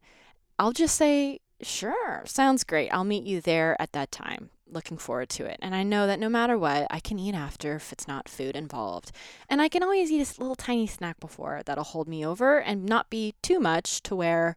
I'll 0.59 0.71
just 0.71 0.95
say, 0.95 1.39
sure, 1.63 2.23
sounds 2.25 2.63
great. 2.63 2.89
I'll 2.89 3.03
meet 3.03 3.23
you 3.23 3.41
there 3.41 3.75
at 3.79 3.91
that 3.93 4.11
time 4.11 4.49
looking 4.73 4.97
forward 4.97 5.29
to 5.29 5.45
it. 5.45 5.59
And 5.61 5.75
I 5.75 5.83
know 5.83 6.07
that 6.07 6.19
no 6.19 6.29
matter 6.29 6.57
what, 6.57 6.87
I 6.89 6.99
can 6.99 7.19
eat 7.19 7.35
after 7.35 7.75
if 7.75 7.91
it's 7.91 8.07
not 8.07 8.27
food 8.27 8.55
involved. 8.55 9.11
And 9.49 9.61
I 9.61 9.69
can 9.69 9.83
always 9.83 10.11
eat 10.11 10.21
a 10.21 10.41
little 10.41 10.55
tiny 10.55 10.87
snack 10.87 11.19
before 11.19 11.61
that'll 11.65 11.83
hold 11.83 12.07
me 12.07 12.25
over 12.25 12.59
and 12.59 12.85
not 12.85 13.09
be 13.09 13.35
too 13.41 13.59
much 13.59 14.01
to 14.03 14.15
where 14.15 14.55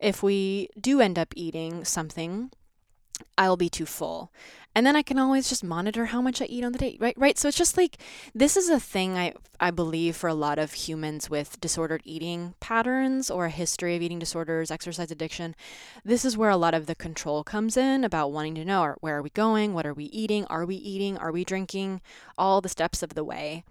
if 0.00 0.22
we 0.22 0.68
do 0.78 1.00
end 1.00 1.18
up 1.18 1.32
eating 1.36 1.84
something, 1.84 2.50
I'll 3.36 3.56
be 3.56 3.68
too 3.68 3.86
full 3.86 4.30
and 4.74 4.84
then 4.84 4.96
I 4.96 5.02
can 5.02 5.18
always 5.18 5.48
just 5.48 5.62
monitor 5.62 6.06
how 6.06 6.20
much 6.20 6.42
I 6.42 6.46
eat 6.46 6.64
on 6.64 6.72
the 6.72 6.78
day, 6.78 6.96
right? 6.98 7.14
Right. 7.16 7.38
So 7.38 7.48
it's 7.48 7.56
just 7.56 7.76
like 7.76 7.98
this 8.34 8.56
is 8.56 8.68
a 8.68 8.80
thing 8.80 9.16
I 9.16 9.34
I 9.60 9.70
believe 9.70 10.16
for 10.16 10.28
a 10.28 10.34
lot 10.34 10.58
of 10.58 10.72
humans 10.72 11.30
with 11.30 11.60
disordered 11.60 12.02
eating 12.04 12.54
patterns 12.58 13.30
or 13.30 13.46
a 13.46 13.50
history 13.50 13.94
of 13.94 14.02
eating 14.02 14.18
disorders, 14.18 14.70
exercise 14.70 15.12
addiction. 15.12 15.54
This 16.04 16.24
is 16.24 16.36
where 16.36 16.50
a 16.50 16.56
lot 16.56 16.74
of 16.74 16.86
the 16.86 16.96
control 16.96 17.44
comes 17.44 17.76
in 17.76 18.02
about 18.02 18.32
wanting 18.32 18.56
to 18.56 18.64
know 18.64 18.96
where 19.00 19.18
are 19.18 19.22
we 19.22 19.30
going, 19.30 19.74
what 19.74 19.86
are 19.86 19.94
we 19.94 20.06
eating, 20.06 20.44
are 20.46 20.66
we 20.66 20.76
eating, 20.76 21.16
are 21.18 21.30
we 21.32 21.44
drinking, 21.44 22.00
all 22.36 22.60
the 22.60 22.68
steps 22.68 23.02
of 23.02 23.14
the 23.14 23.24
way. 23.24 23.64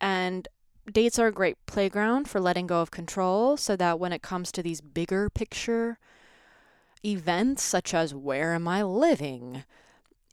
And 0.00 0.46
dates 0.90 1.18
are 1.18 1.26
a 1.26 1.32
great 1.32 1.56
playground 1.66 2.28
for 2.28 2.40
letting 2.40 2.68
go 2.68 2.80
of 2.80 2.90
control 2.92 3.56
so 3.56 3.74
that 3.74 3.98
when 3.98 4.12
it 4.12 4.22
comes 4.22 4.52
to 4.52 4.62
these 4.62 4.80
bigger 4.80 5.28
picture 5.30 5.98
events 7.04 7.62
such 7.62 7.94
as 7.94 8.14
where 8.14 8.54
am 8.54 8.66
I 8.66 8.82
living? 8.82 9.64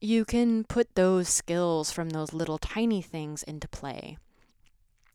you 0.01 0.25
can 0.25 0.63
put 0.63 0.95
those 0.95 1.29
skills 1.29 1.91
from 1.91 2.09
those 2.09 2.33
little 2.33 2.57
tiny 2.57 3.03
things 3.03 3.43
into 3.43 3.67
play. 3.67 4.17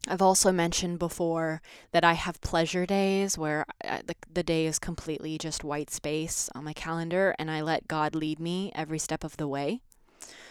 I've 0.08 0.22
also 0.22 0.52
mentioned 0.52 1.00
before 1.00 1.60
that 1.90 2.04
I 2.04 2.12
have 2.12 2.40
pleasure 2.40 2.86
days 2.86 3.36
where 3.36 3.66
I, 3.84 3.88
uh, 3.88 4.02
the, 4.06 4.14
the 4.32 4.42
day 4.44 4.66
is 4.66 4.78
completely 4.78 5.36
just 5.36 5.64
white 5.64 5.90
space 5.90 6.48
on 6.54 6.62
my 6.62 6.72
calendar 6.72 7.34
and 7.40 7.50
I 7.50 7.60
let 7.60 7.88
God 7.88 8.14
lead 8.14 8.38
me 8.38 8.70
every 8.76 9.00
step 9.00 9.24
of 9.24 9.36
the 9.36 9.48
way. 9.48 9.80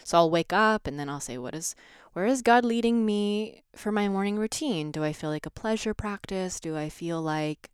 So 0.03 0.17
I'll 0.17 0.29
wake 0.29 0.51
up 0.51 0.85
and 0.85 0.99
then 0.99 1.07
I'll 1.07 1.21
say, 1.21 1.37
what 1.37 1.55
is, 1.55 1.73
where 2.11 2.25
is 2.25 2.41
God 2.41 2.65
leading 2.65 3.05
me 3.05 3.63
for 3.73 3.93
my 3.93 4.09
morning 4.09 4.37
routine? 4.37 4.91
Do 4.91 5.05
I 5.05 5.13
feel 5.13 5.29
like 5.29 5.45
a 5.45 5.49
pleasure 5.49 5.93
practice? 5.93 6.59
Do 6.59 6.75
I 6.75 6.89
feel 6.89 7.21
like 7.21 7.71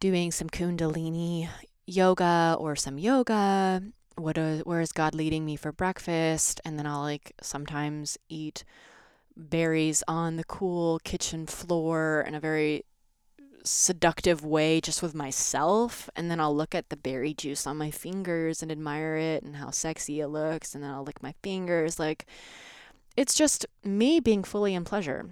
doing 0.00 0.32
some 0.32 0.48
Kundalini 0.48 1.50
yoga 1.90 2.56
or 2.58 2.76
some 2.76 2.98
yoga? 2.98 3.82
what 4.20 4.38
is, 4.38 4.64
where 4.64 4.80
is 4.80 4.92
God 4.92 5.14
leading 5.14 5.44
me 5.44 5.56
for 5.56 5.72
breakfast? 5.72 6.60
And 6.64 6.78
then 6.78 6.86
I'll 6.86 7.00
like 7.00 7.32
sometimes 7.40 8.18
eat 8.28 8.64
berries 9.36 10.02
on 10.06 10.36
the 10.36 10.44
cool 10.44 11.00
kitchen 11.04 11.46
floor 11.46 12.24
in 12.26 12.34
a 12.34 12.40
very 12.40 12.84
seductive 13.62 14.44
way 14.44 14.80
just 14.80 15.02
with 15.02 15.14
myself 15.14 16.08
and 16.16 16.30
then 16.30 16.40
I'll 16.40 16.56
look 16.56 16.74
at 16.74 16.88
the 16.88 16.96
berry 16.96 17.34
juice 17.34 17.66
on 17.66 17.76
my 17.76 17.90
fingers 17.90 18.62
and 18.62 18.72
admire 18.72 19.16
it 19.16 19.42
and 19.42 19.56
how 19.56 19.70
sexy 19.70 20.20
it 20.20 20.28
looks 20.28 20.74
and 20.74 20.82
then 20.82 20.90
I'll 20.90 21.04
lick 21.04 21.22
my 21.22 21.34
fingers 21.42 21.98
like 21.98 22.26
it's 23.18 23.34
just 23.34 23.66
me 23.84 24.18
being 24.18 24.44
fully 24.44 24.74
in 24.74 24.84
pleasure 24.84 25.26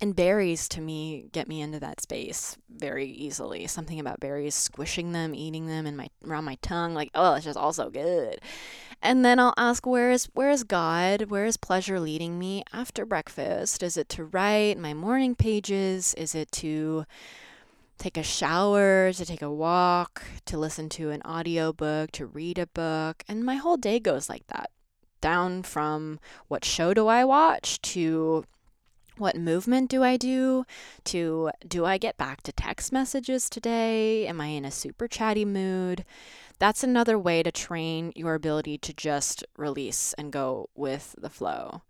and 0.00 0.14
berries 0.14 0.68
to 0.68 0.80
me 0.80 1.28
get 1.32 1.48
me 1.48 1.60
into 1.60 1.80
that 1.80 2.00
space 2.00 2.56
very 2.70 3.06
easily. 3.06 3.66
Something 3.66 3.98
about 3.98 4.20
berries, 4.20 4.54
squishing 4.54 5.12
them, 5.12 5.34
eating 5.34 5.66
them 5.66 5.86
in 5.86 5.96
my 5.96 6.08
around 6.26 6.44
my 6.44 6.56
tongue, 6.62 6.94
like 6.94 7.10
oh, 7.14 7.34
it's 7.34 7.44
just 7.44 7.58
all 7.58 7.72
so 7.72 7.90
good. 7.90 8.40
And 9.02 9.24
then 9.24 9.38
I'll 9.38 9.54
ask, 9.56 9.86
where 9.86 10.10
is 10.10 10.26
where 10.34 10.50
is 10.50 10.64
God? 10.64 11.30
Where 11.30 11.44
is 11.44 11.56
pleasure 11.56 12.00
leading 12.00 12.38
me 12.38 12.64
after 12.72 13.06
breakfast? 13.06 13.82
Is 13.82 13.96
it 13.96 14.08
to 14.10 14.24
write 14.24 14.78
my 14.78 14.94
morning 14.94 15.34
pages? 15.34 16.14
Is 16.14 16.34
it 16.34 16.50
to 16.52 17.04
take 17.98 18.16
a 18.16 18.22
shower, 18.22 19.12
to 19.12 19.26
take 19.26 19.42
a 19.42 19.50
walk, 19.50 20.22
to 20.46 20.56
listen 20.56 20.88
to 20.90 21.10
an 21.10 21.22
audiobook, 21.22 22.12
to 22.12 22.26
read 22.26 22.58
a 22.58 22.66
book? 22.66 23.24
And 23.28 23.44
my 23.44 23.56
whole 23.56 23.76
day 23.76 23.98
goes 24.00 24.28
like 24.28 24.46
that. 24.48 24.70
Down 25.20 25.64
from 25.64 26.20
what 26.46 26.64
show 26.64 26.94
do 26.94 27.08
I 27.08 27.24
watch 27.24 27.80
to 27.82 28.44
what 29.18 29.36
movement 29.36 29.90
do 29.90 30.02
I 30.02 30.16
do? 30.16 30.64
To 31.04 31.50
do 31.66 31.84
I 31.84 31.98
get 31.98 32.16
back 32.16 32.42
to 32.42 32.52
text 32.52 32.92
messages 32.92 33.50
today? 33.50 34.26
Am 34.26 34.40
I 34.40 34.46
in 34.46 34.64
a 34.64 34.70
super 34.70 35.08
chatty 35.08 35.44
mood? 35.44 36.04
That's 36.58 36.82
another 36.82 37.18
way 37.18 37.42
to 37.42 37.52
train 37.52 38.12
your 38.16 38.34
ability 38.34 38.78
to 38.78 38.92
just 38.92 39.44
release 39.56 40.14
and 40.14 40.32
go 40.32 40.68
with 40.74 41.14
the 41.18 41.30
flow. 41.30 41.82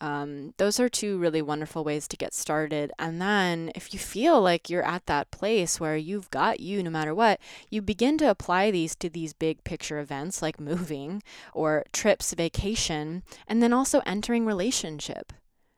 Um, 0.00 0.52
those 0.58 0.78
are 0.78 0.88
two 0.88 1.18
really 1.18 1.42
wonderful 1.42 1.84
ways 1.84 2.06
to 2.08 2.16
get 2.16 2.34
started. 2.34 2.92
And 2.98 3.20
then, 3.20 3.72
if 3.74 3.92
you 3.92 3.98
feel 3.98 4.40
like 4.40 4.68
you're 4.68 4.86
at 4.86 5.06
that 5.06 5.30
place 5.30 5.80
where 5.80 5.96
you've 5.96 6.30
got 6.30 6.60
you 6.60 6.82
no 6.82 6.90
matter 6.90 7.14
what, 7.14 7.40
you 7.70 7.82
begin 7.82 8.18
to 8.18 8.30
apply 8.30 8.70
these 8.70 8.94
to 8.96 9.08
these 9.08 9.32
big 9.32 9.64
picture 9.64 9.98
events 9.98 10.42
like 10.42 10.60
moving 10.72 11.22
or 11.54 11.84
trips, 11.92 12.34
vacation, 12.34 13.22
and 13.48 13.62
then 13.62 13.72
also 13.72 14.02
entering 14.06 14.44
relationship. 14.46 15.32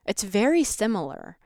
It's 0.08 0.22
very 0.22 0.64
similar. 0.64 1.36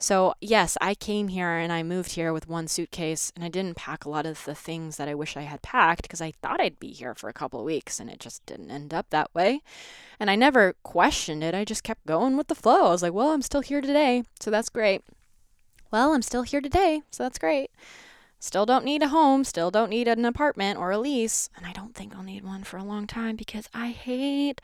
So, 0.00 0.34
yes, 0.40 0.76
I 0.80 0.94
came 0.94 1.28
here 1.28 1.56
and 1.56 1.72
I 1.72 1.82
moved 1.84 2.12
here 2.12 2.32
with 2.32 2.48
one 2.48 2.66
suitcase 2.66 3.32
and 3.34 3.44
I 3.44 3.48
didn't 3.48 3.76
pack 3.76 4.04
a 4.04 4.10
lot 4.10 4.26
of 4.26 4.44
the 4.44 4.54
things 4.54 4.96
that 4.96 5.08
I 5.08 5.14
wish 5.14 5.36
I 5.36 5.42
had 5.42 5.62
packed 5.62 6.02
because 6.02 6.20
I 6.20 6.32
thought 6.42 6.60
I'd 6.60 6.80
be 6.80 6.92
here 6.92 7.14
for 7.14 7.28
a 7.28 7.32
couple 7.32 7.60
of 7.60 7.66
weeks 7.66 8.00
and 8.00 8.10
it 8.10 8.18
just 8.18 8.44
didn't 8.44 8.72
end 8.72 8.92
up 8.92 9.10
that 9.10 9.32
way. 9.34 9.60
And 10.18 10.30
I 10.30 10.36
never 10.36 10.74
questioned 10.82 11.44
it. 11.44 11.54
I 11.54 11.64
just 11.64 11.84
kept 11.84 12.06
going 12.06 12.36
with 12.36 12.48
the 12.48 12.54
flow. 12.56 12.86
I 12.86 12.90
was 12.90 13.02
like, 13.02 13.12
well, 13.12 13.30
I'm 13.30 13.42
still 13.42 13.60
here 13.60 13.80
today, 13.80 14.24
so 14.40 14.50
that's 14.50 14.68
great. 14.68 15.02
Well, 15.92 16.12
I'm 16.12 16.22
still 16.22 16.42
here 16.42 16.60
today, 16.60 17.02
so 17.12 17.22
that's 17.22 17.38
great. 17.38 17.70
Still 18.40 18.66
don't 18.66 18.84
need 18.84 19.02
a 19.02 19.08
home, 19.08 19.42
still 19.42 19.72
don't 19.72 19.90
need 19.90 20.06
an 20.06 20.24
apartment 20.24 20.78
or 20.78 20.92
a 20.92 20.98
lease, 20.98 21.50
and 21.56 21.66
I 21.66 21.72
don't 21.72 21.92
think 21.92 22.14
I'll 22.14 22.22
need 22.22 22.44
one 22.44 22.62
for 22.62 22.76
a 22.76 22.84
long 22.84 23.08
time 23.08 23.34
because 23.34 23.68
I 23.74 23.88
hate 23.88 24.60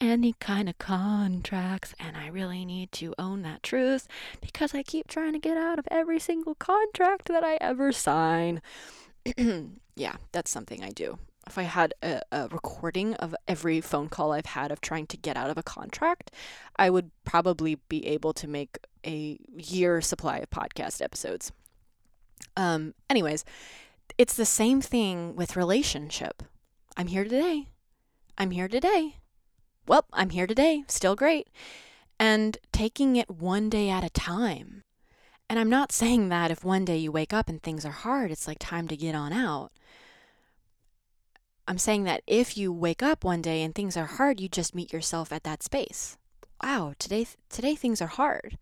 any 0.00 0.32
kind 0.40 0.66
of 0.66 0.78
contracts 0.78 1.94
and 2.00 2.16
I 2.16 2.28
really 2.28 2.64
need 2.64 2.90
to 2.92 3.14
own 3.18 3.42
that 3.42 3.62
truth 3.62 4.08
because 4.40 4.74
I 4.74 4.82
keep 4.82 5.08
trying 5.08 5.34
to 5.34 5.38
get 5.38 5.58
out 5.58 5.78
of 5.78 5.86
every 5.90 6.18
single 6.18 6.54
contract 6.54 7.28
that 7.28 7.44
I 7.44 7.58
ever 7.60 7.92
sign. 7.92 8.62
yeah, 9.94 10.16
that's 10.32 10.50
something 10.50 10.82
I 10.82 10.90
do. 10.90 11.18
If 11.46 11.58
I 11.58 11.62
had 11.64 11.92
a, 12.02 12.22
a, 12.32 12.48
recording 12.48 13.14
of 13.14 13.34
every 13.46 13.82
phone 13.82 14.08
call 14.08 14.32
I've 14.32 14.46
had 14.46 14.70
of 14.72 14.80
trying 14.80 15.06
to 15.08 15.16
get 15.18 15.36
out 15.36 15.50
of 15.50 15.58
a 15.58 15.62
contract, 15.62 16.30
I 16.76 16.88
would 16.88 17.10
probably 17.24 17.76
be 17.90 18.06
able 18.06 18.32
to 18.34 18.48
make 18.48 18.78
a 19.06 19.38
year 19.54 20.00
supply 20.00 20.38
of 20.38 20.50
podcast 20.50 21.02
episodes. 21.02 21.52
Um, 22.56 22.94
anyways, 23.08 23.44
it's 24.16 24.34
the 24.34 24.44
same 24.44 24.80
thing 24.80 25.36
with 25.36 25.56
relationship. 25.56 26.42
I'm 26.96 27.08
here 27.08 27.24
today. 27.24 27.68
I'm 28.36 28.50
here 28.50 28.68
today. 28.68 29.16
Well, 29.86 30.06
I'm 30.12 30.30
here 30.30 30.46
today. 30.46 30.84
Still 30.88 31.16
great. 31.16 31.48
And 32.20 32.58
taking 32.72 33.16
it 33.16 33.30
one 33.30 33.70
day 33.70 33.88
at 33.88 34.04
a 34.04 34.10
time. 34.10 34.82
And 35.48 35.58
I'm 35.58 35.70
not 35.70 35.92
saying 35.92 36.28
that 36.28 36.50
if 36.50 36.64
one 36.64 36.84
day 36.84 36.98
you 36.98 37.10
wake 37.10 37.32
up 37.32 37.48
and 37.48 37.62
things 37.62 37.84
are 37.86 37.90
hard, 37.90 38.30
it's 38.30 38.46
like 38.46 38.58
time 38.58 38.86
to 38.88 38.96
get 38.96 39.14
on 39.14 39.32
out. 39.32 39.70
I'm 41.66 41.78
saying 41.78 42.04
that 42.04 42.22
if 42.26 42.56
you 42.56 42.72
wake 42.72 43.02
up 43.02 43.24
one 43.24 43.42
day 43.42 43.62
and 43.62 43.74
things 43.74 43.96
are 43.96 44.06
hard, 44.06 44.40
you 44.40 44.48
just 44.48 44.74
meet 44.74 44.92
yourself 44.92 45.32
at 45.32 45.44
that 45.44 45.62
space. 45.62 46.16
Wow, 46.62 46.94
today 46.98 47.26
today 47.50 47.74
things 47.74 48.02
are 48.02 48.08
hard. 48.08 48.58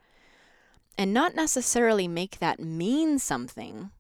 And 0.99 1.13
not 1.13 1.35
necessarily 1.35 2.09
make 2.09 2.39
that 2.39 2.59
mean 2.59 3.19
something 3.19 3.91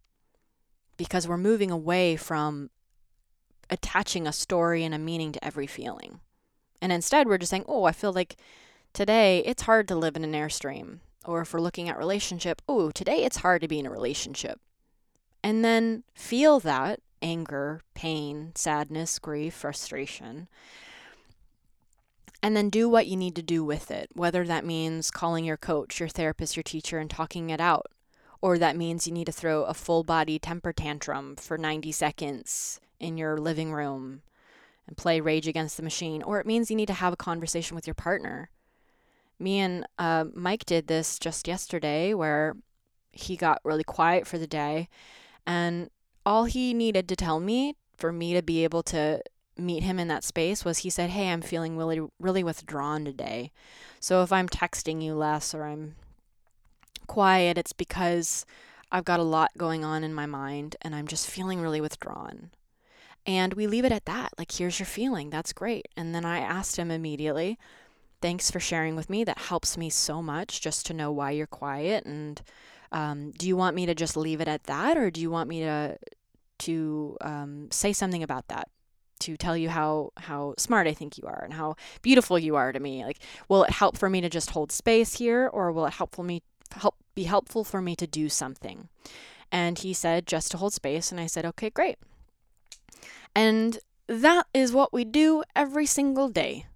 because 0.96 1.28
we're 1.28 1.36
moving 1.36 1.70
away 1.70 2.16
from 2.16 2.70
attaching 3.68 4.26
a 4.26 4.32
story 4.32 4.84
and 4.84 4.94
a 4.94 4.98
meaning 4.98 5.32
to 5.32 5.44
every 5.44 5.66
feeling. 5.66 6.20
And 6.80 6.92
instead, 6.92 7.26
we're 7.26 7.38
just 7.38 7.50
saying, 7.50 7.64
oh, 7.68 7.84
I 7.84 7.92
feel 7.92 8.12
like 8.12 8.36
today 8.92 9.42
it's 9.44 9.62
hard 9.62 9.88
to 9.88 9.96
live 9.96 10.16
in 10.16 10.24
an 10.24 10.32
airstream. 10.32 11.00
Or 11.24 11.40
if 11.40 11.52
we're 11.52 11.60
looking 11.60 11.88
at 11.88 11.98
relationship, 11.98 12.62
oh, 12.68 12.90
today 12.90 13.24
it's 13.24 13.38
hard 13.38 13.60
to 13.62 13.68
be 13.68 13.78
in 13.78 13.86
a 13.86 13.90
relationship. 13.90 14.60
And 15.42 15.64
then 15.64 16.04
feel 16.14 16.60
that 16.60 17.00
anger, 17.20 17.82
pain, 17.94 18.52
sadness, 18.54 19.18
grief, 19.18 19.54
frustration. 19.54 20.48
And 22.42 22.56
then 22.56 22.70
do 22.70 22.88
what 22.88 23.06
you 23.06 23.16
need 23.16 23.34
to 23.36 23.42
do 23.42 23.64
with 23.64 23.90
it, 23.90 24.10
whether 24.12 24.44
that 24.44 24.64
means 24.64 25.10
calling 25.10 25.44
your 25.44 25.56
coach, 25.56 25.98
your 25.98 26.08
therapist, 26.08 26.56
your 26.56 26.62
teacher, 26.62 26.98
and 26.98 27.10
talking 27.10 27.50
it 27.50 27.60
out, 27.60 27.86
or 28.40 28.58
that 28.58 28.76
means 28.76 29.06
you 29.06 29.12
need 29.12 29.26
to 29.26 29.32
throw 29.32 29.64
a 29.64 29.74
full 29.74 30.04
body 30.04 30.38
temper 30.38 30.72
tantrum 30.72 31.36
for 31.36 31.58
90 31.58 31.90
seconds 31.92 32.80
in 33.00 33.18
your 33.18 33.38
living 33.38 33.72
room 33.72 34.22
and 34.86 34.96
play 34.96 35.20
Rage 35.20 35.48
Against 35.48 35.76
the 35.76 35.82
Machine, 35.82 36.22
or 36.22 36.38
it 36.38 36.46
means 36.46 36.70
you 36.70 36.76
need 36.76 36.86
to 36.86 36.94
have 36.94 37.12
a 37.12 37.16
conversation 37.16 37.74
with 37.74 37.86
your 37.86 37.94
partner. 37.94 38.50
Me 39.38 39.58
and 39.58 39.86
uh, 39.98 40.26
Mike 40.34 40.64
did 40.64 40.86
this 40.86 41.18
just 41.18 41.48
yesterday 41.48 42.14
where 42.14 42.56
he 43.12 43.36
got 43.36 43.60
really 43.64 43.84
quiet 43.84 44.26
for 44.26 44.38
the 44.38 44.46
day, 44.46 44.88
and 45.46 45.90
all 46.24 46.44
he 46.44 46.72
needed 46.72 47.08
to 47.08 47.16
tell 47.16 47.40
me 47.40 47.74
for 47.96 48.12
me 48.12 48.34
to 48.34 48.42
be 48.42 48.62
able 48.62 48.82
to 48.82 49.20
meet 49.56 49.82
him 49.82 49.98
in 49.98 50.08
that 50.08 50.24
space 50.24 50.64
was 50.64 50.78
he 50.78 50.90
said, 50.90 51.10
Hey, 51.10 51.30
I'm 51.30 51.42
feeling 51.42 51.76
really, 51.76 52.00
really 52.18 52.44
withdrawn 52.44 53.04
today. 53.04 53.52
So 54.00 54.22
if 54.22 54.32
I'm 54.32 54.48
texting 54.48 55.02
you 55.02 55.14
less 55.14 55.54
or 55.54 55.64
I'm 55.64 55.96
quiet, 57.06 57.58
it's 57.58 57.72
because 57.72 58.44
I've 58.92 59.04
got 59.04 59.20
a 59.20 59.24
lot 59.24 59.50
going 59.56 59.84
on 59.84 60.04
in 60.04 60.14
my 60.14 60.26
mind 60.26 60.76
and 60.82 60.94
I'm 60.94 61.06
just 61.06 61.28
feeling 61.28 61.60
really 61.60 61.80
withdrawn. 61.80 62.50
And 63.24 63.54
we 63.54 63.66
leave 63.66 63.84
it 63.84 63.92
at 63.92 64.04
that. 64.04 64.32
Like, 64.38 64.52
here's 64.52 64.78
your 64.78 64.86
feeling. 64.86 65.30
That's 65.30 65.52
great. 65.52 65.88
And 65.96 66.14
then 66.14 66.24
I 66.24 66.38
asked 66.38 66.76
him 66.76 66.90
immediately, 66.90 67.58
Thanks 68.22 68.50
for 68.50 68.60
sharing 68.60 68.96
with 68.96 69.10
me. 69.10 69.24
That 69.24 69.38
helps 69.38 69.76
me 69.76 69.90
so 69.90 70.22
much 70.22 70.62
just 70.62 70.86
to 70.86 70.94
know 70.94 71.12
why 71.12 71.32
you're 71.32 71.46
quiet. 71.46 72.06
And 72.06 72.40
um, 72.90 73.32
do 73.32 73.46
you 73.46 73.56
want 73.56 73.76
me 73.76 73.84
to 73.86 73.94
just 73.94 74.16
leave 74.16 74.40
it 74.40 74.48
at 74.48 74.64
that, 74.64 74.96
or 74.96 75.10
do 75.10 75.20
you 75.20 75.30
want 75.30 75.48
me 75.48 75.60
to 75.60 75.98
to 76.58 77.16
um, 77.20 77.68
say 77.70 77.92
something 77.92 78.22
about 78.22 78.48
that? 78.48 78.68
To 79.20 79.36
tell 79.36 79.56
you 79.56 79.70
how 79.70 80.12
how 80.18 80.54
smart 80.58 80.86
I 80.86 80.92
think 80.92 81.16
you 81.16 81.26
are 81.26 81.42
and 81.42 81.54
how 81.54 81.76
beautiful 82.02 82.38
you 82.38 82.54
are 82.54 82.70
to 82.70 82.78
me. 82.78 83.04
Like, 83.04 83.18
will 83.48 83.64
it 83.64 83.70
help 83.70 83.96
for 83.96 84.10
me 84.10 84.20
to 84.20 84.28
just 84.28 84.50
hold 84.50 84.70
space 84.70 85.14
here, 85.14 85.48
or 85.52 85.72
will 85.72 85.86
it 85.86 85.94
helpful 85.94 86.22
me 86.22 86.42
help 86.72 86.96
be 87.14 87.24
helpful 87.24 87.64
for 87.64 87.80
me 87.80 87.96
to 87.96 88.06
do 88.06 88.28
something? 88.28 88.88
And 89.50 89.78
he 89.78 89.94
said 89.94 90.26
just 90.26 90.50
to 90.50 90.58
hold 90.58 90.74
space, 90.74 91.10
and 91.10 91.20
I 91.20 91.26
said, 91.26 91.46
okay, 91.46 91.70
great. 91.70 91.96
And 93.34 93.78
that 94.06 94.46
is 94.52 94.72
what 94.72 94.92
we 94.92 95.04
do 95.04 95.42
every 95.54 95.86
single 95.86 96.28
day. 96.28 96.66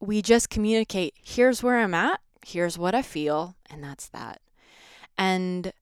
We 0.00 0.22
just 0.22 0.50
communicate 0.50 1.14
here's 1.22 1.62
where 1.62 1.78
I'm 1.78 1.94
at, 1.94 2.20
here's 2.44 2.78
what 2.78 2.94
I 2.94 3.02
feel, 3.02 3.56
and 3.70 3.82
that's 3.82 4.08
that. 4.08 4.40
And 5.16 5.72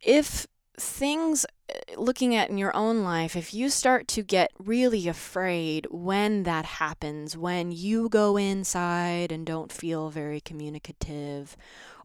if 0.00 0.46
things 0.80 1.46
uh, 1.68 2.00
looking 2.00 2.34
at 2.34 2.50
in 2.50 2.58
your 2.58 2.74
own 2.74 3.04
life, 3.04 3.36
if 3.36 3.54
you 3.54 3.68
start 3.68 4.08
to 4.08 4.22
get 4.22 4.52
really 4.58 5.06
afraid 5.08 5.86
when 5.90 6.42
that 6.44 6.64
happens, 6.64 7.36
when 7.36 7.72
you 7.72 8.08
go 8.08 8.36
inside 8.36 9.30
and 9.30 9.46
don't 9.46 9.70
feel 9.70 10.10
very 10.10 10.40
communicative, 10.40 11.56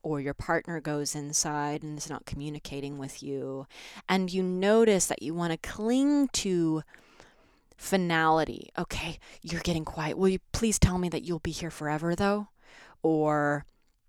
or 0.03 0.21
your 0.21 0.35
partner 0.35 0.79
goes 0.79 1.15
inside 1.15 1.81
and 1.81 1.97
is 1.97 2.09
not 2.09 2.27
communicating 2.27 2.99
with 2.99 3.23
you, 3.23 3.65
and 4.07 4.31
you 4.31 4.43
notice 4.43 5.07
that 5.07 5.23
you 5.23 5.33
want 5.33 5.51
to 5.51 5.69
cling 5.69 6.27
to 6.27 6.83
finality. 7.75 8.69
Okay, 8.77 9.17
you're 9.41 9.61
getting 9.61 9.83
quiet. 9.83 10.17
Will 10.17 10.29
you 10.29 10.39
please 10.51 10.77
tell 10.77 10.97
me 10.97 11.09
that 11.09 11.23
you'll 11.23 11.39
be 11.39 11.51
here 11.51 11.71
forever, 11.71 12.15
though? 12.15 12.49
Or 13.01 13.65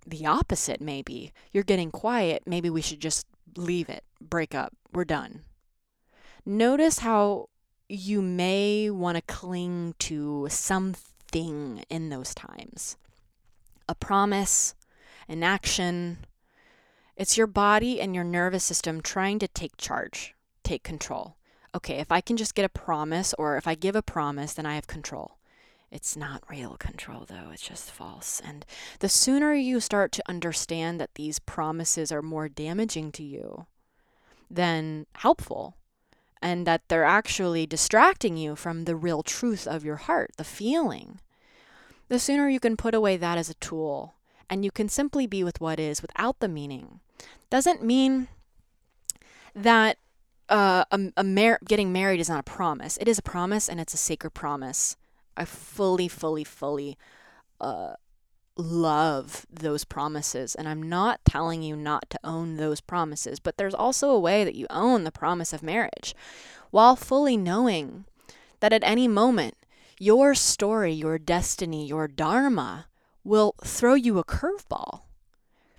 the 0.07 0.26
opposite, 0.26 0.81
maybe. 0.81 1.33
You're 1.52 1.64
getting 1.64 1.90
quiet. 1.90 2.42
Maybe 2.46 2.70
we 2.70 2.83
should 2.83 3.00
just 3.00 3.26
leave 3.56 3.88
it, 3.88 4.04
break 4.20 4.54
up, 4.54 4.74
we're 4.92 5.04
done. 5.04 5.42
Notice 6.44 7.00
how 7.00 7.48
you 7.88 8.22
may 8.22 8.90
want 8.90 9.16
to 9.16 9.22
cling 9.22 9.94
to 10.00 10.46
something 10.50 11.84
in 11.88 12.08
those 12.08 12.34
times 12.34 12.96
a 13.88 13.94
promise, 13.94 14.74
an 15.28 15.42
action. 15.42 16.18
It's 17.16 17.36
your 17.36 17.46
body 17.46 18.00
and 18.00 18.14
your 18.14 18.24
nervous 18.24 18.64
system 18.64 19.00
trying 19.00 19.38
to 19.38 19.48
take 19.48 19.76
charge, 19.76 20.34
take 20.62 20.82
control 20.82 21.36
okay, 21.76 21.98
if 21.98 22.10
I 22.10 22.22
can 22.22 22.38
just 22.38 22.54
get 22.54 22.64
a 22.64 22.70
promise 22.70 23.34
or 23.38 23.56
if 23.56 23.68
I 23.68 23.74
give 23.74 23.94
a 23.94 24.02
promise, 24.02 24.54
then 24.54 24.66
I 24.66 24.74
have 24.74 24.86
control. 24.86 25.36
It's 25.90 26.16
not 26.16 26.42
real 26.51 26.77
control, 26.77 27.25
though, 27.27 27.51
it's 27.53 27.66
just 27.66 27.90
false. 27.90 28.42
And 28.44 28.66
the 28.99 29.09
sooner 29.09 29.55
you 29.55 29.81
start 29.81 30.12
to 30.12 30.29
understand 30.29 31.01
that 31.01 31.14
these 31.14 31.38
promises 31.38 32.11
are 32.11 32.22
more 32.22 32.49
damaging 32.49 33.12
to 33.12 33.22
you 33.22 33.66
than 34.51 35.07
helpful, 35.14 35.77
and 36.42 36.66
that 36.66 36.83
they're 36.88 37.05
actually 37.05 37.66
distracting 37.66 38.37
you 38.37 38.57
from 38.57 38.85
the 38.85 38.96
real 38.96 39.22
truth 39.22 39.66
of 39.66 39.85
your 39.85 39.96
heart, 39.96 40.33
the 40.37 40.44
feeling, 40.44 41.20
the 42.09 42.18
sooner 42.18 42.49
you 42.49 42.61
can 42.61 42.77
put 42.77 42.94
away 42.94 43.16
that 43.16 43.38
as 43.38 43.51
a 43.51 43.55
tool 43.55 44.14
and 44.49 44.64
you 44.64 44.70
can 44.70 44.88
simply 44.88 45.27
be 45.27 45.42
with 45.42 45.61
what 45.61 45.81
is 45.81 46.03
without 46.03 46.38
the 46.40 46.49
meaning. 46.49 47.01
Doesn't 47.51 47.83
mean 47.83 48.29
that 49.55 49.99
uh, 50.49 50.85
a, 50.90 51.01
a 51.16 51.25
mar- 51.25 51.59
getting 51.66 51.92
married 51.92 52.20
is 52.20 52.29
not 52.29 52.40
a 52.40 52.44
promise. 52.44 52.96
It 52.99 53.09
is 53.09 53.18
a 53.18 53.22
promise, 53.22 53.68
and 53.68 53.81
it's 53.81 53.94
a 53.94 53.99
sacred 53.99 54.31
promise. 54.31 54.96
I 55.37 55.44
fully, 55.44 56.09
fully, 56.09 56.44
fully 56.44 56.96
uh, 57.61 57.94
love 58.57 59.46
those 59.51 59.85
promises, 59.85 60.55
and 60.55 60.68
I'm 60.68 60.83
not 60.83 61.25
telling 61.25 61.62
you 61.62 61.77
not 61.77 62.09
to 62.11 62.18
own 62.25 62.57
those 62.57 62.81
promises. 62.81 63.38
But 63.40 63.57
there's 63.57 63.75
also 63.75 64.11
a 64.11 64.20
way 64.20 64.44
that 64.44 64.55
you 64.55 64.66
own 64.70 65.05
the 65.05 65.12
promise 65.12 65.53
of 65.53 65.62
marriage, 65.62 66.14
while 66.70 66.96
fully 66.96 67.37
knowing 67.37 68.05
that 68.61 68.72
at 68.72 68.85
any 68.85 69.09
moment 69.09 69.55
your 69.99 70.35
story, 70.35 70.92
your 70.92 71.18
destiny, 71.18 71.87
your 71.87 72.09
dharma 72.09 72.87
will 73.25 73.55
throw 73.64 73.94
you 73.94 74.18
a 74.18 74.25
curveball, 74.25 75.03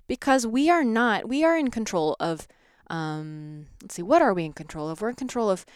because 0.06 0.46
we 0.46 0.70
are 0.70 0.84
not. 0.84 1.28
We 1.28 1.44
are 1.44 1.56
in 1.56 1.70
control 1.70 2.16
of 2.20 2.46
um, 2.90 3.66
let's 3.82 3.96
see, 3.96 4.02
what 4.02 4.22
are 4.22 4.32
we 4.32 4.44
in 4.44 4.52
control 4.52 4.88
of? 4.88 5.00
We're 5.00 5.10
in 5.10 5.14
control 5.14 5.50
of 5.50 5.66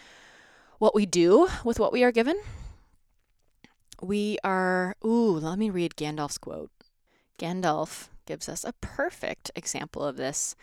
what 0.79 0.95
we 0.95 1.05
do 1.05 1.47
with 1.63 1.79
what 1.79 1.93
we 1.93 2.03
are 2.03 2.11
given. 2.11 2.41
We 4.03 4.37
are, 4.43 4.97
ooh, 5.05 5.31
let 5.31 5.57
me 5.57 5.69
read 5.69 5.95
Gandalf's 5.95 6.37
quote. 6.37 6.71
Gandalf 7.39 8.09
gives 8.25 8.49
us 8.49 8.65
a 8.65 8.73
perfect 8.81 9.49
example 9.55 10.03
of 10.03 10.17
this. 10.17 10.57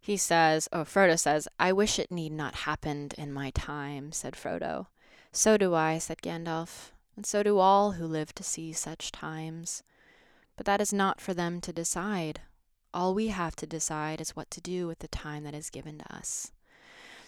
He 0.00 0.16
says, 0.16 0.68
oh, 0.72 0.84
Frodo 0.84 1.18
says, 1.18 1.48
I 1.58 1.72
wish 1.72 1.98
it 1.98 2.12
need 2.12 2.30
not 2.30 2.54
happened 2.54 3.16
in 3.18 3.32
my 3.32 3.50
time, 3.50 4.12
said 4.12 4.34
Frodo. 4.34 4.86
So 5.32 5.56
do 5.56 5.74
I, 5.74 5.98
said 5.98 6.22
Gandalf, 6.22 6.92
and 7.16 7.26
so 7.26 7.42
do 7.42 7.58
all 7.58 7.92
who 7.92 8.06
live 8.06 8.32
to 8.36 8.44
see 8.44 8.72
such 8.72 9.10
times. 9.10 9.82
But 10.56 10.66
that 10.66 10.80
is 10.80 10.92
not 10.92 11.20
for 11.20 11.34
them 11.34 11.60
to 11.62 11.72
decide. 11.72 12.42
All 12.94 13.12
we 13.12 13.26
have 13.26 13.56
to 13.56 13.66
decide 13.66 14.20
is 14.20 14.36
what 14.36 14.52
to 14.52 14.60
do 14.60 14.86
with 14.86 15.00
the 15.00 15.08
time 15.08 15.42
that 15.42 15.54
is 15.54 15.68
given 15.68 15.98
to 15.98 16.14
us. 16.14 16.52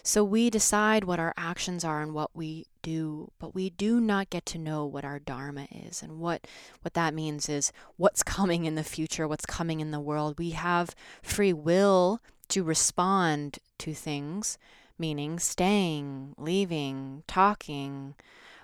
So 0.09 0.23
we 0.23 0.49
decide 0.49 1.03
what 1.03 1.19
our 1.19 1.35
actions 1.37 1.83
are 1.83 2.01
and 2.01 2.15
what 2.15 2.35
we 2.35 2.65
do, 2.81 3.31
but 3.37 3.53
we 3.53 3.69
do 3.69 4.01
not 4.01 4.31
get 4.31 4.43
to 4.47 4.57
know 4.57 4.83
what 4.83 5.05
our 5.05 5.19
dharma 5.19 5.67
is. 5.69 6.01
And 6.01 6.19
what 6.19 6.47
what 6.81 6.95
that 6.95 7.13
means 7.13 7.47
is 7.47 7.71
what's 7.95 8.23
coming 8.37 8.65
in 8.65 8.73
the 8.73 8.83
future, 8.83 9.27
what's 9.27 9.45
coming 9.45 9.81
in 9.81 9.91
the 9.91 9.99
world. 9.99 10.39
We 10.39 10.49
have 10.49 10.95
free 11.21 11.53
will 11.53 12.21
to 12.47 12.63
respond 12.63 13.59
to 13.77 13.93
things, 13.93 14.57
meaning 14.97 15.37
staying, 15.37 16.33
leaving, 16.39 17.21
talking, 17.27 18.15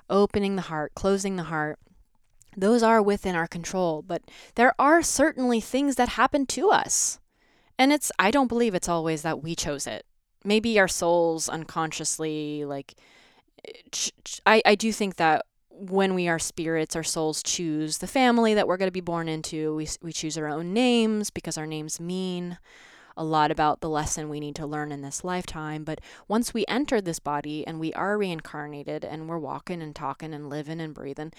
opening 0.09 0.55
the 0.55 0.63
heart, 0.63 0.93
closing 0.95 1.35
the 1.35 1.43
heart 1.43 1.77
those 2.57 2.81
are 2.81 3.03
within 3.03 3.35
our 3.35 3.47
control, 3.47 4.01
but 4.01 4.23
there 4.55 4.73
are 4.79 5.03
certainly 5.03 5.61
things 5.61 5.95
that 5.97 6.09
happen 6.09 6.47
to 6.47 6.71
us. 6.71 7.19
And 7.77 7.93
it's, 7.93 8.11
I 8.17 8.31
don't 8.31 8.47
believe 8.47 8.73
it's 8.73 8.89
always 8.89 9.21
that 9.21 9.43
we 9.43 9.55
chose 9.55 9.85
it. 9.85 10.05
Maybe 10.45 10.79
our 10.79 10.87
souls 10.87 11.49
unconsciously, 11.49 12.63
like, 12.65 12.95
I, 14.45 14.61
I 14.65 14.75
do 14.75 14.91
think 14.91 15.15
that 15.15 15.45
when 15.69 16.13
we 16.13 16.27
are 16.27 16.39
spirits, 16.39 16.95
our 16.95 17.03
souls 17.03 17.43
choose 17.43 17.97
the 17.97 18.07
family 18.07 18.53
that 18.53 18.67
we're 18.67 18.77
going 18.77 18.87
to 18.87 18.93
be 18.93 19.01
born 19.01 19.27
into. 19.27 19.75
We, 19.75 19.89
we 20.01 20.13
choose 20.13 20.37
our 20.37 20.47
own 20.47 20.73
names 20.73 21.29
because 21.29 21.57
our 21.57 21.67
names 21.67 21.99
mean 21.99 22.57
a 23.17 23.23
lot 23.23 23.51
about 23.51 23.81
the 23.81 23.89
lesson 23.89 24.29
we 24.29 24.39
need 24.39 24.55
to 24.55 24.65
learn 24.65 24.91
in 24.91 25.01
this 25.01 25.23
lifetime. 25.23 25.83
But 25.83 25.99
once 26.27 26.53
we 26.53 26.65
enter 26.67 27.01
this 27.01 27.19
body 27.19 27.65
and 27.65 27.79
we 27.79 27.93
are 27.93 28.17
reincarnated 28.17 29.03
and 29.03 29.27
we're 29.27 29.37
walking 29.37 29.81
and 29.81 29.95
talking 29.95 30.33
and 30.33 30.49
living 30.49 30.79
and 30.79 30.93
breathing, 30.93 31.33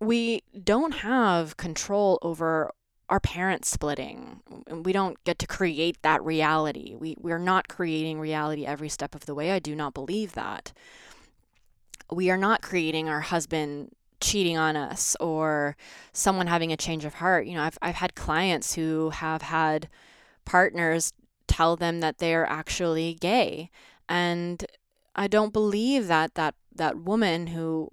we 0.00 0.42
don't 0.62 0.96
have 0.96 1.56
control 1.56 2.18
over 2.22 2.72
our 3.08 3.20
parents 3.20 3.68
splitting. 3.68 4.40
We 4.70 4.92
don't 4.92 5.22
get 5.24 5.38
to 5.38 5.46
create 5.46 5.96
that 6.02 6.22
reality. 6.22 6.94
We, 6.94 7.16
we're 7.18 7.38
not 7.38 7.68
creating 7.68 8.20
reality 8.20 8.66
every 8.66 8.88
step 8.88 9.14
of 9.14 9.26
the 9.26 9.34
way. 9.34 9.52
I 9.52 9.58
do 9.58 9.74
not 9.74 9.94
believe 9.94 10.32
that. 10.32 10.72
We 12.10 12.30
are 12.30 12.36
not 12.36 12.62
creating 12.62 13.08
our 13.08 13.20
husband 13.20 13.92
cheating 14.20 14.58
on 14.58 14.76
us 14.76 15.16
or 15.20 15.76
someone 16.12 16.48
having 16.48 16.72
a 16.72 16.76
change 16.76 17.04
of 17.04 17.14
heart. 17.14 17.46
You 17.46 17.54
know, 17.54 17.62
I've, 17.62 17.78
I've 17.80 17.94
had 17.94 18.14
clients 18.14 18.74
who 18.74 19.10
have 19.10 19.42
had 19.42 19.88
partners 20.44 21.12
tell 21.46 21.76
them 21.76 22.00
that 22.00 22.18
they're 22.18 22.46
actually 22.46 23.16
gay. 23.20 23.70
And 24.08 24.64
I 25.14 25.28
don't 25.28 25.52
believe 25.52 26.08
that 26.08 26.34
that, 26.34 26.54
that 26.74 26.98
woman 26.98 27.48
who 27.48 27.90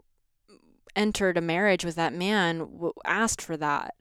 entered 0.95 1.37
a 1.37 1.41
marriage 1.41 1.85
with 1.85 1.95
that 1.95 2.13
man 2.13 2.67
asked 3.05 3.41
for 3.41 3.57
that 3.57 3.93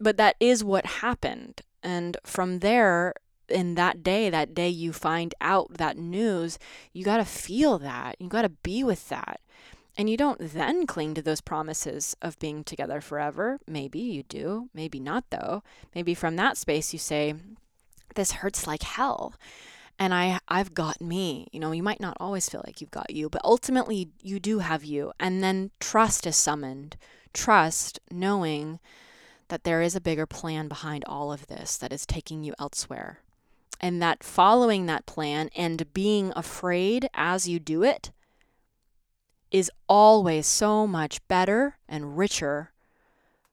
but 0.00 0.16
that 0.16 0.36
is 0.40 0.64
what 0.64 0.86
happened. 0.86 1.62
And 1.82 2.16
from 2.24 2.60
there, 2.60 3.14
in 3.48 3.74
that 3.74 4.02
day, 4.02 4.30
that 4.30 4.54
day 4.54 4.68
you 4.68 4.92
find 4.92 5.34
out 5.40 5.74
that 5.74 5.96
news, 5.96 6.58
you 6.92 7.04
got 7.04 7.18
to 7.18 7.24
feel 7.24 7.78
that. 7.78 8.16
You 8.18 8.28
got 8.28 8.42
to 8.42 8.48
be 8.48 8.82
with 8.82 9.08
that. 9.08 9.40
And 9.96 10.10
you 10.10 10.16
don't 10.16 10.40
then 10.40 10.86
cling 10.86 11.14
to 11.14 11.22
those 11.22 11.40
promises 11.40 12.16
of 12.20 12.38
being 12.38 12.64
together 12.64 13.00
forever. 13.00 13.60
Maybe 13.66 14.00
you 14.00 14.24
do, 14.24 14.68
maybe 14.74 14.98
not, 14.98 15.24
though. 15.30 15.62
Maybe 15.94 16.14
from 16.14 16.36
that 16.36 16.56
space 16.56 16.92
you 16.92 16.98
say, 16.98 17.34
This 18.14 18.32
hurts 18.32 18.66
like 18.66 18.82
hell. 18.82 19.34
And 19.96 20.12
I, 20.12 20.40
I've 20.48 20.74
got 20.74 21.00
me. 21.00 21.46
You 21.52 21.60
know, 21.60 21.70
you 21.70 21.82
might 21.84 22.00
not 22.00 22.16
always 22.18 22.48
feel 22.48 22.62
like 22.66 22.80
you've 22.80 22.90
got 22.90 23.10
you, 23.10 23.28
but 23.28 23.42
ultimately 23.44 24.08
you 24.20 24.40
do 24.40 24.58
have 24.58 24.84
you. 24.84 25.12
And 25.20 25.44
then 25.44 25.70
trust 25.78 26.26
is 26.26 26.36
summoned. 26.36 26.96
Trust, 27.32 28.00
knowing 28.10 28.80
that 29.48 29.64
there 29.64 29.82
is 29.82 29.94
a 29.94 30.00
bigger 30.00 30.26
plan 30.26 30.68
behind 30.68 31.04
all 31.06 31.32
of 31.32 31.46
this 31.46 31.76
that 31.76 31.92
is 31.92 32.06
taking 32.06 32.44
you 32.44 32.54
elsewhere. 32.58 33.20
And 33.80 34.00
that 34.00 34.22
following 34.22 34.86
that 34.86 35.06
plan 35.06 35.50
and 35.54 35.92
being 35.92 36.32
afraid 36.34 37.08
as 37.14 37.48
you 37.48 37.58
do 37.58 37.82
it 37.82 38.12
is 39.50 39.70
always 39.88 40.46
so 40.46 40.86
much 40.86 41.26
better 41.28 41.76
and 41.88 42.16
richer 42.16 42.72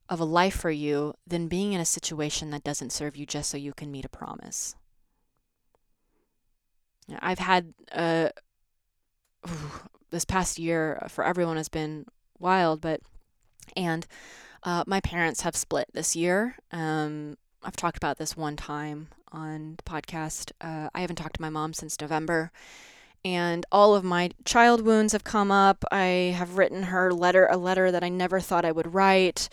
of 0.09 0.19
a 0.19 0.25
life 0.25 0.55
for 0.55 0.71
you 0.71 1.13
than 1.25 1.47
being 1.47 1.73
in 1.73 1.79
a 1.79 1.85
situation 1.85 2.49
that 2.51 2.63
doesn't 2.63 2.91
serve 2.91 3.15
you 3.15 3.25
just 3.25 3.49
so 3.49 3.57
you 3.57 3.73
can 3.73 3.91
meet 3.91 4.05
a 4.05 4.09
promise. 4.09 4.75
I've 7.19 7.39
had 7.39 7.73
uh, 7.91 8.29
this 10.11 10.25
past 10.25 10.59
year 10.59 11.05
for 11.09 11.23
everyone 11.23 11.57
has 11.57 11.69
been 11.69 12.05
wild, 12.39 12.81
but 12.81 13.01
and 13.77 14.05
uh, 14.63 14.83
my 14.87 14.99
parents 15.01 15.41
have 15.41 15.55
split 15.55 15.87
this 15.93 16.15
year. 16.15 16.57
Um, 16.71 17.37
I've 17.63 17.75
talked 17.75 17.97
about 17.97 18.17
this 18.17 18.35
one 18.37 18.55
time 18.55 19.07
on 19.31 19.75
the 19.77 19.83
podcast. 19.83 20.51
Uh, 20.61 20.89
I 20.93 21.01
haven't 21.01 21.15
talked 21.17 21.35
to 21.35 21.41
my 21.41 21.49
mom 21.49 21.73
since 21.73 21.99
November. 21.99 22.51
And 23.23 23.65
all 23.71 23.93
of 23.93 24.03
my 24.03 24.31
child 24.45 24.81
wounds 24.81 25.13
have 25.13 25.23
come 25.23 25.51
up. 25.51 25.85
I 25.91 26.33
have 26.35 26.57
written 26.57 26.83
her 26.83 27.13
letter, 27.13 27.47
a 27.51 27.57
letter 27.57 27.91
that 27.91 28.03
I 28.03 28.09
never 28.09 28.39
thought 28.39 28.65
I 28.65 28.71
would 28.71 28.93
write. 28.93 29.47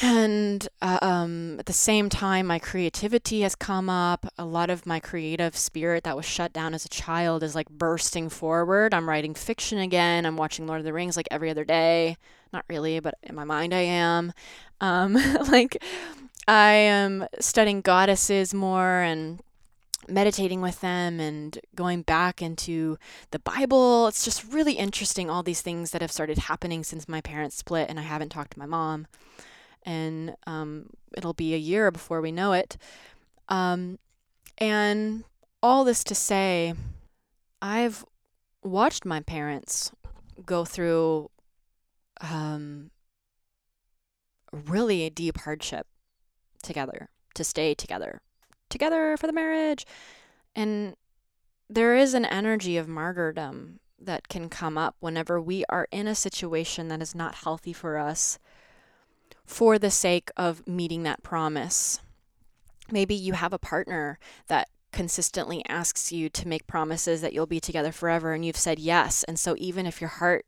And 0.00 0.68
uh, 0.80 0.98
um, 1.02 1.58
at 1.58 1.66
the 1.66 1.72
same 1.72 2.08
time, 2.08 2.46
my 2.46 2.58
creativity 2.58 3.40
has 3.40 3.54
come 3.54 3.90
up. 3.90 4.26
A 4.38 4.44
lot 4.44 4.70
of 4.70 4.86
my 4.86 5.00
creative 5.00 5.56
spirit 5.56 6.04
that 6.04 6.16
was 6.16 6.26
shut 6.26 6.52
down 6.52 6.72
as 6.72 6.84
a 6.84 6.90
child 6.90 7.42
is 7.42 7.54
like 7.54 7.68
bursting 7.68 8.28
forward. 8.28 8.94
I'm 8.94 9.08
writing 9.08 9.34
fiction 9.34 9.78
again. 9.78 10.24
I'm 10.24 10.36
watching 10.36 10.66
Lord 10.66 10.80
of 10.80 10.84
the 10.84 10.92
Rings 10.92 11.16
like 11.16 11.28
every 11.30 11.50
other 11.50 11.64
day. 11.64 12.16
Not 12.52 12.64
really, 12.68 13.00
but 13.00 13.14
in 13.22 13.34
my 13.34 13.44
mind, 13.44 13.74
I 13.74 13.80
am. 13.80 14.32
Um, 14.80 15.14
like, 15.48 15.82
I 16.46 16.72
am 16.72 17.26
studying 17.40 17.80
goddesses 17.80 18.54
more 18.54 19.00
and 19.00 19.40
meditating 20.08 20.62
with 20.62 20.80
them 20.80 21.20
and 21.20 21.58
going 21.74 22.02
back 22.02 22.40
into 22.40 22.96
the 23.30 23.38
Bible. 23.38 24.06
It's 24.08 24.24
just 24.24 24.50
really 24.50 24.72
interesting, 24.74 25.28
all 25.28 25.42
these 25.42 25.60
things 25.60 25.90
that 25.90 26.00
have 26.00 26.12
started 26.12 26.38
happening 26.38 26.82
since 26.82 27.08
my 27.08 27.20
parents 27.20 27.56
split, 27.56 27.90
and 27.90 27.98
I 27.98 28.02
haven't 28.02 28.30
talked 28.30 28.52
to 28.52 28.58
my 28.58 28.66
mom 28.66 29.06
and 29.88 30.36
um, 30.46 30.90
it'll 31.16 31.32
be 31.32 31.54
a 31.54 31.58
year 31.58 31.90
before 31.90 32.20
we 32.20 32.30
know 32.30 32.52
it. 32.52 32.76
Um, 33.48 33.98
and 34.58 35.24
all 35.62 35.84
this 35.84 36.04
to 36.04 36.14
say, 36.14 36.74
I've 37.62 38.04
watched 38.62 39.06
my 39.06 39.20
parents 39.20 39.90
go 40.44 40.66
through 40.66 41.30
um, 42.20 42.90
really 44.52 45.04
a 45.04 45.10
deep 45.10 45.38
hardship 45.38 45.86
together 46.62 47.10
to 47.34 47.44
stay 47.44 47.74
together, 47.74 48.20
together 48.68 49.16
for 49.16 49.26
the 49.26 49.32
marriage. 49.32 49.86
And 50.54 50.96
there 51.68 51.94
is 51.94 52.14
an 52.14 52.24
energy 52.24 52.76
of 52.76 52.88
martyrdom 52.88 53.80
that 54.00 54.28
can 54.28 54.48
come 54.48 54.78
up 54.78 54.96
whenever 55.00 55.40
we 55.40 55.64
are 55.68 55.88
in 55.90 56.06
a 56.06 56.14
situation 56.14 56.88
that 56.88 57.02
is 57.02 57.14
not 57.14 57.36
healthy 57.36 57.72
for 57.72 57.98
us 57.98 58.38
for 59.44 59.78
the 59.78 59.90
sake 59.90 60.30
of 60.36 60.66
meeting 60.66 61.02
that 61.02 61.22
promise. 61.22 62.00
Maybe 62.90 63.14
you 63.14 63.32
have 63.32 63.52
a 63.52 63.58
partner 63.58 64.18
that 64.46 64.68
consistently 64.92 65.62
asks 65.68 66.12
you 66.12 66.28
to 66.30 66.48
make 66.48 66.66
promises 66.66 67.20
that 67.20 67.32
you'll 67.32 67.46
be 67.46 67.60
together 67.60 67.92
forever 67.92 68.32
and 68.32 68.44
you've 68.44 68.56
said 68.56 68.78
yes. 68.78 69.24
And 69.24 69.38
so 69.38 69.54
even 69.58 69.86
if 69.86 70.00
your 70.00 70.08
heart 70.08 70.46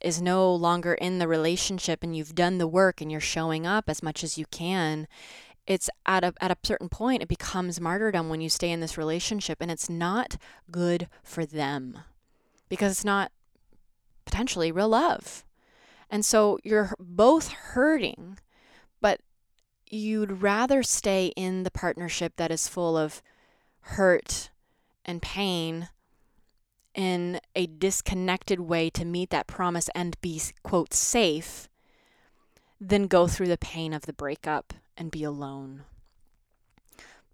is 0.00 0.20
no 0.22 0.52
longer 0.54 0.94
in 0.94 1.18
the 1.18 1.28
relationship 1.28 2.02
and 2.02 2.16
you've 2.16 2.34
done 2.34 2.58
the 2.58 2.66
work 2.66 3.00
and 3.00 3.10
you're 3.10 3.20
showing 3.20 3.66
up 3.66 3.84
as 3.88 4.02
much 4.02 4.24
as 4.24 4.38
you 4.38 4.46
can, 4.50 5.06
it's 5.66 5.90
at 6.06 6.24
a 6.24 6.34
at 6.40 6.50
a 6.50 6.56
certain 6.62 6.88
point 6.88 7.22
it 7.22 7.28
becomes 7.28 7.80
martyrdom 7.80 8.28
when 8.28 8.40
you 8.40 8.48
stay 8.48 8.70
in 8.70 8.80
this 8.80 8.98
relationship 8.98 9.58
and 9.60 9.70
it's 9.70 9.88
not 9.90 10.36
good 10.70 11.08
for 11.22 11.44
them 11.46 11.98
because 12.68 12.92
it's 12.92 13.04
not 13.04 13.30
potentially 14.24 14.72
real 14.72 14.88
love. 14.88 15.44
And 16.10 16.24
so 16.24 16.58
you're 16.64 16.94
both 16.98 17.48
hurting, 17.50 18.38
but 19.00 19.20
you'd 19.88 20.42
rather 20.42 20.82
stay 20.82 21.32
in 21.36 21.62
the 21.62 21.70
partnership 21.70 22.34
that 22.36 22.50
is 22.50 22.68
full 22.68 22.96
of 22.96 23.22
hurt 23.80 24.50
and 25.04 25.22
pain 25.22 25.88
in 26.94 27.40
a 27.54 27.66
disconnected 27.66 28.60
way 28.60 28.90
to 28.90 29.04
meet 29.04 29.30
that 29.30 29.46
promise 29.46 29.88
and 29.94 30.20
be, 30.20 30.40
quote, 30.62 30.92
safe 30.92 31.68
than 32.80 33.06
go 33.06 33.26
through 33.26 33.48
the 33.48 33.58
pain 33.58 33.92
of 33.92 34.02
the 34.02 34.12
breakup 34.12 34.72
and 34.96 35.10
be 35.10 35.22
alone. 35.22 35.84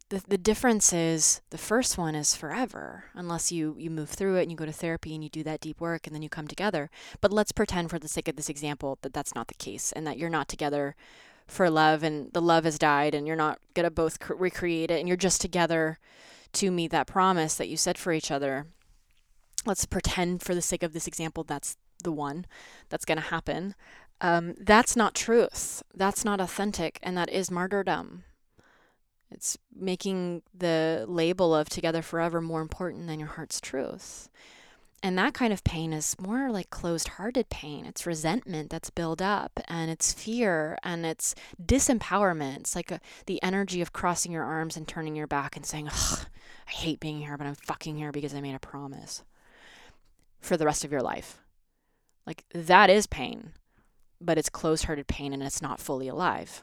The, 0.08 0.22
the 0.28 0.38
difference 0.38 0.92
is 0.92 1.40
the 1.50 1.58
first 1.58 1.98
one 1.98 2.14
is 2.14 2.36
forever 2.36 3.06
unless 3.14 3.50
you 3.50 3.74
you 3.76 3.90
move 3.90 4.08
through 4.08 4.36
it 4.36 4.42
and 4.42 4.52
you 4.52 4.56
go 4.56 4.64
to 4.64 4.72
therapy 4.72 5.14
and 5.14 5.24
you 5.24 5.28
do 5.28 5.42
that 5.42 5.60
deep 5.60 5.80
work 5.80 6.06
and 6.06 6.14
then 6.14 6.22
you 6.22 6.28
come 6.28 6.46
together. 6.46 6.90
But 7.20 7.32
let's 7.32 7.50
pretend 7.50 7.90
for 7.90 7.98
the 7.98 8.06
sake 8.06 8.28
of 8.28 8.36
this 8.36 8.48
example 8.48 8.98
that 9.02 9.12
that's 9.12 9.34
not 9.34 9.48
the 9.48 9.54
case 9.54 9.90
and 9.92 10.06
that 10.06 10.16
you're 10.16 10.30
not 10.30 10.46
together 10.46 10.94
for 11.48 11.68
love 11.70 12.04
and 12.04 12.32
the 12.32 12.42
love 12.42 12.64
has 12.64 12.78
died 12.78 13.14
and 13.14 13.26
you're 13.26 13.34
not 13.34 13.58
going 13.74 13.84
to 13.84 13.90
both 13.90 14.20
cre- 14.20 14.34
recreate 14.34 14.90
it 14.92 15.00
and 15.00 15.08
you're 15.08 15.16
just 15.16 15.40
together 15.40 15.98
to 16.52 16.70
meet 16.70 16.92
that 16.92 17.06
promise 17.08 17.56
that 17.56 17.68
you 17.68 17.76
set 17.76 17.98
for 17.98 18.12
each 18.12 18.30
other 18.30 18.66
let's 19.66 19.86
pretend 19.86 20.42
for 20.42 20.54
the 20.54 20.62
sake 20.62 20.82
of 20.82 20.92
this 20.92 21.06
example 21.06 21.44
that's 21.44 21.76
the 22.02 22.12
one 22.12 22.46
that's 22.88 23.04
going 23.04 23.18
to 23.18 23.28
happen 23.28 23.74
um, 24.20 24.54
that's 24.58 24.96
not 24.96 25.14
truth 25.14 25.82
that's 25.94 26.24
not 26.24 26.40
authentic 26.40 26.98
and 27.02 27.16
that 27.16 27.30
is 27.30 27.50
martyrdom 27.50 28.24
it's 29.30 29.58
making 29.74 30.42
the 30.56 31.04
label 31.08 31.54
of 31.54 31.68
together 31.68 32.02
forever 32.02 32.40
more 32.40 32.60
important 32.60 33.06
than 33.06 33.18
your 33.18 33.28
heart's 33.28 33.60
truth. 33.60 34.28
And 35.02 35.18
that 35.18 35.34
kind 35.34 35.52
of 35.52 35.62
pain 35.62 35.92
is 35.92 36.16
more 36.18 36.50
like 36.50 36.70
closed 36.70 37.08
hearted 37.08 37.48
pain. 37.50 37.84
It's 37.84 38.06
resentment 38.06 38.70
that's 38.70 38.90
built 38.90 39.20
up, 39.20 39.60
and 39.68 39.90
it's 39.90 40.12
fear, 40.12 40.78
and 40.82 41.04
it's 41.04 41.34
disempowerment. 41.62 42.60
It's 42.60 42.74
like 42.74 42.90
a, 42.90 43.00
the 43.26 43.42
energy 43.42 43.80
of 43.82 43.92
crossing 43.92 44.32
your 44.32 44.44
arms 44.44 44.76
and 44.76 44.88
turning 44.88 45.14
your 45.14 45.26
back 45.26 45.54
and 45.54 45.66
saying, 45.66 45.88
I 45.88 46.70
hate 46.70 46.98
being 46.98 47.20
here, 47.20 47.36
but 47.36 47.46
I'm 47.46 47.54
fucking 47.54 47.96
here 47.96 48.10
because 48.10 48.34
I 48.34 48.40
made 48.40 48.54
a 48.54 48.60
promise 48.60 49.22
for 50.46 50.56
the 50.56 50.66
rest 50.66 50.84
of 50.84 50.92
your 50.92 51.02
life. 51.02 51.40
Like, 52.26 52.44
that 52.52 52.90
is 52.90 53.06
pain, 53.06 53.52
but 54.20 54.38
it's 54.38 54.48
close 54.48 54.84
hearted 54.84 55.06
pain 55.06 55.32
and 55.32 55.42
it's 55.42 55.62
not 55.62 55.80
fully 55.80 56.08
alive. 56.08 56.62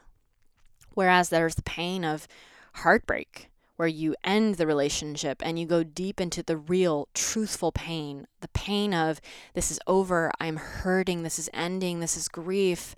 Whereas 0.94 1.30
there's 1.30 1.56
the 1.56 1.64
pain 1.64 2.04
of 2.04 2.28
heartbreak 2.76 3.50
where 3.76 3.88
you 3.88 4.16
end 4.24 4.56
the 4.56 4.68
relationship 4.68 5.42
and 5.44 5.58
you 5.58 5.66
go 5.66 5.84
deep 5.84 6.22
into 6.22 6.44
the 6.44 6.58
real, 6.58 7.08
truthful 7.14 7.72
pain 7.72 8.28
the 8.42 8.48
pain 8.50 8.94
of 8.94 9.20
this 9.56 9.72
is 9.72 9.80
over, 9.88 10.32
I'm 10.40 10.58
hurting, 10.58 11.24
this 11.24 11.40
is 11.40 11.50
ending, 11.54 12.00
this 12.00 12.16
is 12.16 12.28
grief. 12.28 12.96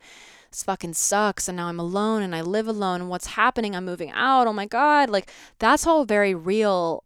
this 0.49 0.63
fucking 0.63 0.93
sucks 0.93 1.47
and 1.47 1.55
now 1.55 1.67
I'm 1.67 1.79
alone 1.79 2.23
and 2.23 2.35
I 2.35 2.41
live 2.41 2.67
alone 2.67 2.99
and 2.99 3.09
what's 3.09 3.27
happening? 3.27 3.75
I'm 3.75 3.85
moving 3.85 4.11
out. 4.11 4.47
Oh 4.47 4.53
my 4.53 4.65
God. 4.65 5.09
Like, 5.09 5.31
that's 5.59 5.87
all 5.87 6.03
very 6.03 6.33
real, 6.33 7.04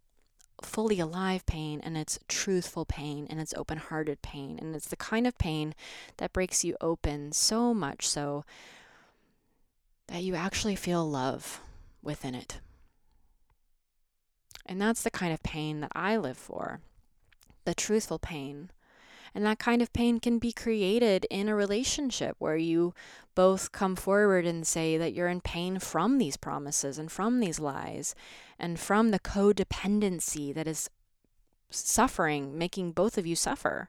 fully 0.62 1.00
alive 1.00 1.46
pain 1.46 1.80
and 1.82 1.96
it's 1.96 2.18
truthful 2.28 2.84
pain 2.84 3.26
and 3.30 3.40
it's 3.40 3.54
open 3.54 3.78
hearted 3.78 4.22
pain. 4.22 4.58
And 4.60 4.74
it's 4.74 4.88
the 4.88 4.96
kind 4.96 5.26
of 5.26 5.38
pain 5.38 5.74
that 6.18 6.32
breaks 6.32 6.64
you 6.64 6.76
open 6.80 7.32
so 7.32 7.74
much 7.74 8.08
so 8.08 8.44
that 10.08 10.22
you 10.22 10.34
actually 10.34 10.76
feel 10.76 11.08
love 11.08 11.60
within 12.02 12.34
it. 12.34 12.60
And 14.66 14.80
that's 14.80 15.02
the 15.02 15.10
kind 15.10 15.32
of 15.32 15.42
pain 15.42 15.80
that 15.80 15.92
I 15.94 16.16
live 16.16 16.38
for 16.38 16.80
the 17.64 17.74
truthful 17.74 18.18
pain 18.18 18.70
and 19.34 19.44
that 19.44 19.58
kind 19.58 19.82
of 19.82 19.92
pain 19.92 20.20
can 20.20 20.38
be 20.38 20.52
created 20.52 21.26
in 21.30 21.48
a 21.48 21.54
relationship 21.54 22.36
where 22.38 22.56
you 22.56 22.94
both 23.34 23.72
come 23.72 23.96
forward 23.96 24.44
and 24.44 24.66
say 24.66 24.96
that 24.96 25.12
you're 25.12 25.28
in 25.28 25.40
pain 25.40 25.78
from 25.78 26.18
these 26.18 26.36
promises 26.36 26.98
and 26.98 27.10
from 27.10 27.40
these 27.40 27.60
lies 27.60 28.14
and 28.58 28.78
from 28.78 29.10
the 29.10 29.20
codependency 29.20 30.52
that 30.54 30.66
is 30.66 30.90
suffering, 31.70 32.58
making 32.58 32.92
both 32.92 33.16
of 33.16 33.26
you 33.26 33.36
suffer. 33.36 33.88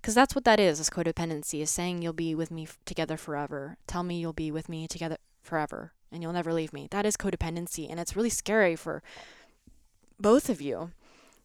Because 0.00 0.14
that's 0.14 0.34
what 0.34 0.44
that 0.44 0.60
is, 0.60 0.80
is 0.80 0.90
codependency, 0.90 1.60
is 1.60 1.70
saying 1.70 2.02
you'll 2.02 2.12
be 2.12 2.34
with 2.34 2.50
me 2.50 2.62
f- 2.62 2.78
together 2.84 3.16
forever. 3.16 3.76
Tell 3.86 4.02
me 4.02 4.18
you'll 4.18 4.32
be 4.32 4.50
with 4.50 4.68
me 4.68 4.86
together 4.86 5.18
forever 5.42 5.92
and 6.10 6.22
you'll 6.22 6.32
never 6.32 6.52
leave 6.52 6.72
me. 6.72 6.88
That 6.90 7.04
is 7.04 7.16
codependency. 7.16 7.90
And 7.90 8.00
it's 8.00 8.16
really 8.16 8.30
scary 8.30 8.76
for 8.76 9.02
both 10.18 10.48
of 10.48 10.60
you 10.60 10.92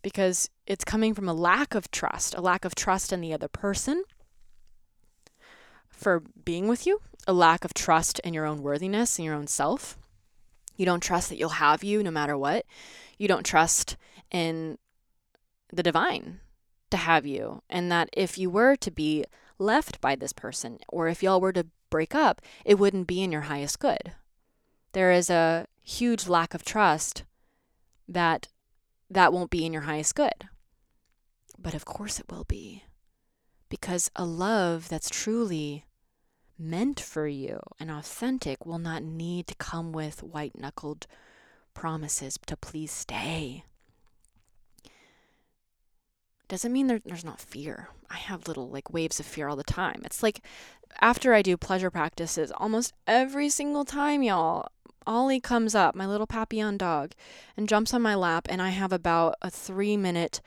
because 0.04 0.50
it's 0.68 0.84
coming 0.84 1.16
from 1.16 1.28
a 1.28 1.34
lack 1.34 1.74
of 1.74 1.90
trust, 1.90 2.36
a 2.36 2.42
lack 2.42 2.66
of 2.66 2.76
trust 2.76 3.12
in 3.12 3.22
the 3.22 3.34
other 3.34 3.48
person 3.48 4.04
for 5.90 6.22
being 6.46 6.68
with 6.68 6.86
you, 6.86 7.02
a 7.26 7.34
lack 7.34 7.66
of 7.66 7.74
trust 7.74 8.20
in 8.20 8.34
your 8.34 8.46
own 8.46 8.62
worthiness 8.62 9.18
and 9.18 9.26
your 9.26 9.34
own 9.34 9.48
self. 9.48 9.98
You 10.76 10.86
don't 10.86 11.02
trust 11.02 11.30
that 11.30 11.38
you'll 11.38 11.50
have 11.50 11.84
you 11.84 12.04
no 12.04 12.12
matter 12.12 12.38
what. 12.38 12.66
You 13.18 13.28
don't 13.28 13.46
trust 13.46 13.96
in 14.30 14.78
the 15.72 15.84
divine 15.84 16.42
to 16.92 16.98
have 16.98 17.26
you, 17.26 17.64
and 17.70 17.92
that 17.92 18.10
if 18.14 18.38
you 18.38 18.50
were 18.50 18.76
to 18.76 18.92
be 18.92 19.26
left 19.58 20.02
by 20.02 20.16
this 20.16 20.34
person, 20.34 20.80
or 20.90 21.08
if 21.08 21.24
y'all 21.24 21.42
were 21.42 21.54
to 21.54 21.68
break 21.90 22.14
up, 22.14 22.42
it 22.66 22.78
wouldn't 22.78 23.08
be 23.08 23.24
in 23.24 23.32
your 23.32 23.42
highest 23.42 23.80
good. 23.80 24.14
There 24.92 25.12
is 25.12 25.30
a 25.30 25.68
huge 25.82 26.28
lack 26.28 26.54
of 26.54 26.66
trust 26.66 27.24
that 28.08 28.48
that 29.14 29.34
won't 29.34 29.50
be 29.52 29.66
in 29.66 29.74
your 29.74 29.84
highest 29.84 30.16
good. 30.16 30.50
But 31.58 31.74
of 31.74 31.86
course 31.86 32.20
it 32.20 32.32
will 32.32 32.46
be. 32.46 32.84
Because 33.70 34.12
a 34.16 34.26
love 34.26 34.90
that's 34.90 35.10
truly 35.10 35.86
meant 36.58 37.00
for 37.00 37.28
you 37.28 37.60
and 37.80 37.90
authentic 37.90 38.66
will 38.66 38.80
not 38.80 39.04
need 39.04 39.48
to 39.48 39.56
come 39.56 39.92
with 39.92 40.24
white 40.24 40.58
knuckled 40.58 41.08
promises 41.74 42.38
to 42.46 42.56
please 42.56 42.92
stay. 42.92 43.64
Doesn't 46.48 46.74
mean 46.74 46.88
there, 46.88 47.02
there's 47.04 47.26
not 47.26 47.40
fear. 47.40 47.90
I 48.10 48.18
have 48.18 48.48
little 48.48 48.70
like 48.70 48.94
waves 48.94 49.20
of 49.20 49.26
fear 49.26 49.48
all 49.48 49.56
the 49.56 49.64
time. 49.64 50.02
It's 50.06 50.22
like 50.22 50.42
after 51.02 51.34
I 51.34 51.42
do 51.42 51.58
pleasure 51.58 51.90
practices, 51.90 52.52
almost 52.56 52.94
every 53.08 53.50
single 53.50 53.86
time, 53.86 54.22
y'all, 54.22 54.68
Ollie 55.06 55.40
comes 55.40 55.76
up, 55.76 55.96
my 55.96 56.08
little 56.08 56.28
Papillon 56.28 56.78
dog, 56.78 57.14
and 57.56 57.70
jumps 57.70 57.94
on 57.94 58.02
my 58.02 58.16
lap, 58.16 58.48
and 58.50 58.62
I 58.62 58.70
have 58.70 58.92
about 58.92 59.36
a 59.42 59.50
three 59.50 59.98
minute 59.98 60.42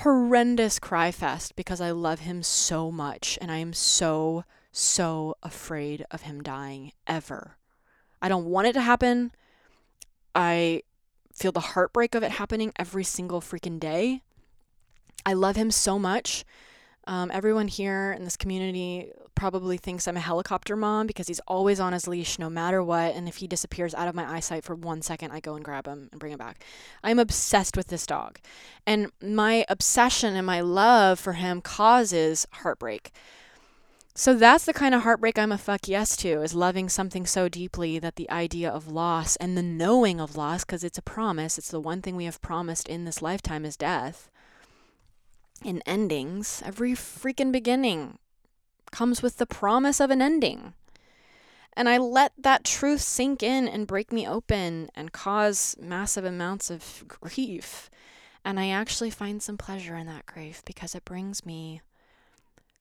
horrendous 0.00 0.78
cry 0.78 1.10
fest 1.10 1.56
because 1.56 1.80
I 1.80 1.90
love 1.90 2.20
him 2.20 2.42
so 2.42 2.90
much 2.92 3.38
and 3.40 3.50
I 3.50 3.58
am 3.58 3.72
so, 3.72 4.44
so 4.70 5.36
afraid 5.42 6.04
of 6.10 6.22
him 6.22 6.42
dying 6.42 6.92
ever. 7.06 7.56
I 8.20 8.28
don't 8.28 8.44
want 8.44 8.66
it 8.66 8.72
to 8.74 8.82
happen. 8.82 9.32
I 10.34 10.82
feel 11.32 11.52
the 11.52 11.60
heartbreak 11.60 12.14
of 12.14 12.22
it 12.22 12.32
happening 12.32 12.72
every 12.76 13.04
single 13.04 13.40
freaking 13.40 13.80
day. 13.80 14.22
I 15.24 15.32
love 15.32 15.56
him 15.56 15.70
so 15.70 15.98
much. 15.98 16.44
Um, 17.06 17.30
everyone 17.32 17.68
here 17.68 18.12
in 18.12 18.24
this 18.24 18.36
community 18.36 19.12
probably 19.36 19.76
thinks 19.76 20.08
I'm 20.08 20.16
a 20.16 20.20
helicopter 20.20 20.74
mom 20.74 21.06
because 21.06 21.28
he's 21.28 21.40
always 21.40 21.78
on 21.78 21.92
his 21.92 22.08
leash 22.08 22.38
no 22.38 22.50
matter 22.50 22.82
what. 22.82 23.14
And 23.14 23.28
if 23.28 23.36
he 23.36 23.46
disappears 23.46 23.94
out 23.94 24.08
of 24.08 24.14
my 24.14 24.28
eyesight 24.28 24.64
for 24.64 24.74
one 24.74 25.02
second, 25.02 25.30
I 25.30 25.38
go 25.38 25.54
and 25.54 25.64
grab 25.64 25.86
him 25.86 26.08
and 26.10 26.18
bring 26.18 26.32
him 26.32 26.38
back. 26.38 26.64
I'm 27.04 27.20
obsessed 27.20 27.76
with 27.76 27.88
this 27.88 28.06
dog. 28.06 28.40
And 28.86 29.12
my 29.22 29.64
obsession 29.68 30.34
and 30.34 30.46
my 30.46 30.60
love 30.60 31.20
for 31.20 31.34
him 31.34 31.60
causes 31.60 32.46
heartbreak. 32.50 33.12
So 34.14 34.34
that's 34.34 34.64
the 34.64 34.72
kind 34.72 34.94
of 34.94 35.02
heartbreak 35.02 35.38
I'm 35.38 35.52
a 35.52 35.58
fuck 35.58 35.86
yes 35.86 36.16
to 36.16 36.40
is 36.40 36.54
loving 36.54 36.88
something 36.88 37.26
so 37.26 37.50
deeply 37.50 37.98
that 37.98 38.16
the 38.16 38.30
idea 38.30 38.70
of 38.70 38.88
loss 38.88 39.36
and 39.36 39.56
the 39.56 39.62
knowing 39.62 40.20
of 40.20 40.36
loss, 40.36 40.64
because 40.64 40.82
it's 40.82 40.96
a 40.96 41.02
promise, 41.02 41.58
it's 41.58 41.70
the 41.70 41.78
one 41.78 42.00
thing 42.00 42.16
we 42.16 42.24
have 42.24 42.40
promised 42.40 42.88
in 42.88 43.04
this 43.04 43.20
lifetime 43.20 43.66
is 43.66 43.76
death. 43.76 44.30
In 45.64 45.82
endings, 45.86 46.62
every 46.64 46.92
freaking 46.92 47.50
beginning 47.50 48.18
comes 48.90 49.22
with 49.22 49.38
the 49.38 49.46
promise 49.46 50.00
of 50.00 50.10
an 50.10 50.22
ending. 50.22 50.74
And 51.72 51.88
I 51.88 51.98
let 51.98 52.32
that 52.38 52.64
truth 52.64 53.02
sink 53.02 53.42
in 53.42 53.68
and 53.68 53.86
break 53.86 54.12
me 54.12 54.26
open 54.26 54.88
and 54.94 55.12
cause 55.12 55.76
massive 55.78 56.24
amounts 56.24 56.70
of 56.70 57.04
grief. 57.06 57.90
And 58.44 58.58
I 58.58 58.68
actually 58.68 59.10
find 59.10 59.42
some 59.42 59.58
pleasure 59.58 59.96
in 59.96 60.06
that 60.06 60.26
grief 60.26 60.62
because 60.64 60.94
it 60.94 61.04
brings 61.04 61.44
me 61.44 61.82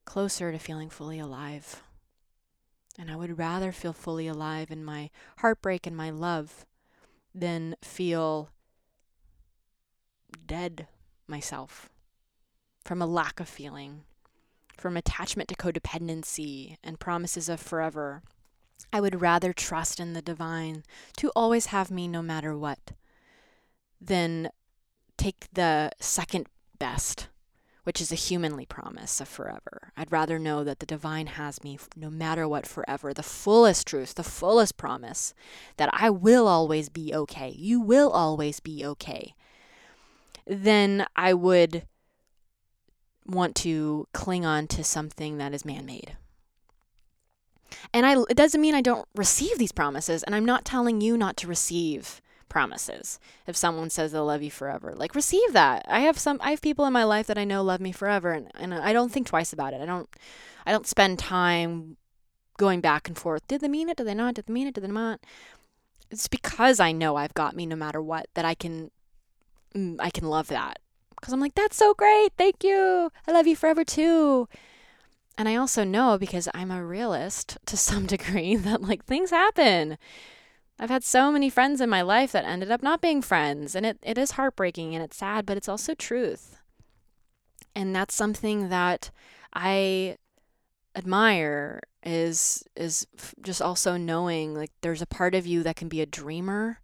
closer 0.05 0.51
to 0.51 0.59
feeling 0.59 0.89
fully 0.89 1.19
alive. 1.19 1.81
And 2.97 3.11
I 3.11 3.15
would 3.15 3.37
rather 3.37 3.71
feel 3.71 3.91
fully 3.91 4.27
alive 4.27 4.71
in 4.71 4.85
my 4.85 5.09
heartbreak 5.39 5.85
and 5.85 5.97
my 5.97 6.09
love 6.09 6.65
than 7.33 7.75
feel 7.81 8.49
dead 10.45 10.87
myself 11.27 11.89
from 12.85 13.01
a 13.01 13.07
lack 13.07 13.39
of 13.39 13.49
feeling 13.49 14.03
from 14.77 14.97
attachment 14.97 15.49
to 15.49 15.55
codependency 15.55 16.77
and 16.83 16.99
promises 16.99 17.49
of 17.49 17.59
forever. 17.59 18.21
I 18.91 19.01
would 19.01 19.21
rather 19.21 19.53
trust 19.53 19.99
in 19.99 20.13
the 20.13 20.21
divine 20.21 20.83
to 21.17 21.31
always 21.35 21.67
have 21.67 21.89
me 21.89 22.07
no 22.07 22.21
matter 22.21 22.57
what 22.57 22.91
than 23.99 24.49
take 25.17 25.47
the 25.53 25.91
second 25.99 26.47
best, 26.77 27.29
which 27.83 28.01
is 28.01 28.11
a 28.11 28.15
humanly 28.15 28.65
promise 28.65 29.21
of 29.21 29.27
forever. 29.27 29.91
I'd 29.95 30.11
rather 30.11 30.37
know 30.37 30.63
that 30.63 30.79
the 30.79 30.85
divine 30.85 31.27
has 31.27 31.63
me 31.63 31.79
no 31.95 32.09
matter 32.09 32.47
what 32.47 32.67
forever, 32.67 33.13
the 33.13 33.23
fullest 33.23 33.87
truth, 33.87 34.15
the 34.15 34.23
fullest 34.23 34.77
promise 34.77 35.33
that 35.77 35.89
I 35.93 36.09
will 36.09 36.47
always 36.47 36.89
be 36.89 37.13
okay. 37.13 37.55
You 37.57 37.79
will 37.79 38.11
always 38.11 38.59
be 38.59 38.85
okay. 38.85 39.33
Then 40.45 41.05
I 41.15 41.33
would 41.33 41.87
want 43.25 43.55
to 43.55 44.07
cling 44.13 44.45
on 44.45 44.67
to 44.67 44.83
something 44.83 45.37
that 45.37 45.53
is 45.53 45.65
man 45.65 45.85
made. 45.85 46.17
And 47.93 48.05
I, 48.05 48.15
it 48.29 48.37
doesn't 48.37 48.61
mean 48.61 48.75
I 48.75 48.81
don't 48.81 49.07
receive 49.15 49.57
these 49.57 49.71
promises. 49.71 50.23
And 50.23 50.35
I'm 50.35 50.45
not 50.45 50.65
telling 50.65 51.01
you 51.01 51.17
not 51.17 51.37
to 51.37 51.47
receive 51.47 52.21
promises. 52.49 53.19
If 53.47 53.55
someone 53.55 53.89
says 53.89 54.11
they'll 54.11 54.25
love 54.25 54.43
you 54.43 54.51
forever, 54.51 54.93
like 54.95 55.15
receive 55.15 55.53
that. 55.53 55.85
I 55.87 56.01
have 56.01 56.17
some, 56.17 56.39
I 56.41 56.51
have 56.51 56.61
people 56.61 56.85
in 56.85 56.93
my 56.93 57.03
life 57.03 57.27
that 57.27 57.37
I 57.37 57.43
know 57.43 57.63
love 57.63 57.81
me 57.81 57.91
forever, 57.91 58.31
and, 58.31 58.49
and 58.55 58.73
I 58.73 58.93
don't 58.93 59.11
think 59.11 59.27
twice 59.27 59.51
about 59.51 59.73
it. 59.73 59.81
I 59.81 59.85
don't, 59.85 60.09
I 60.65 60.71
don't 60.71 60.87
spend 60.87 61.19
time 61.19 61.97
going 62.57 62.79
back 62.79 63.07
and 63.07 63.17
forth. 63.17 63.45
Did 63.47 63.61
they 63.61 63.67
mean 63.67 63.89
it? 63.89 63.97
Did 63.97 64.07
they 64.07 64.13
not? 64.13 64.35
Did 64.35 64.45
they 64.45 64.53
mean 64.53 64.67
it? 64.67 64.75
Did 64.75 64.83
they 64.83 64.87
not? 64.87 65.19
It's 66.11 66.27
because 66.27 66.79
I 66.79 66.91
know 66.91 67.15
I've 67.15 67.33
got 67.33 67.55
me 67.55 67.65
no 67.65 67.75
matter 67.75 68.01
what 68.01 68.27
that 68.35 68.45
I 68.45 68.53
can, 68.53 68.91
mm, 69.75 69.97
I 69.99 70.09
can 70.09 70.29
love 70.29 70.47
that 70.47 70.79
because 71.15 71.33
I'm 71.33 71.39
like, 71.39 71.55
that's 71.55 71.77
so 71.77 71.93
great. 71.93 72.33
Thank 72.37 72.63
you. 72.63 73.11
I 73.27 73.31
love 73.31 73.47
you 73.47 73.55
forever 73.55 73.83
too. 73.83 74.47
And 75.37 75.49
I 75.49 75.55
also 75.55 75.83
know 75.83 76.17
because 76.17 76.47
I'm 76.53 76.71
a 76.71 76.85
realist 76.85 77.57
to 77.65 77.77
some 77.77 78.05
degree 78.05 78.55
that 78.55 78.81
like 78.81 79.05
things 79.05 79.31
happen. 79.31 79.97
I've 80.77 80.89
had 80.89 81.03
so 81.03 81.31
many 81.31 81.49
friends 81.49 81.79
in 81.79 81.89
my 81.89 82.01
life 82.01 82.33
that 82.33 82.45
ended 82.45 82.69
up 82.69 82.83
not 82.83 83.01
being 83.01 83.21
friends. 83.21 83.75
And 83.75 83.85
it, 83.85 83.97
it 84.03 84.17
is 84.17 84.31
heartbreaking 84.31 84.93
and 84.93 85.03
it's 85.03 85.17
sad, 85.17 85.45
but 85.45 85.57
it's 85.57 85.69
also 85.69 85.93
truth. 85.93 86.57
And 87.75 87.95
that's 87.95 88.13
something 88.13 88.69
that 88.69 89.11
I 89.53 90.17
admire 90.95 91.81
is 92.03 92.63
is 92.75 93.05
just 93.41 93.61
also 93.61 93.97
knowing 93.97 94.53
like 94.53 94.71
there's 94.81 95.01
a 95.01 95.07
part 95.07 95.35
of 95.35 95.45
you 95.45 95.63
that 95.63 95.75
can 95.75 95.89
be 95.89 96.01
a 96.01 96.05
dreamer 96.05 96.79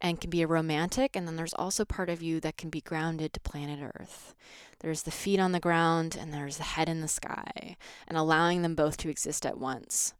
and 0.00 0.20
can 0.20 0.30
be 0.30 0.42
a 0.42 0.46
romantic, 0.46 1.16
and 1.16 1.26
then 1.26 1.36
there's 1.36 1.54
also 1.54 1.84
part 1.84 2.10
of 2.10 2.22
you 2.22 2.40
that 2.40 2.56
can 2.56 2.70
be 2.70 2.80
grounded 2.80 3.32
to 3.32 3.40
planet 3.40 3.80
Earth. 3.82 4.34
There's 4.80 5.02
the 5.02 5.10
feet 5.10 5.40
on 5.40 5.52
the 5.52 5.60
ground, 5.60 6.16
and 6.20 6.32
there's 6.32 6.58
the 6.58 6.64
head 6.64 6.88
in 6.88 7.00
the 7.00 7.08
sky, 7.08 7.76
and 8.06 8.18
allowing 8.18 8.62
them 8.62 8.74
both 8.74 8.96
to 8.98 9.08
exist 9.08 9.46
at 9.46 9.58
once. 9.58 10.12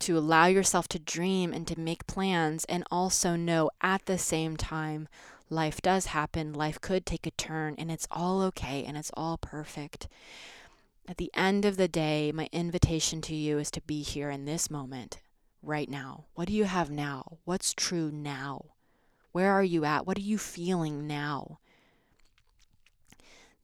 To 0.00 0.18
allow 0.18 0.46
yourself 0.46 0.86
to 0.88 0.98
dream 0.98 1.52
and 1.52 1.66
to 1.66 1.80
make 1.80 2.06
plans, 2.06 2.64
and 2.66 2.84
also 2.90 3.36
know 3.36 3.70
at 3.80 4.04
the 4.06 4.18
same 4.18 4.56
time 4.56 5.08
life 5.48 5.80
does 5.80 6.06
happen, 6.06 6.52
life 6.52 6.80
could 6.80 7.06
take 7.06 7.26
a 7.26 7.30
turn, 7.30 7.74
and 7.78 7.90
it's 7.90 8.08
all 8.10 8.42
okay 8.42 8.84
and 8.84 8.96
it's 8.96 9.12
all 9.14 9.38
perfect. 9.38 10.08
At 11.08 11.16
the 11.18 11.30
end 11.34 11.64
of 11.64 11.76
the 11.76 11.88
day, 11.88 12.32
my 12.32 12.48
invitation 12.52 13.20
to 13.22 13.34
you 13.34 13.58
is 13.58 13.70
to 13.72 13.80
be 13.82 14.02
here 14.02 14.30
in 14.30 14.44
this 14.44 14.70
moment, 14.70 15.20
right 15.62 15.88
now. 15.88 16.24
What 16.34 16.48
do 16.48 16.54
you 16.54 16.64
have 16.64 16.90
now? 16.90 17.38
What's 17.44 17.72
true 17.72 18.10
now? 18.10 18.73
Where 19.34 19.52
are 19.52 19.64
you 19.64 19.84
at? 19.84 20.06
What 20.06 20.16
are 20.16 20.20
you 20.20 20.38
feeling 20.38 21.08
now? 21.08 21.58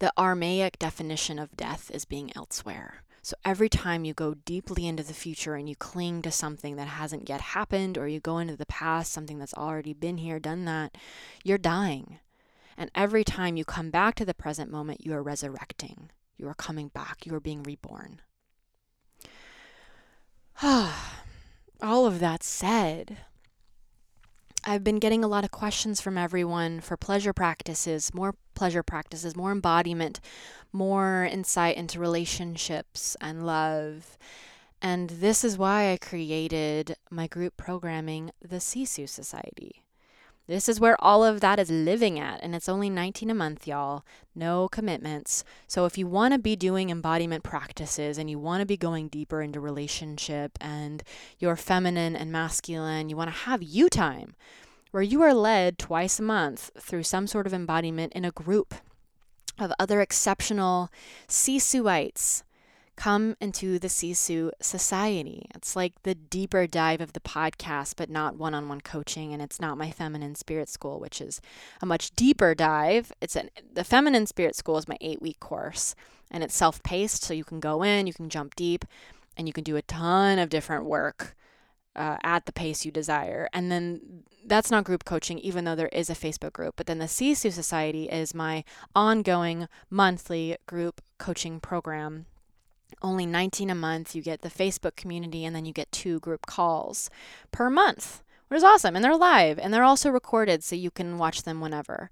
The 0.01 0.13
Aramaic 0.19 0.81
definition 0.81 1.39
of 1.39 1.57
death 1.57 1.93
is 1.95 2.05
being 2.05 2.33
elsewhere. 2.35 3.05
So 3.23 3.37
every 3.45 3.69
time 3.69 4.05
you 4.05 4.13
go 4.13 4.35
deeply 4.35 4.89
into 4.89 5.05
the 5.05 5.15
future 5.15 5.55
and 5.55 5.69
you 5.69 5.77
cling 5.77 6.23
to 6.23 6.33
something 6.33 6.75
that 6.75 6.89
hasn't 6.89 7.29
yet 7.29 7.41
happened, 7.41 7.97
or 7.97 8.09
you 8.09 8.19
go 8.19 8.39
into 8.39 8.57
the 8.57 8.67
past, 8.67 9.13
something 9.13 9.39
that's 9.39 9.55
already 9.55 9.93
been 9.95 10.19
here, 10.19 10.41
done 10.41 10.65
that, 10.65 10.99
you're 11.45 11.57
dying. 11.57 12.19
And 12.77 12.91
every 12.93 13.23
time 13.23 13.57
you 13.57 13.65
come 13.65 13.93
back 13.93 14.17
to 14.17 14.25
the 14.25 14.35
present 14.35 14.73
moment, 14.73 15.07
you 15.07 15.15
are 15.15 15.23
resurrecting. 15.23 16.11
You 16.37 16.49
are 16.49 16.55
coming 16.55 16.89
back. 16.89 17.25
You 17.25 17.35
are 17.37 17.41
being 17.41 17.63
reborn. 17.63 18.21
All 20.61 22.07
of 22.07 22.19
that 22.19 22.43
said, 22.43 23.19
I've 24.65 24.85
been 24.85 24.99
getting 24.99 25.25
a 25.25 25.29
lot 25.29 25.45
of 25.45 25.51
questions 25.51 26.01
from 26.01 26.19
everyone 26.19 26.81
for 26.81 26.97
pleasure 26.97 27.33
practices, 27.33 28.13
more 28.13 28.35
pleasure 28.55 28.83
practices, 28.83 29.35
more 29.35 29.53
embodiment, 29.53 30.21
more 30.71 31.25
insight 31.25 31.77
into 31.77 31.99
relationships 31.99 33.17
and 33.23 33.47
love. 33.47 34.19
And 34.83 35.11
this 35.11 35.45
is 35.45 35.57
why 35.57 35.93
I 35.93 35.97
created 35.97 36.97
my 37.11 37.27
group 37.27 37.57
programming, 37.57 38.33
the 38.43 38.57
Sisu 38.57 39.09
Society. 39.09 39.83
This 40.51 40.69
is 40.69 40.81
where 40.81 41.01
all 41.01 41.23
of 41.23 41.41
that 41.43 41.61
is 41.61 41.71
living 41.71 42.19
at, 42.19 42.43
and 42.43 42.57
it's 42.57 42.69
only 42.69 42.91
19 42.91 43.31
a 43.31 43.35
month, 43.35 43.69
y'all. 43.69 44.05
No 44.35 44.69
commitments. 44.69 45.45
So 45.69 45.85
if 45.85 45.97
you 45.97 46.09
want 46.09 46.35
to 46.35 46.41
be 46.41 46.57
doing 46.57 46.91
embodiment 46.91 47.45
practices 47.45 48.19
and 48.19 48.29
you 48.29 48.37
want 48.37 48.61
to 48.61 48.67
be 48.67 48.77
going 48.77 49.07
deeper 49.07 49.43
into 49.43 49.61
relationship 49.61 50.59
and 50.61 51.05
your 51.39 51.55
feminine 51.55 52.17
and 52.17 52.33
masculine, 52.33 53.09
you 53.09 53.17
want 53.17 53.31
to 53.31 53.43
have 53.45 53.63
you 53.63 53.89
time 53.89 54.35
where 54.91 55.05
you 55.05 55.23
are 55.23 55.33
led 55.33 55.79
twice 55.79 56.19
a 56.19 56.25
month 56.25 56.73
through 56.81 57.05
some 57.05 57.29
sort 57.29 57.47
of 57.47 57.55
embodiment 57.55 58.13
in 58.13 58.25
a 58.25 58.33
group 58.33 58.75
of 59.57 59.73
other 59.79 60.01
exceptional 60.01 60.91
Sisuites 61.29 62.43
come 62.97 63.37
into 63.41 63.79
the 63.79 63.89
Sisu 63.89 64.51
Society. 64.61 65.47
It's 65.55 65.75
like 65.75 65.95
the 66.03 66.15
deeper 66.15 66.67
dive 66.67 67.01
of 67.01 67.13
the 67.13 67.21
podcast, 67.21 67.95
but 67.97 68.11
not 68.11 68.37
one 68.37 68.55
on 68.55 68.69
one 68.69 68.81
coaching. 68.81 69.33
And 69.33 69.41
it's 69.41 69.61
not 69.61 69.79
my 69.79 69.91
Feminine 69.91 70.35
Spirit 70.35 70.69
School, 70.69 71.01
which 71.01 71.21
is 71.21 71.41
a 71.81 71.87
much 71.87 72.15
deeper 72.15 72.55
dive. 72.55 73.13
It's 73.21 73.37
an, 73.37 73.51
the 73.73 73.85
Feminine 73.85 74.27
Spirit 74.27 74.55
School 74.55 74.79
is 74.79 74.89
my 74.89 74.97
eight 75.01 75.23
week 75.23 75.41
course, 75.41 75.95
and 76.31 76.45
it's 76.45 76.55
self 76.55 76.83
paced. 76.83 77.25
So 77.25 77.35
you 77.35 77.45
can 77.45 77.61
go 77.61 77.83
in, 77.83 78.07
you 78.07 78.13
can 78.13 78.29
jump 78.29 78.55
deep, 78.55 78.85
and 79.37 79.47
you 79.47 79.53
can 79.53 79.65
do 79.65 79.77
a 79.77 79.83
ton 79.83 80.39
of 80.39 80.51
different 80.51 80.85
work. 80.85 81.37
Uh, 81.97 82.17
at 82.23 82.47
the 82.47 82.53
pace 82.53 82.85
you 82.85 82.93
desire. 82.93 83.49
And 83.53 83.71
then 83.71 84.23
that's 84.47 84.71
not 84.71 84.85
group 84.85 85.05
coaching, 85.05 85.41
even 85.41 85.65
though 85.65 85.75
there 85.75 85.89
is 85.89 86.09
a 86.09 86.15
Facebook 86.15 86.53
group. 86.53 86.75
But 86.77 86.87
then 86.87 86.99
the 86.99 87.07
Sisu 87.07 87.51
Society 87.51 88.05
is 88.09 88.33
my 88.33 88.63
ongoing 88.95 89.67
monthly 89.91 90.57
group 90.67 91.01
coaching 91.19 91.59
program 91.59 92.27
only 93.03 93.27
19 93.27 93.71
a 93.71 93.75
month. 93.75 94.15
You 94.15 94.23
get 94.23 94.43
the 94.43 94.51
Facebook 94.51 94.97
community 94.97 95.45
and 95.45 95.55
then 95.55 95.65
you 95.65 95.73
get 95.73 95.91
two 95.93 96.21
group 96.21 96.47
calls 96.47 97.11
per 97.53 97.71
month, 97.71 98.23
which 98.49 98.59
is 98.59 98.65
awesome. 98.65 98.97
And 98.97 99.05
they're 99.05 99.17
live 99.17 99.59
and 99.59 99.73
they're 99.73 99.85
also 99.85 100.11
recorded 100.11 100.63
so 100.63 100.77
you 100.77 100.91
can 100.91 101.19
watch 101.19 101.43
them 101.43 101.61
whenever. 101.61 102.11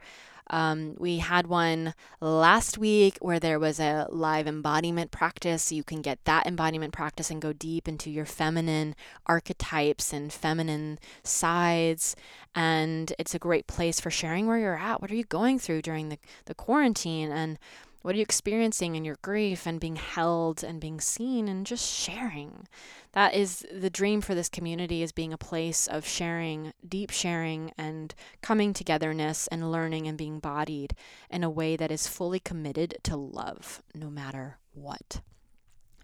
Um, 0.51 0.95
we 0.99 1.19
had 1.19 1.47
one 1.47 1.95
last 2.21 2.79
week 2.79 3.19
where 3.21 3.39
there 3.39 3.59
was 3.59 3.79
a 3.79 4.07
live 4.11 4.47
embodiment 4.47 5.11
practice. 5.11 5.71
You 5.73 5.85
can 5.85 6.01
get 6.01 6.25
that 6.25 6.47
embodiment 6.47 6.93
practice 6.93 7.31
and 7.31 7.43
go 7.43 7.53
deep 7.53 7.87
into 7.87 8.11
your 8.11 8.25
feminine 8.25 8.95
archetypes 9.27 10.13
and 10.13 10.33
feminine 10.33 10.99
sides. 11.23 12.17
And 12.55 13.13
it's 13.19 13.35
a 13.35 13.39
great 13.39 13.67
place 13.67 14.01
for 14.01 14.11
sharing 14.11 14.47
where 14.47 14.59
you're 14.59 14.79
at. 14.79 15.03
What 15.03 15.11
are 15.11 15.17
you 15.17 15.25
going 15.25 15.59
through 15.59 15.83
during 15.83 16.09
the, 16.09 16.19
the 16.47 16.55
quarantine? 16.55 17.31
And 17.31 17.59
what 18.03 18.15
are 18.15 18.19
you 18.19 18.23
experiencing 18.23 18.95
in 18.95 19.05
your 19.05 19.19
grief 19.23 19.67
and 19.67 19.81
being 19.81 19.97
held 19.97 20.63
and 20.63 20.81
being 20.81 21.01
seen 21.01 21.49
and 21.49 21.67
just 21.67 21.93
sharing? 21.93 22.69
That 23.13 23.35
is 23.35 23.67
the 23.73 23.91
dream 23.91 24.21
for 24.21 24.35
this 24.35 24.49
community 24.49 25.03
is 25.03 25.13
being 25.13 25.33
a 25.33 25.39
place 25.39 25.87
of 25.87 26.07
sharing, 26.07 26.73
deep 26.87 27.11
sharing 27.11 27.73
and 27.77 28.15
coming 28.41 28.73
togetherness 28.73 29.49
and 29.49 29.73
learning 29.73 30.07
and 30.07 30.17
being 30.17 30.39
bodied 30.39 30.95
in 31.29 31.43
a 31.43 31.51
way 31.51 31.77
that 31.77 31.91
is 31.91 32.07
fully 32.07 32.41
committed 32.41 32.99
to 33.03 33.17
love 33.17 33.83
no 33.95 34.11
matter 34.11 34.59
what. 34.75 35.21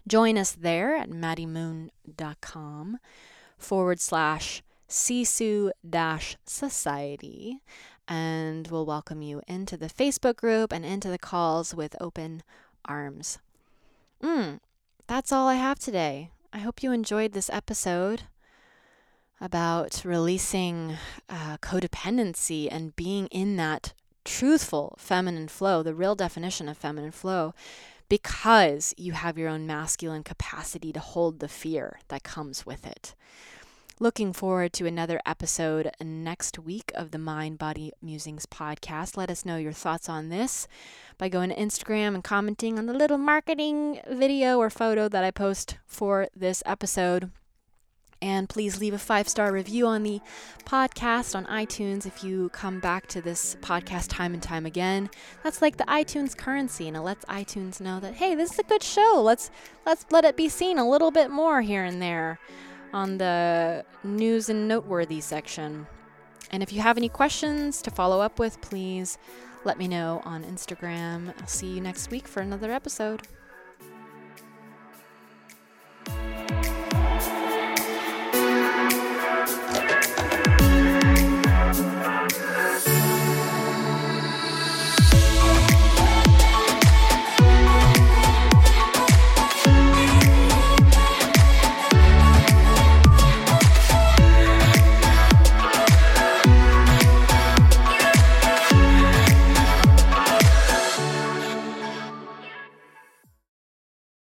Join 0.07 0.37
us 0.37 0.51
there 0.51 0.95
at 0.95 1.09
maddiemoon.com 1.09 2.99
forward 3.57 3.99
slash 3.99 4.61
sisu 4.87 5.71
dash 5.87 6.37
society 6.45 7.61
and 8.07 8.67
we'll 8.67 8.85
welcome 8.85 9.21
you 9.21 9.41
into 9.47 9.77
the 9.77 9.87
Facebook 9.87 10.35
group 10.35 10.71
and 10.71 10.85
into 10.85 11.09
the 11.09 11.17
calls 11.17 11.73
with 11.73 11.95
open 11.99 12.43
arms. 12.85 13.39
Mm, 14.21 14.59
that's 15.07 15.31
all 15.31 15.47
I 15.47 15.55
have 15.55 15.79
today. 15.79 16.29
I 16.53 16.59
hope 16.59 16.81
you 16.81 16.91
enjoyed 16.91 17.33
this 17.33 17.49
episode 17.49 18.23
about 19.41 20.01
releasing 20.05 20.97
uh, 21.29 21.57
codependency 21.57 22.67
and 22.71 22.95
being 22.95 23.27
in 23.27 23.57
that 23.57 23.93
truthful 24.23 24.95
feminine 24.97 25.47
flow, 25.47 25.83
the 25.83 25.93
real 25.93 26.15
definition 26.15 26.69
of 26.69 26.77
feminine 26.77 27.11
flow, 27.11 27.53
because 28.09 28.93
you 28.97 29.13
have 29.13 29.37
your 29.37 29.49
own 29.49 29.67
masculine 29.67 30.23
capacity 30.23 30.93
to 30.93 30.99
hold 30.99 31.39
the 31.39 31.47
fear 31.47 31.99
that 32.07 32.23
comes 32.23 32.65
with 32.65 32.85
it. 32.85 33.15
Looking 33.97 34.33
forward 34.33 34.73
to 34.73 34.85
another 34.85 35.21
episode 35.25 35.89
next 36.03 36.59
week 36.59 36.91
of 36.95 37.11
the 37.11 37.17
Mind 37.17 37.57
Body 37.57 37.93
Musings 38.01 38.45
podcast. 38.45 39.15
Let 39.15 39.29
us 39.29 39.45
know 39.45 39.55
your 39.55 39.71
thoughts 39.71 40.09
on 40.09 40.27
this 40.27 40.67
by 41.17 41.29
going 41.29 41.49
to 41.49 41.55
Instagram 41.55 42.13
and 42.13 42.21
commenting 42.21 42.77
on 42.77 42.87
the 42.87 42.93
little 42.93 43.17
marketing 43.17 44.01
video 44.05 44.57
or 44.57 44.69
photo 44.69 45.07
that 45.07 45.23
I 45.23 45.31
post 45.31 45.77
for 45.87 46.27
this 46.35 46.61
episode. 46.65 47.31
And 48.21 48.49
please 48.49 48.81
leave 48.81 48.93
a 48.93 48.97
five 48.97 49.29
star 49.29 49.53
review 49.53 49.87
on 49.87 50.03
the 50.03 50.19
podcast 50.65 51.33
on 51.33 51.45
iTunes 51.45 52.05
if 52.05 52.21
you 52.21 52.49
come 52.49 52.81
back 52.81 53.07
to 53.07 53.21
this 53.21 53.55
podcast 53.61 54.07
time 54.09 54.33
and 54.33 54.43
time 54.43 54.65
again. 54.65 55.09
That's 55.41 55.61
like 55.61 55.77
the 55.77 55.85
iTunes 55.85 56.35
currency, 56.35 56.89
and 56.89 56.97
it 56.97 57.01
lets 57.01 57.23
iTunes 57.25 57.79
know 57.79 58.01
that 58.01 58.15
hey, 58.15 58.35
this 58.35 58.51
is 58.51 58.59
a 58.59 58.63
good 58.63 58.83
show. 58.83 59.21
Let's 59.23 59.51
let's 59.85 60.05
let 60.11 60.25
it 60.25 60.35
be 60.35 60.49
seen 60.49 60.77
a 60.77 60.89
little 60.89 61.11
bit 61.11 61.31
more 61.31 61.61
here 61.61 61.85
and 61.85 62.01
there 62.01 62.39
on 62.95 63.17
the 63.17 63.83
news 64.05 64.47
and 64.47 64.69
noteworthy 64.69 65.19
section. 65.19 65.85
And 66.49 66.63
if 66.63 66.71
you 66.71 66.79
have 66.79 66.97
any 66.97 67.09
questions 67.09 67.81
to 67.81 67.91
follow 67.91 68.21
up 68.21 68.39
with, 68.39 68.61
please 68.61 69.17
let 69.65 69.77
me 69.77 69.87
know 69.87 70.21
on 70.23 70.45
Instagram. 70.45 71.33
I'll 71.41 71.47
see 71.47 71.67
you 71.67 71.81
next 71.81 72.09
week 72.09 72.25
for 72.25 72.39
another 72.39 72.71
episode. 72.71 73.27